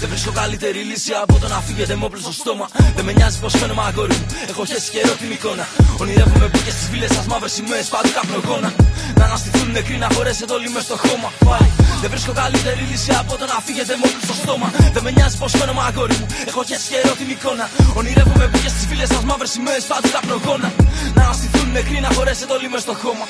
Δεν 0.00 0.08
βρίσκω 0.08 0.32
καλύτερη 0.42 0.80
λύση 0.90 1.12
από 1.22 1.34
το 1.42 1.46
να 1.54 1.58
φύγετε 1.66 1.94
με 1.98 2.04
όπλο 2.04 2.20
στο 2.26 2.32
στόμα. 2.40 2.66
Δεν 2.96 3.04
με 3.04 3.12
νοιάζει 3.12 3.38
πως 3.42 3.52
φαίνομαι 3.58 3.82
αγόρι 3.88 4.16
μου. 4.20 4.26
Έχω 4.50 4.62
χέσει 4.70 4.90
καιρό 4.94 5.14
την 5.20 5.30
εικόνα. 5.36 5.64
Ονειρεύομαι 6.00 6.46
που 6.52 6.58
και 6.66 6.72
στις 6.76 6.86
βίλες 6.92 7.10
σας 7.16 7.26
μαύρες 7.30 7.52
σημαίες 7.56 7.86
παντού 7.92 8.10
καπνογόνα. 8.16 8.70
Να 9.18 9.24
αναστηθούν 9.28 9.68
νεκροί 9.76 9.96
να 10.04 10.08
χωρέσετε 10.14 10.52
όλοι 10.56 10.68
μες 10.74 10.84
στο 10.88 10.96
χώμα. 11.04 11.28
Πάλι 11.48 11.70
δεν 12.00 12.10
βρίσκω 12.12 12.32
καλύτερη 12.42 12.82
λύση 12.90 13.10
από 13.20 13.32
το 13.40 13.44
να 13.52 13.56
φύγετε 13.66 13.92
με 14.00 14.04
όπλο 14.08 14.22
στο 14.28 14.34
στόμα. 14.42 14.68
Δεν 14.94 15.02
με 15.06 15.10
νοιάζει 15.16 15.36
πως 15.42 15.52
φαίνομαι 15.58 15.82
αγόρι 15.88 16.16
μου. 16.20 16.26
Έχω 16.50 16.60
χέσει 16.68 16.86
καιρό 16.92 17.12
την 17.20 17.28
εικόνα. 17.34 17.64
Ονειρεύομαι 17.98 18.46
που 18.50 18.58
και 18.64 18.70
στις 18.74 18.84
βίλες 18.90 19.08
σας 19.14 19.22
μαύρες 19.28 19.50
σημαίες 19.54 19.84
παντού 19.90 20.08
καπνογόνα. 20.16 20.68
Να 21.16 21.22
αναστηθούν 21.26 21.66
νεκροί 21.76 21.98
να 22.06 22.10
χωρέσετε 22.16 22.52
όλοι 22.56 22.68
μες 22.72 22.82
στο 22.86 22.94
χώμα. 23.02 23.26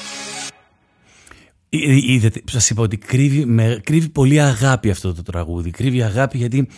Είδατε, 1.70 2.42
σας 2.44 2.70
είπα 2.70 2.82
ότι 2.82 2.96
κρύβει, 2.96 3.44
με, 3.44 3.80
κρύβει 3.84 4.08
πολύ 4.08 4.40
αγάπη 4.40 4.90
αυτό 4.90 5.14
το 5.14 5.22
τραγούδι. 5.22 5.70
Κρύβει 5.70 6.02
αγάπη 6.02 6.38
γιατί 6.38 6.68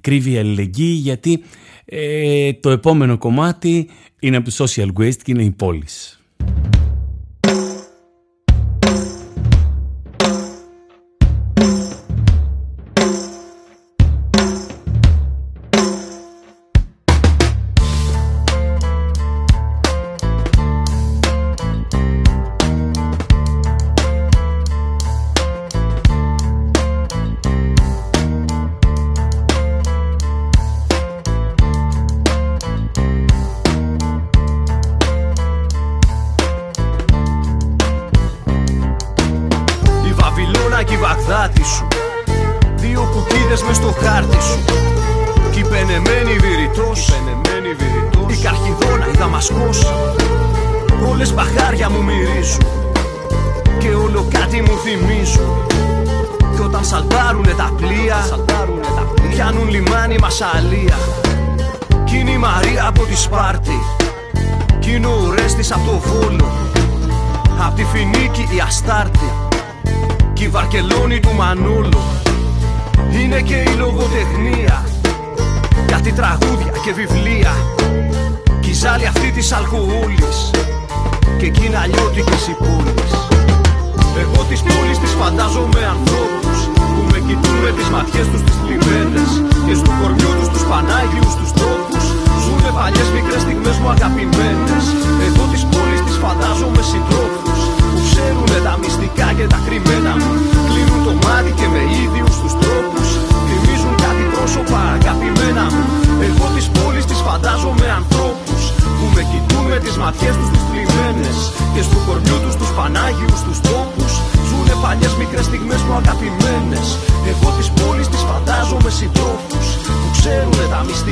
κρύβει 0.00 0.38
αλληλεγγύη, 0.38 0.98
γιατί 1.02 1.42
ε, 1.84 2.52
το 2.52 2.70
επόμενο 2.70 3.18
κομμάτι 3.18 3.88
είναι 4.20 4.36
από 4.36 4.50
το 4.50 4.64
Social 4.64 4.88
Waste 4.98 5.16
και 5.16 5.30
είναι 5.30 5.44
η 5.44 5.50
πόλης. 5.50 6.19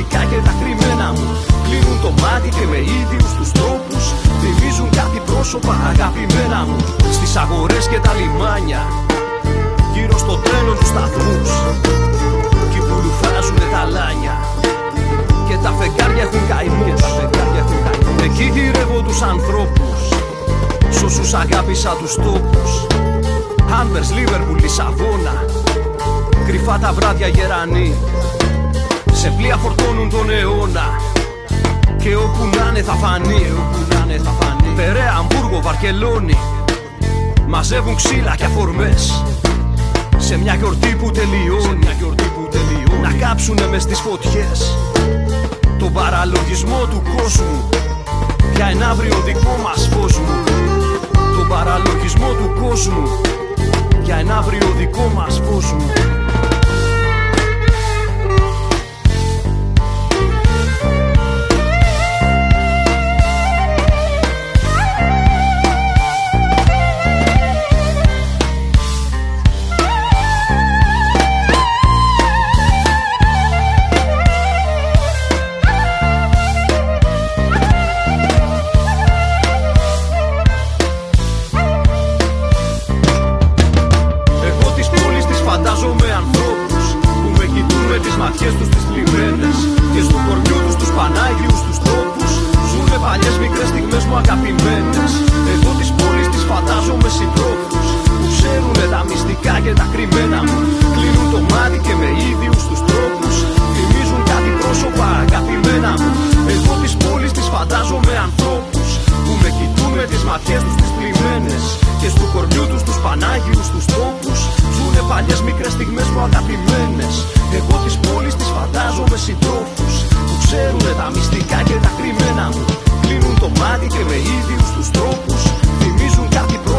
Μυστικά 0.09 0.35
και 0.35 0.41
τα 0.47 0.53
κρυμμένα 0.59 1.07
μου. 1.15 1.27
Κλείνουν 1.65 1.97
το 2.05 2.11
μάτι 2.21 2.49
και 2.57 2.65
με 2.71 2.79
ίδιους 2.99 3.31
τους 3.37 3.49
τρόπους. 3.57 4.03
Θυμίζουν 4.41 4.89
κάτι 4.99 5.19
πρόσωπα 5.29 5.73
αγαπημένα 5.91 6.59
μου. 6.67 6.77
Στις 7.17 7.35
αγορές 7.43 7.87
και 7.91 7.99
τα 8.05 8.11
λιμάνια. 8.19 8.81
Γύρω 9.93 10.17
στο 10.23 10.35
τρένο 10.43 10.73
τους 10.79 10.89
σταθμούς. 10.93 11.49
Κι 12.71 12.79
που 12.87 12.95
λουφάζουνε 13.03 13.67
τα 13.73 13.83
λάνια. 13.95 14.35
Και 15.47 15.55
τα 15.63 15.71
φεγγάρια 15.77 16.23
έχουν 16.27 16.43
καημούς. 16.51 17.03
Εκεί 18.25 18.45
γυρεύω 18.53 18.99
τους 19.07 19.21
ανθρώπους. 19.21 19.99
Σ' 20.95 21.03
όσους 21.03 21.33
αγάπησα 21.33 21.91
τους 21.99 22.13
τόπους. 22.25 22.71
Άνβερς, 23.79 24.09
Λίβερπουλ, 24.15 24.59
Λισαβόνα. 24.63 25.35
Κρυφά 26.47 26.75
τα 26.83 26.91
βράδια 26.97 27.27
γερανοί 27.27 27.89
Σε 29.21 29.33
πλοία 29.37 29.55
φορτώνουν 29.55 30.09
τον 30.09 30.29
αιώνα. 30.29 30.87
Και 32.01 32.15
όπου 32.15 32.49
να 32.55 32.81
θα 32.81 32.93
φανεί 32.93 33.45
θα 34.23 34.31
φανεί. 34.39 34.75
Περαία, 34.75 35.13
Αμβούργο, 35.17 35.61
Βαρκελόνη 35.61 36.37
Μαζεύουν 37.47 37.95
ξύλα 37.95 38.35
και 38.35 38.45
αφορμές. 38.45 39.23
Σε 40.17 40.37
μια 40.37 40.53
γιορτή 40.55 40.95
που 40.95 41.11
τελειώνει, 41.11 41.77
μια 41.79 41.91
γιορτή 41.91 42.23
που 42.23 42.47
τελειώνει. 42.51 43.01
Να 43.01 43.27
κάψουνε 43.27 43.67
μες 43.67 43.83
στις 43.83 43.99
φωτιές. 43.99 44.77
Τον 45.79 45.93
παραλογισμό 45.93 46.85
του 46.89 47.01
κόσμου. 47.15 47.69
Για 48.55 48.65
ένα 48.65 48.89
αύριο 48.89 49.21
δικό 49.25 49.59
μας 49.63 49.89
φως 49.93 50.19
μου. 50.19 50.43
Τον 51.37 51.47
παραλογισμό 51.47 52.27
του 52.27 52.61
κόσμου. 52.61 53.03
Για 54.03 54.15
ένα 54.15 54.37
αύριο 54.37 54.73
δικό 54.77 55.11
μας 55.15 55.41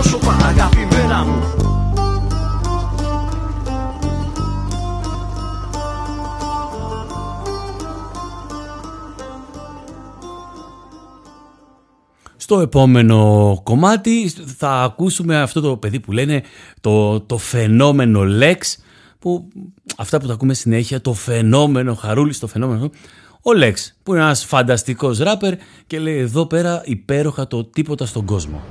φως 0.03 0.21
μου. 1.27 1.43
Στο 12.37 12.61
επόμενο 12.61 13.61
κομμάτι 13.63 14.33
θα 14.57 14.83
ακούσουμε 14.83 15.41
αυτό 15.41 15.61
το 15.61 15.77
παιδί 15.77 16.01
που 16.01 16.13
λένε 16.13 16.43
το, 16.81 17.21
το 17.21 17.39
φαινόμενο 17.39 18.21
Lex 18.41 18.57
που 19.19 19.49
αυτά 19.97 20.21
που 20.21 20.27
τα 20.27 20.33
ακούμε 20.33 20.55
συνέχεια, 20.55 21.01
το 21.01 21.13
φαινόμενο 21.13 21.95
Χαρούλης, 21.95 22.39
το 22.39 22.47
φαινόμενο 22.47 22.91
ο 23.43 23.51
Lex 23.55 23.75
που 24.03 24.13
είναι 24.13 24.23
ένας 24.23 24.45
φανταστικός 24.45 25.19
ράπερ 25.19 25.55
και 25.87 25.99
λέει 25.99 26.19
εδώ 26.19 26.47
πέρα 26.47 26.83
υπέροχα 26.85 27.47
το 27.47 27.65
τίποτα 27.65 28.07
στον 28.07 28.25
κόσμο. 28.25 28.63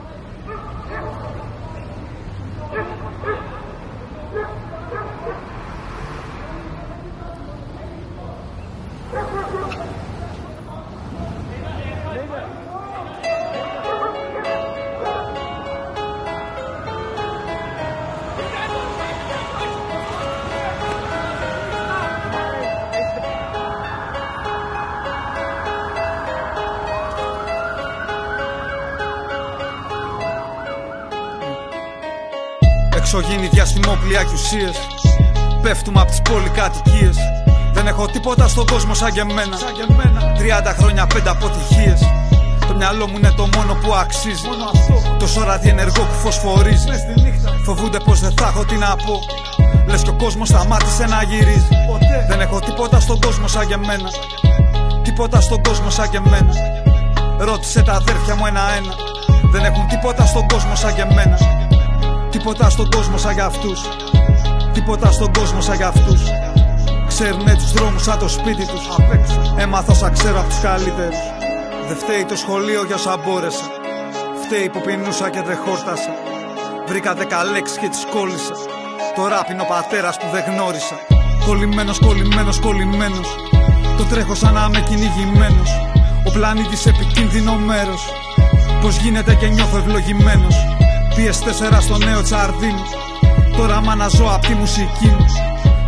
Διαστημόπλια 34.40 34.72
και 34.72 34.72
ουσίες 34.72 34.78
Πέφτουμε 35.62 36.00
από 36.02 36.10
τις 36.10 36.22
πολυκατοικίες. 36.22 37.18
Δεν 37.74 37.88
έχω 37.88 38.06
τίποτα 38.06 38.48
στον 38.48 38.66
κόσμο 38.66 38.94
σαν 38.94 39.12
και 39.12 39.20
εμένα. 39.20 39.58
30 40.38 40.74
χρόνια 40.78 41.08
πέντε 41.08 41.30
αποτυχίες. 41.30 42.00
Το 42.68 42.76
μυαλό 42.76 43.08
μου 43.08 43.18
είναι 43.18 43.32
το 43.32 43.50
μόνο 43.56 43.74
που 43.74 43.94
αξίζει. 43.94 44.48
Τόσο 45.20 45.44
ραδιενεργό 45.44 46.04
που 46.10 46.18
φωσφορίζει. 46.24 46.88
Φοβούνται 47.66 48.00
πως 48.00 48.20
δεν 48.20 48.34
θα 48.38 48.48
έχω 48.48 48.66
τι 48.66 48.76
να 48.76 48.96
πω. 48.96 49.20
Λες 49.88 50.02
και 50.02 50.10
ο 50.10 50.14
κόσμος 50.14 50.48
σταμάτησε 50.48 51.06
να 51.06 51.24
γυρίζει. 51.24 51.68
Δεν 52.30 52.42
έχω 52.42 52.60
τίποτα 52.60 53.00
στον 53.00 53.20
κόσμο 53.20 53.48
σαν 53.48 53.68
και 53.68 53.74
εμένα. 53.74 54.10
Τίποτα 55.04 55.42
στον 55.42 55.64
κόσμο 55.64 55.90
σαν 55.90 56.10
και 56.10 56.18
εμένα. 56.18 56.54
Ρώτησε 57.40 57.82
τα 57.82 57.94
αδέρφια 57.94 58.36
μου 58.36 58.46
ένα-ένα. 58.46 58.94
Δεν 59.52 59.64
έχουν 59.64 59.88
τίποτα 59.88 60.26
στον 60.26 60.48
κόσμο 60.48 60.76
σαν 60.76 60.96
και 60.96 61.02
εμένα. 61.02 61.38
Τίποτα 62.30 62.70
στον 62.70 62.90
κόσμο 62.90 63.18
σαν 63.18 63.34
για 63.34 63.46
αυτούς. 63.46 63.80
Τίποτα 64.80 65.12
στον 65.12 65.34
κόσμο 65.34 65.62
σαν 65.62 65.76
για 65.76 65.88
αυτούς. 65.88 66.22
Ξέρουνε 67.08 67.54
τους 67.54 67.72
δρόμους 67.72 68.04
σαν 68.04 68.20
το 68.20 68.28
σπίτι 68.28 68.66
τους. 68.66 68.86
Έμαθα 69.58 69.92
όσα 69.92 70.10
ξέρω 70.10 70.40
από 70.40 70.50
τους 70.50 70.60
καλύτερους. 70.60 71.24
Δεν 71.88 71.98
φταίει 71.98 72.26
το 72.26 72.36
σχολείο 72.36 72.82
για 72.86 72.96
όσα 72.96 73.18
μπόρεσα. 73.18 73.66
Φταίει 74.44 74.70
που 74.70 74.82
πεινούσα 74.86 75.30
και 75.30 75.42
δεν 75.48 75.58
χόρτασα. 75.64 76.14
Βρήκα 76.88 77.14
δέκα 77.14 77.44
λέξεις 77.44 77.78
και 77.78 77.90
τις 77.94 78.04
κόλλησα. 78.14 78.56
Τώρα 79.16 79.40
είναι 79.52 79.62
ο 79.62 79.66
πατέρας 79.76 80.16
που 80.18 80.28
δεν 80.34 80.44
γνώρισα. 80.50 80.98
Κολλημένος, 81.46 82.00
κολλημένος, 82.00 82.60
κολλημένος. 82.60 83.30
Το 83.98 84.04
τρέχω 84.12 84.36
σαν 84.36 84.54
να 84.54 84.64
είμαι 84.68 84.82
κυνηγημένος. 84.90 85.72
Ο 86.28 86.32
πλανήτης 86.32 86.86
επικίνδυνο 86.86 87.54
μέρος. 87.70 88.02
Πώς 88.82 88.98
γίνεται 88.98 89.34
και 89.36 89.48
νιώθω 89.48 89.78
ευλογημένος. 89.78 90.56
PS4 91.16 91.82
στο 91.82 91.98
νέο 91.98 92.22
τσαρδίνι. 92.22 92.84
Τώρα 93.60 93.82
μ' 93.82 93.90
αναζώ 93.90 94.26
απ' 94.36 94.46
τη 94.46 94.54
μουσική 94.54 95.08
μου. 95.08 95.26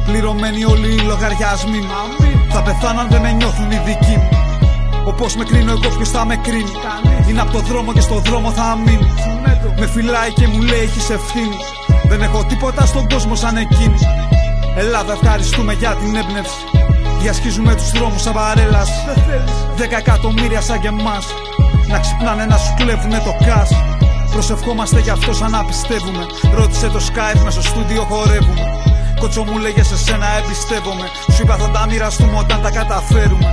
Πληρωμένοι 0.06 0.64
όλοι 0.66 0.88
οι 0.94 1.00
λογαριασμοί 1.00 1.80
μου. 1.80 1.94
Θα 2.50 2.62
πεθάνω 2.62 3.00
αν 3.00 3.08
δεν 3.10 3.22
με 3.22 3.32
νιώθουν 3.32 3.72
οι 3.72 3.82
δικοί 3.86 4.18
μου. 4.22 4.30
Όπως 5.06 5.36
με 5.36 5.44
κρίνω 5.44 5.72
εγώ, 5.72 5.90
ποιος 5.96 6.10
θα 6.10 6.26
με 6.26 6.36
κρίνει. 6.36 6.74
Είναι 7.30 7.42
από 7.42 7.52
το 7.52 7.60
δρόμο 7.60 7.94
και 7.94 8.00
στο 8.00 8.16
δρόμο 8.16 8.52
θα 8.52 8.78
μείνει. 8.86 9.12
Με 9.80 9.88
φυλάει 9.88 10.32
και 10.34 10.48
μου 10.48 10.62
λέει: 10.62 10.80
Έχεις 10.80 11.10
ευθύνη. 11.10 11.58
Δεν 12.10 12.22
έχω 12.22 12.46
τίποτα 12.46 12.86
στον 12.86 13.10
κόσμο 13.10 13.36
σαν 13.36 13.58
εκείνη. 13.58 14.00
Ελλάδα, 14.76 15.14
ευχαριστούμε 15.14 15.74
για 15.74 15.96
την 15.96 16.16
έμπνευση. 16.16 16.62
Διασχίζουμε 17.22 17.76
τους 17.76 17.92
δρόμους 17.92 18.22
σαν 18.22 18.34
παρέλαση. 18.34 19.02
Δέκα 19.76 19.98
εκατομμύρια 19.98 20.62
σαν 20.62 20.80
και 20.80 20.88
εμάς. 20.88 21.26
Να 21.88 22.00
ξυπνάνε 22.00 22.46
να 22.46 22.58
σου 22.58 22.74
κλέβουνε 22.78 23.22
το 23.26 23.34
κάσ. 23.46 23.70
Προσευχόμαστε 24.42 25.00
γι' 25.00 25.10
αυτό 25.10 25.34
σαν 25.34 25.52
να 25.52 25.66
πιστεύουμε. 25.66 26.26
Ρώτησε 26.54 26.88
το 26.88 27.00
Skype 27.10 27.42
με 27.44 27.52
στο 27.52 27.62
στούντιο 27.62 28.04
χορεύουμε. 28.04 28.66
Κότσο 29.20 29.44
μου 29.44 29.58
λέγε 29.58 29.84
σε 29.84 29.98
σένα 29.98 30.28
εμπιστεύομαι. 30.38 31.08
Σου 31.34 31.42
είπα 31.44 31.56
θα 31.58 31.70
τα 31.72 31.86
μοιραστούμε 31.90 32.38
όταν 32.38 32.62
τα 32.62 32.72
καταφέρουμε. 32.72 33.50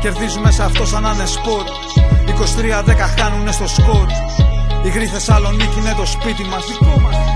Κερδίζουμε 0.00 0.50
σε 0.50 0.62
αυτό 0.62 0.86
σαν 0.86 1.02
να 1.02 1.10
είναι 1.12 1.26
σπορ. 1.26 1.64
23-10 2.86 2.96
χάνουνε 3.18 3.52
στο 3.52 3.66
σκορ. 3.66 4.06
Η 4.84 4.88
γρή 4.88 5.06
Θεσσαλονίκη 5.06 5.78
είναι 5.78 5.94
το 5.96 6.06
σπίτι 6.06 6.44
μας. 6.44 6.64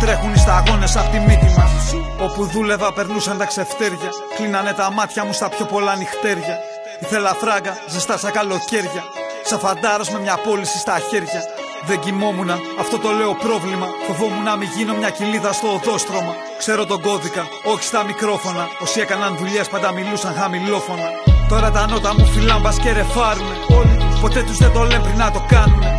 Τρέχουν 0.01 0.33
οι 0.35 0.39
σταγόνε 0.39 0.87
από 0.97 1.11
τη 1.11 1.19
μύτη 1.19 1.55
μας. 1.59 1.95
Όπου 2.19 2.47
δούλευα 2.47 2.93
περνούσαν 2.93 3.39
τα 3.39 3.45
ξεφτέρια. 3.45 4.11
Κλείνανε 4.37 4.73
τα 4.73 4.93
μάτια 4.93 5.25
μου 5.25 5.33
στα 5.33 5.49
πιο 5.49 5.65
πολλά 5.65 5.97
νυχτέρια. 5.97 6.57
Ήθελα 7.01 7.35
φράγκα, 7.41 7.73
ζεστά 7.89 8.19
σαν 8.19 8.33
καλοκαίρια. 8.33 9.03
Σαν 9.45 9.59
φαντάρος 9.59 10.09
με 10.11 10.21
μια 10.21 10.37
πώληση 10.45 10.79
στα 10.79 10.99
χέρια. 11.11 11.43
Δεν 11.87 11.99
κοιμόμουν, 12.01 12.51
αυτό 12.83 12.99
το 12.99 13.11
λέω 13.19 13.35
πρόβλημα. 13.35 13.87
Φοβόμουν 14.07 14.43
να 14.43 14.57
μην 14.57 14.69
γίνω 14.77 14.95
μια 15.01 15.11
κοιλίδα 15.11 15.53
στο 15.53 15.69
οδόστρωμα. 15.77 16.33
Ξέρω 16.59 16.87
τον 16.87 17.01
κώδικα, 17.01 17.43
όχι 17.73 17.85
στα 17.91 18.05
μικρόφωνα. 18.05 18.65
Όσοι 18.83 19.01
έκαναν 19.01 19.37
δουλειές 19.37 19.69
πάντα 19.69 19.93
μιλούσαν 19.93 20.35
χαμηλόφωνα. 20.39 21.09
Τώρα 21.49 21.71
τα 21.71 21.87
νότα 21.87 22.15
μου 22.15 22.27
φυλάν 22.27 22.61
μπα 22.61 22.73
και 22.83 22.93
ρεφάρουνε. 22.93 23.55
Όλοι 23.79 23.97
ποτέ 24.21 24.41
τους 24.43 24.57
δεν 24.57 24.73
το 24.73 24.83
λένε 24.83 25.03
πριν 25.07 25.17
να 25.17 25.31
το 25.31 25.41
κάνουνε. 25.49 25.91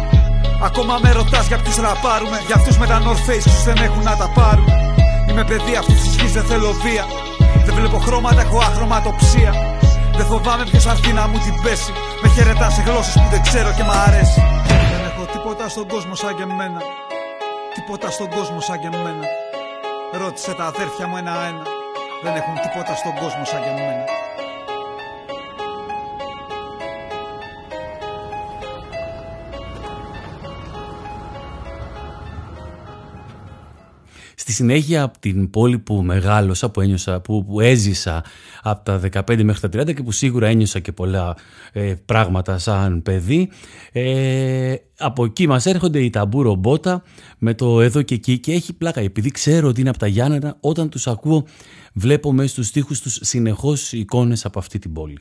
Ακόμα 0.68 1.00
με 1.02 1.12
ρωτάς 1.12 1.48
για 1.48 1.58
ποιους 1.58 1.76
ραπάρουμε. 1.76 2.38
Για 2.46 2.56
αυτούς 2.56 2.78
με 2.78 2.86
τα 2.92 2.98
North 3.06 3.24
Face 3.28 3.48
που 3.54 3.62
δεν 3.66 3.78
έχουν 3.88 4.04
να 4.04 4.16
τα 4.22 4.28
πάρουν. 4.38 4.68
Είμαι 5.30 5.44
παιδί 5.44 5.76
αυτής 5.76 6.02
της 6.02 6.16
γης, 6.16 6.32
δεν 6.32 6.44
θέλω 6.44 6.72
βία. 6.84 7.06
Δεν 7.66 7.74
βλέπω 7.76 7.98
χρώματα, 7.98 8.42
έχω 8.42 8.58
αχρωματοψία. 8.58 9.52
Δεν 10.18 10.26
φοβάμαι 10.26 10.64
ποιος 10.64 10.86
αρθεί 10.86 11.14
να 11.14 11.28
μου 11.28 11.38
την 11.46 11.62
πέσει. 11.64 11.92
Με 12.22 12.30
χαιρετάς 12.30 12.74
σε 12.74 12.82
γλώσσες 12.82 13.14
που 13.14 13.28
δεν 13.32 13.42
ξέρω 13.42 13.70
και 13.78 13.84
μ' 13.84 13.96
αρέσει. 14.08 14.59
Δεν 15.32 15.38
έχω 15.38 15.48
τίποτα 15.50 15.70
στον 15.70 15.88
κόσμο 15.88 16.16
σαν 16.16 16.36
και 16.36 16.44
εμένα. 16.44 16.82
Τίποτα 17.74 18.10
στον 18.10 18.30
κόσμο 18.30 18.60
σαν 18.60 18.80
και 18.80 18.88
εμένα. 18.88 19.26
Ρώτησε 20.12 20.54
τα 20.54 20.66
αδέρφια 20.66 21.08
μου 21.08 21.18
ένα-ένα. 21.18 21.64
Δεν 22.24 22.36
έχουν 22.36 22.56
τίποτα 22.62 22.96
στον 22.96 23.14
κόσμο 23.16 23.46
σαν 23.46 23.62
και 23.64 23.70
εμένα. 23.70 24.04
Στη 34.50 34.58
συνέχεια 34.58 35.04
από 35.04 35.20
την 35.20 35.50
πόλη 35.50 35.80
που 35.80 36.02
μεγάλωσα, 36.02 36.70
που, 36.70 36.82
ένιωσα, 36.82 37.22
που, 37.22 37.46
που 37.46 37.60
έζησα 37.60 38.24
από 38.62 38.84
τα 38.84 39.24
15 39.28 39.44
μέχρι 39.44 39.70
τα 39.70 39.82
30 39.82 39.96
και 39.96 40.04
που 40.04 40.12
σίγουρα 40.12 40.48
ένιωσα 40.48 40.80
και 40.80 40.92
πολλά 40.92 41.38
ε, 41.72 41.94
πράγματα 42.06 42.58
σαν 42.58 43.02
παιδί, 43.02 43.50
ε, 43.92 44.76
από 44.98 45.26
εκεί 45.26 45.48
μας 45.48 45.66
έρχονται 45.66 46.00
οι 46.00 46.10
ταμπού 46.10 46.42
ρομπότα 46.42 47.04
με 47.38 47.54
το 47.54 47.82
εδώ 47.82 48.02
και 48.02 48.14
εκεί 48.14 48.40
και 48.40 48.52
έχει 48.52 48.74
πλάκα 48.74 49.02
επειδή 49.02 49.32
ξέρω 49.32 49.68
ότι 49.68 49.80
είναι 49.80 49.90
από 49.90 50.00
τα 50.00 50.08
Γιάννενα 50.08 50.58
όταν 50.60 50.90
τους 50.90 51.08
ακούω 51.08 51.46
βλέπω 51.94 52.32
μέσα 52.32 52.50
στους 52.50 52.68
στίχους 52.68 53.02
τους 53.02 53.20
συνεχώς 53.22 53.94
εικόνες 53.94 54.46
από 54.46 54.60
αυτή 54.60 54.80
την 54.80 54.94
πόλη. 54.94 55.20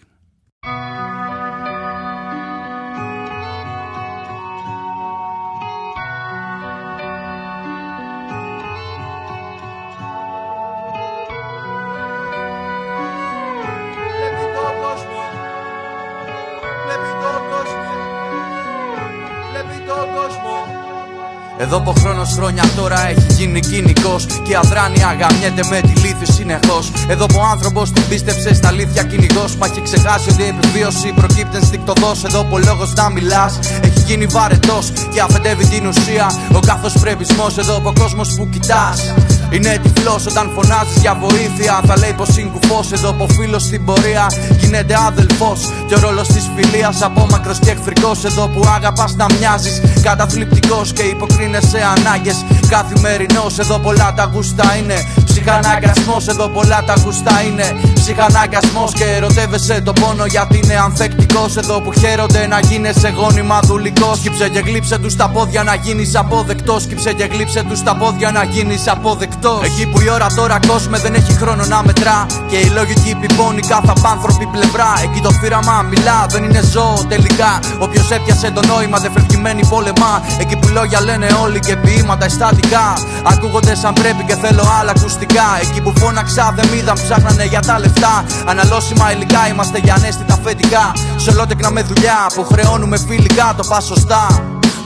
Εδώ 21.71 21.81
που 21.81 21.93
χρόνο 22.01 22.25
χρόνια 22.25 22.65
τώρα 22.77 23.09
έχει 23.09 23.27
γίνει 23.39 23.61
κοινικός 23.61 24.27
και 24.27 24.51
η 24.51 24.55
αδράνεια 24.55 25.17
γαμιέται 25.21 25.63
με 25.71 25.81
τη 25.81 26.01
λύθη 26.01 26.33
συνεχώς. 26.33 26.93
Εδώ 27.09 27.27
που 27.27 27.39
ο 27.39 27.47
άνθρωπος 27.53 27.93
την 27.93 28.09
πίστεψε 28.09 28.55
στα 28.55 28.69
αλήθεια 28.69 29.03
κυνηγός. 29.03 29.57
Μα 29.57 29.67
έχει 29.67 29.83
ξεχάσει 29.83 30.31
ότι 30.31 30.43
η 30.43 30.47
επιβίωση 30.47 31.13
προκύπτει 31.17 31.57
ενστικτοδό. 31.57 32.13
Εδώ 32.27 32.41
που 32.45 32.55
ο 32.55 32.59
λόγος 32.59 32.93
να 32.95 33.11
μιλάς 33.11 33.59
έχει 33.83 34.01
γίνει 34.07 34.27
βαρετός 34.27 34.93
και 35.13 35.21
αφεντεύει 35.21 35.67
την 35.67 35.87
ουσία. 35.87 36.27
Ο 36.53 36.61
κάθε 36.67 36.99
πρεπισμός 37.01 37.59
εδώ 37.59 37.81
που 37.81 37.93
ο 37.97 38.01
κόσμος 38.01 38.35
που 38.35 38.49
κοιτάς 38.49 39.15
είναι 39.51 39.81
τυφλός 39.83 40.27
όταν 40.27 40.51
φωνάζεις 40.55 40.97
για 41.01 41.15
βοήθεια. 41.15 41.81
Θα 41.87 41.99
λέει 41.99 42.15
πως 42.17 42.37
είναι 42.37 42.51
κουφό 42.51 42.85
εδώ 42.93 43.13
που 43.13 43.27
ο 43.29 43.33
φίλος 43.33 43.63
στην 43.63 43.85
πορεία 43.85 44.27
γίνεται 44.61 44.95
άδελφος. 45.07 45.61
Και 45.89 45.95
ο 45.95 46.01
ρόλος 46.01 46.29
της 46.29 46.51
φιλίας 46.57 47.03
απόμακρο 47.03 47.55
και 47.61 47.71
εχθρικό. 47.71 48.13
Εδώ 48.25 48.49
που 48.49 48.63
αγαπάς 48.77 49.15
να 49.15 49.27
μοιάζεις 49.39 49.81
καταθλιπτικός 50.03 50.93
και 50.93 51.03
υποκρίνεσαι 51.03 51.81
ανάγκες. 51.97 52.45
Καθημερινός 52.69 53.59
εδώ 53.59 53.79
πολλά 53.79 54.13
τα 54.17 54.31
γούστα 54.33 54.77
είναι. 54.77 54.97
Ψυχαναγκασμός 55.39 56.27
εδώ 56.27 56.49
πολλά 56.49 56.83
τα 56.87 56.95
γούστα 57.05 57.43
είναι. 57.47 57.77
Ψυχαναγκασμός 57.95 58.93
και 58.93 59.05
ερωτεύεσαι 59.05 59.81
το 59.81 59.93
πόνο 59.93 60.25
γιατί 60.27 60.61
είναι 60.65 60.77
ανθεκτικός. 60.77 61.57
Εδώ 61.57 61.81
που 61.81 61.93
χαίρονται 62.01 62.47
να 62.47 62.59
γίνεσαι 62.61 63.09
γόνιμα 63.09 63.61
δουλικός. 63.63 64.19
Σκύψε 64.19 64.49
και 64.49 64.59
γλύψε 64.59 64.99
τους 64.99 65.17
τα 65.17 65.29
πόδια 65.29 65.63
να 65.63 65.75
γίνεις 65.75 66.17
αποδεκτός. 66.17 66.83
Σκύψε 66.83 67.13
και 67.13 67.25
γλύψε 67.33 67.63
τους 67.69 67.83
τα 67.83 67.97
πόδια 67.97 68.31
να 68.31 68.45
γίνεις 68.45 68.89
αποδεκτός. 68.89 69.61
Εκεί 69.65 69.87
που 69.87 70.01
η 70.01 70.11
ώρα 70.11 70.27
τώρα 70.37 70.59
κόσμε 70.67 70.99
δεν 70.99 71.15
έχει 71.15 71.33
χρόνο 71.33 71.65
να 71.67 71.83
μετρά. 71.83 72.27
Και 72.51 72.57
η 72.57 72.69
λογική 72.79 73.15
πιπώνει 73.21 73.61
κάθε 73.61 73.93
απάνθρωπη 73.97 74.47
πλευρά. 74.47 74.91
Εκεί 75.03 75.21
το 75.21 75.31
φύραμα 75.31 75.83
μιλά, 75.83 76.27
δεν 76.29 76.45
είναι 76.45 76.63
ζώο 76.73 77.05
τελικά. 77.09 77.61
Όποιος 77.79 78.11
έπιασε 78.11 78.51
το 78.51 78.67
νόημα 78.67 78.99
δεν 78.99 79.13
φευγημένη 79.13 79.67
πόλεμα. 79.67 80.23
Εκεί 80.41 80.57
που 80.57 80.69
λόγια 80.69 81.01
λένε 81.01 81.27
όλοι 81.43 81.59
και 81.59 81.77
ποίηματα 81.77 82.25
αισθατικά. 82.25 82.87
Ακούγονται 83.23 83.75
σαν 83.75 83.93
πρέπει 83.93 84.25
και 84.25 84.35
θέλω 84.35 84.63
άλλα 84.81 84.91
ακουστικά. 84.97 85.27
Εκεί 85.63 85.81
που 85.81 85.93
φώναξα 85.99 86.53
δεν 86.57 86.67
μ' 86.69 86.93
ψάχνανε 87.03 87.45
για 87.45 87.61
τα 87.61 87.79
λεφτά. 87.79 88.25
Αναλώσιμα 88.47 89.13
υλικά 89.13 89.49
είμαστε 89.49 89.79
για 89.79 89.95
ανέστητα 89.95 90.39
φετικά. 90.45 90.93
Σε 91.17 91.31
ολότεκνα 91.31 91.71
με 91.71 91.83
δουλειά 91.83 92.27
που 92.35 92.45
χρεώνουμε 92.45 92.99
φιλικά 93.09 93.55
το 93.57 93.65
πας 93.69 93.85
σωστά. 93.85 94.27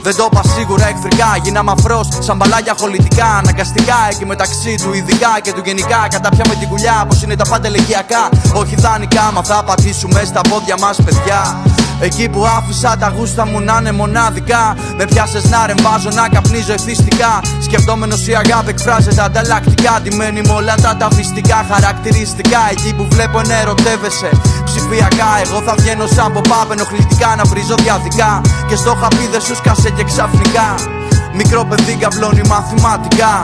Δεν 0.03 0.15
το 0.15 0.27
είπα 0.31 0.41
σίγουρα 0.55 0.87
εχθρικά. 0.87 1.37
Γίνα 1.43 1.63
μαφρό 1.63 2.05
σαν 2.19 2.37
μπαλάκια 2.37 2.75
χολητικά. 2.79 3.25
Αναγκαστικά 3.25 3.95
εκεί 4.11 4.25
μεταξύ 4.25 4.75
του 4.83 4.93
ειδικά 4.93 5.39
και 5.41 5.53
του 5.53 5.61
γενικά. 5.65 6.07
Κατά 6.09 6.29
πια 6.29 6.45
με 6.47 6.55
την 6.55 6.67
κουλιά 6.67 7.05
πως 7.07 7.21
είναι 7.21 7.35
τα 7.35 7.45
πάντα 7.49 7.69
λεγιακά. 7.69 8.29
Όχι 8.53 8.75
δανεικά, 8.75 9.31
μα 9.33 9.43
θα 9.43 9.63
πατήσουμε 9.63 10.23
στα 10.25 10.41
πόδια 10.49 10.75
μας, 10.79 10.97
παιδιά. 11.05 11.41
Εκεί 12.07 12.29
που 12.29 12.45
άφησα 12.57 12.97
τα 12.97 13.13
γούστα 13.15 13.45
μου 13.45 13.59
να 13.59 13.77
είναι 13.79 13.91
μοναδικά. 13.91 14.75
Με 14.97 15.05
πιάσες 15.05 15.49
να 15.49 15.65
ρεμβάζω, 15.65 16.09
να 16.09 16.29
καπνίζω 16.29 16.73
ευθυστικά. 16.73 17.41
Σκεπτόμενος 17.61 18.27
η 18.27 18.35
αγάπη 18.35 18.69
εκφράζεται 18.69 19.21
ανταλλακτικά. 19.21 19.91
Αντιμένη 19.91 20.41
με 20.41 20.53
όλα 20.53 20.75
τα 20.75 20.95
ταυτιστικά 20.99 21.65
χαρακτηριστικά. 21.71 22.61
Εκεί 22.71 22.93
που 22.97 23.07
βλέπω 23.11 23.41
να 23.41 23.55
ερωτεύεσαι 23.61 24.29
ψηφιακά. 24.63 25.31
Εγώ 25.45 25.61
θα 25.61 25.73
βγαίνω 25.77 26.07
σαν 26.07 26.33
ποπάπ 26.33 26.71
ενοχλητικά 26.71 27.35
να 27.37 27.43
βρίζω 27.43 27.75
διαδικά. 27.75 28.41
Και 28.67 28.75
στο 28.75 28.93
χαπί 29.01 29.27
δεν 29.31 29.41
σου 29.41 29.55
σκάσε 29.55 29.89
και 29.89 30.03
ξαφνικά. 30.03 30.75
Μικρό 31.33 31.65
παιδί 31.65 31.95
καβλώνει 31.95 32.41
μαθηματικά. 32.47 33.41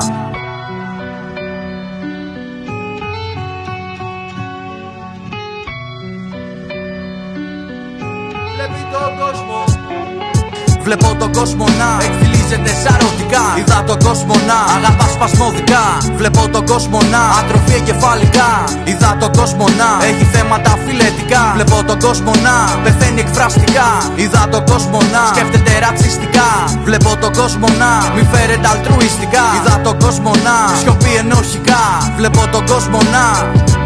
Βλέπω 10.90 11.16
τον 11.24 11.32
κόσμο 11.40 11.66
να 11.82 11.90
εκφυλίζεται 12.06 12.72
σαρωτικά. 12.84 13.44
Είδα 13.60 13.80
τον 13.90 14.00
κόσμο 14.08 14.36
να 14.50 14.58
αγαπά 14.76 15.08
σπασμωδικά. 15.16 15.84
Βλέπω 16.20 16.42
τον 16.56 16.64
κόσμο 16.72 17.00
να 17.14 17.22
ατροφεί 17.40 17.74
εγκεφαλικά. 17.80 18.50
Είδα 18.90 19.12
τον 19.22 19.32
κόσμο 19.40 19.66
να 19.80 19.90
έχει 20.10 20.26
θέματα 20.34 20.72
φιλετικά. 20.86 21.42
Βλέπω 21.58 21.78
τον 21.90 22.00
κόσμο 22.06 22.32
να 22.48 22.56
πεθαίνει 22.84 23.20
εκφραστικά. 23.26 23.88
Είδα 24.22 24.44
τον 24.54 24.64
κόσμο 24.72 25.00
να 25.14 25.22
σκέφτεται 25.32 25.72
ρατσιστικά. 25.86 26.50
Βλέπω 26.88 27.12
τον 27.24 27.32
κόσμο 27.40 27.68
να 27.82 27.90
μη 28.16 28.24
φέρεται 28.32 28.68
αλτρουιστικά. 28.74 29.44
Είδα 29.58 29.76
τον 29.88 29.96
κόσμο 30.04 30.32
να 30.46 30.56
σιωπεί 30.80 31.12
ενοχικά. 31.24 31.84
Βλέπω 32.20 32.42
τον 32.54 32.64
κόσμο 32.72 33.00
να 33.16 33.26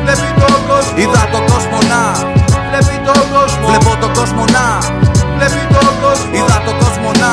βλέπει 0.04 0.30
τον 0.42 0.62
κόσμο. 0.70 0.94
Είδα 1.02 1.24
τον 1.34 1.44
κόσμο 1.52 1.78
να 1.92 2.02
βλέπει 2.70 2.96
τον 3.08 3.22
κόσμο. 3.36 3.66
Βλέπω 3.70 3.92
τον 4.04 4.12
κόσμο 4.20 4.44
να 4.58 4.66
βλέπει 5.38 5.62
τον 5.76 5.90
κόσμο. 6.04 6.30
Είδα 6.38 6.58
τον 6.68 6.76
κόσμο 6.82 7.10
να 7.24 7.32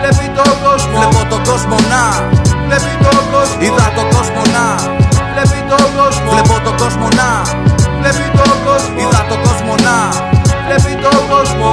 βλέπει 0.00 0.26
τον 0.38 0.52
κόσμο. 0.64 0.96
Βλέπω 0.98 1.20
τον 1.32 1.40
κόσμο 1.48 1.76
να 1.92 2.02
βλέπει 2.66 2.92
τον 3.04 3.20
κόσμο. 3.32 3.58
Είδα 3.66 3.86
τον 3.96 4.06
κόσμο 4.14 4.42
να 4.56 4.64
βλέπει 5.32 5.60
τον 5.70 5.86
κόσμο. 5.98 6.30
Βλέπω 6.34 6.56
τον 6.66 6.74
κόσμο 6.82 7.06
να 7.20 7.28
βλέπει 8.00 8.26
τον 8.38 8.54
κόσμο. 8.66 8.96
Είδα 9.02 9.20
τον 9.30 9.40
κόσμο 9.46 9.74
να 9.86 9.96
βλέπει 10.66 10.92
τον 11.04 11.18
κόσμο. 11.32 11.70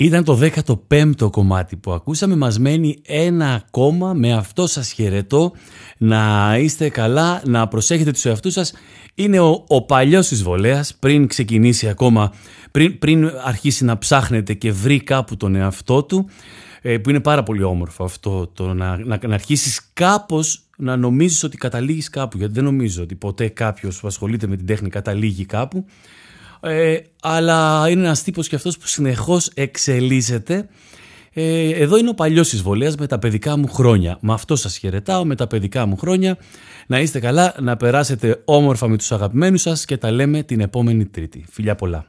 Ήταν 0.00 0.24
το 0.24 0.38
15ο 0.88 1.30
κομμάτι 1.30 1.76
που 1.76 1.92
ακούσαμε. 1.92 2.36
Μας 2.36 2.58
μένει 2.58 3.02
ένα 3.06 3.54
ακόμα. 3.54 4.12
Με 4.12 4.32
αυτό 4.32 4.66
σας 4.66 4.92
χαιρετώ. 4.92 5.52
Να 5.98 6.56
είστε 6.58 6.88
καλά, 6.88 7.42
να 7.44 7.68
προσέχετε 7.68 8.10
τους 8.10 8.24
εαυτούς 8.24 8.52
σας. 8.52 8.72
Είναι 9.14 9.40
ο, 9.40 9.64
ο 9.68 9.84
παλιός 9.84 10.28
της 10.28 10.42
βολέας 10.42 10.94
πριν 10.94 11.26
ξεκινήσει 11.26 11.88
ακόμα, 11.88 12.32
πριν, 12.70 12.98
πριν 12.98 13.30
αρχίσει 13.44 13.84
να 13.84 13.98
ψάχνετε 13.98 14.54
και 14.54 14.72
βρει 14.72 15.00
κάπου 15.02 15.36
τον 15.36 15.54
εαυτό 15.54 16.02
του. 16.02 16.28
Ε, 16.82 16.98
που 16.98 17.10
είναι 17.10 17.20
πάρα 17.20 17.42
πολύ 17.42 17.62
όμορφο 17.62 18.04
αυτό 18.04 18.46
το 18.46 18.74
να, 18.74 18.96
να, 18.96 19.18
να 19.26 19.34
αρχίσεις 19.34 19.90
κάπως 19.92 20.62
να 20.76 20.96
νομίζεις 20.96 21.42
ότι 21.42 21.56
καταλήγεις 21.56 22.10
κάπου. 22.10 22.36
Γιατί 22.38 22.52
δεν 22.52 22.64
νομίζω 22.64 23.02
ότι 23.02 23.14
ποτέ 23.14 23.48
κάποιος 23.48 24.00
που 24.00 24.06
ασχολείται 24.06 24.46
με 24.46 24.56
την 24.56 24.66
τέχνη 24.66 24.88
καταλήγει 24.88 25.44
κάπου. 25.44 25.84
Ε, 26.60 26.96
αλλά 27.22 27.88
είναι 27.88 28.04
ένας 28.04 28.22
τύπος 28.22 28.48
και 28.48 28.54
αυτός 28.54 28.78
που 28.78 28.86
συνεχώς 28.86 29.50
εξελίσσεται. 29.54 30.68
Ε, 31.32 31.68
εδώ 31.68 31.96
είναι 31.96 32.08
ο 32.08 32.14
παλιός 32.14 32.52
εισβολέας 32.52 32.96
με 32.96 33.06
τα 33.06 33.18
παιδικά 33.18 33.56
μου 33.56 33.68
χρόνια. 33.68 34.18
Με 34.20 34.32
αυτό 34.32 34.56
σας 34.56 34.76
χαιρετάω, 34.76 35.24
με 35.24 35.34
τα 35.34 35.46
παιδικά 35.46 35.86
μου 35.86 35.96
χρόνια. 35.96 36.36
Να 36.86 37.00
είστε 37.00 37.20
καλά, 37.20 37.54
να 37.60 37.76
περάσετε 37.76 38.42
όμορφα 38.44 38.88
με 38.88 38.96
τους 38.96 39.12
αγαπημένους 39.12 39.60
σας 39.60 39.84
και 39.84 39.96
τα 39.96 40.10
λέμε 40.10 40.42
την 40.42 40.60
επόμενη 40.60 41.06
Τρίτη. 41.06 41.44
Φιλιά 41.50 41.74
πολλά. 41.74 42.08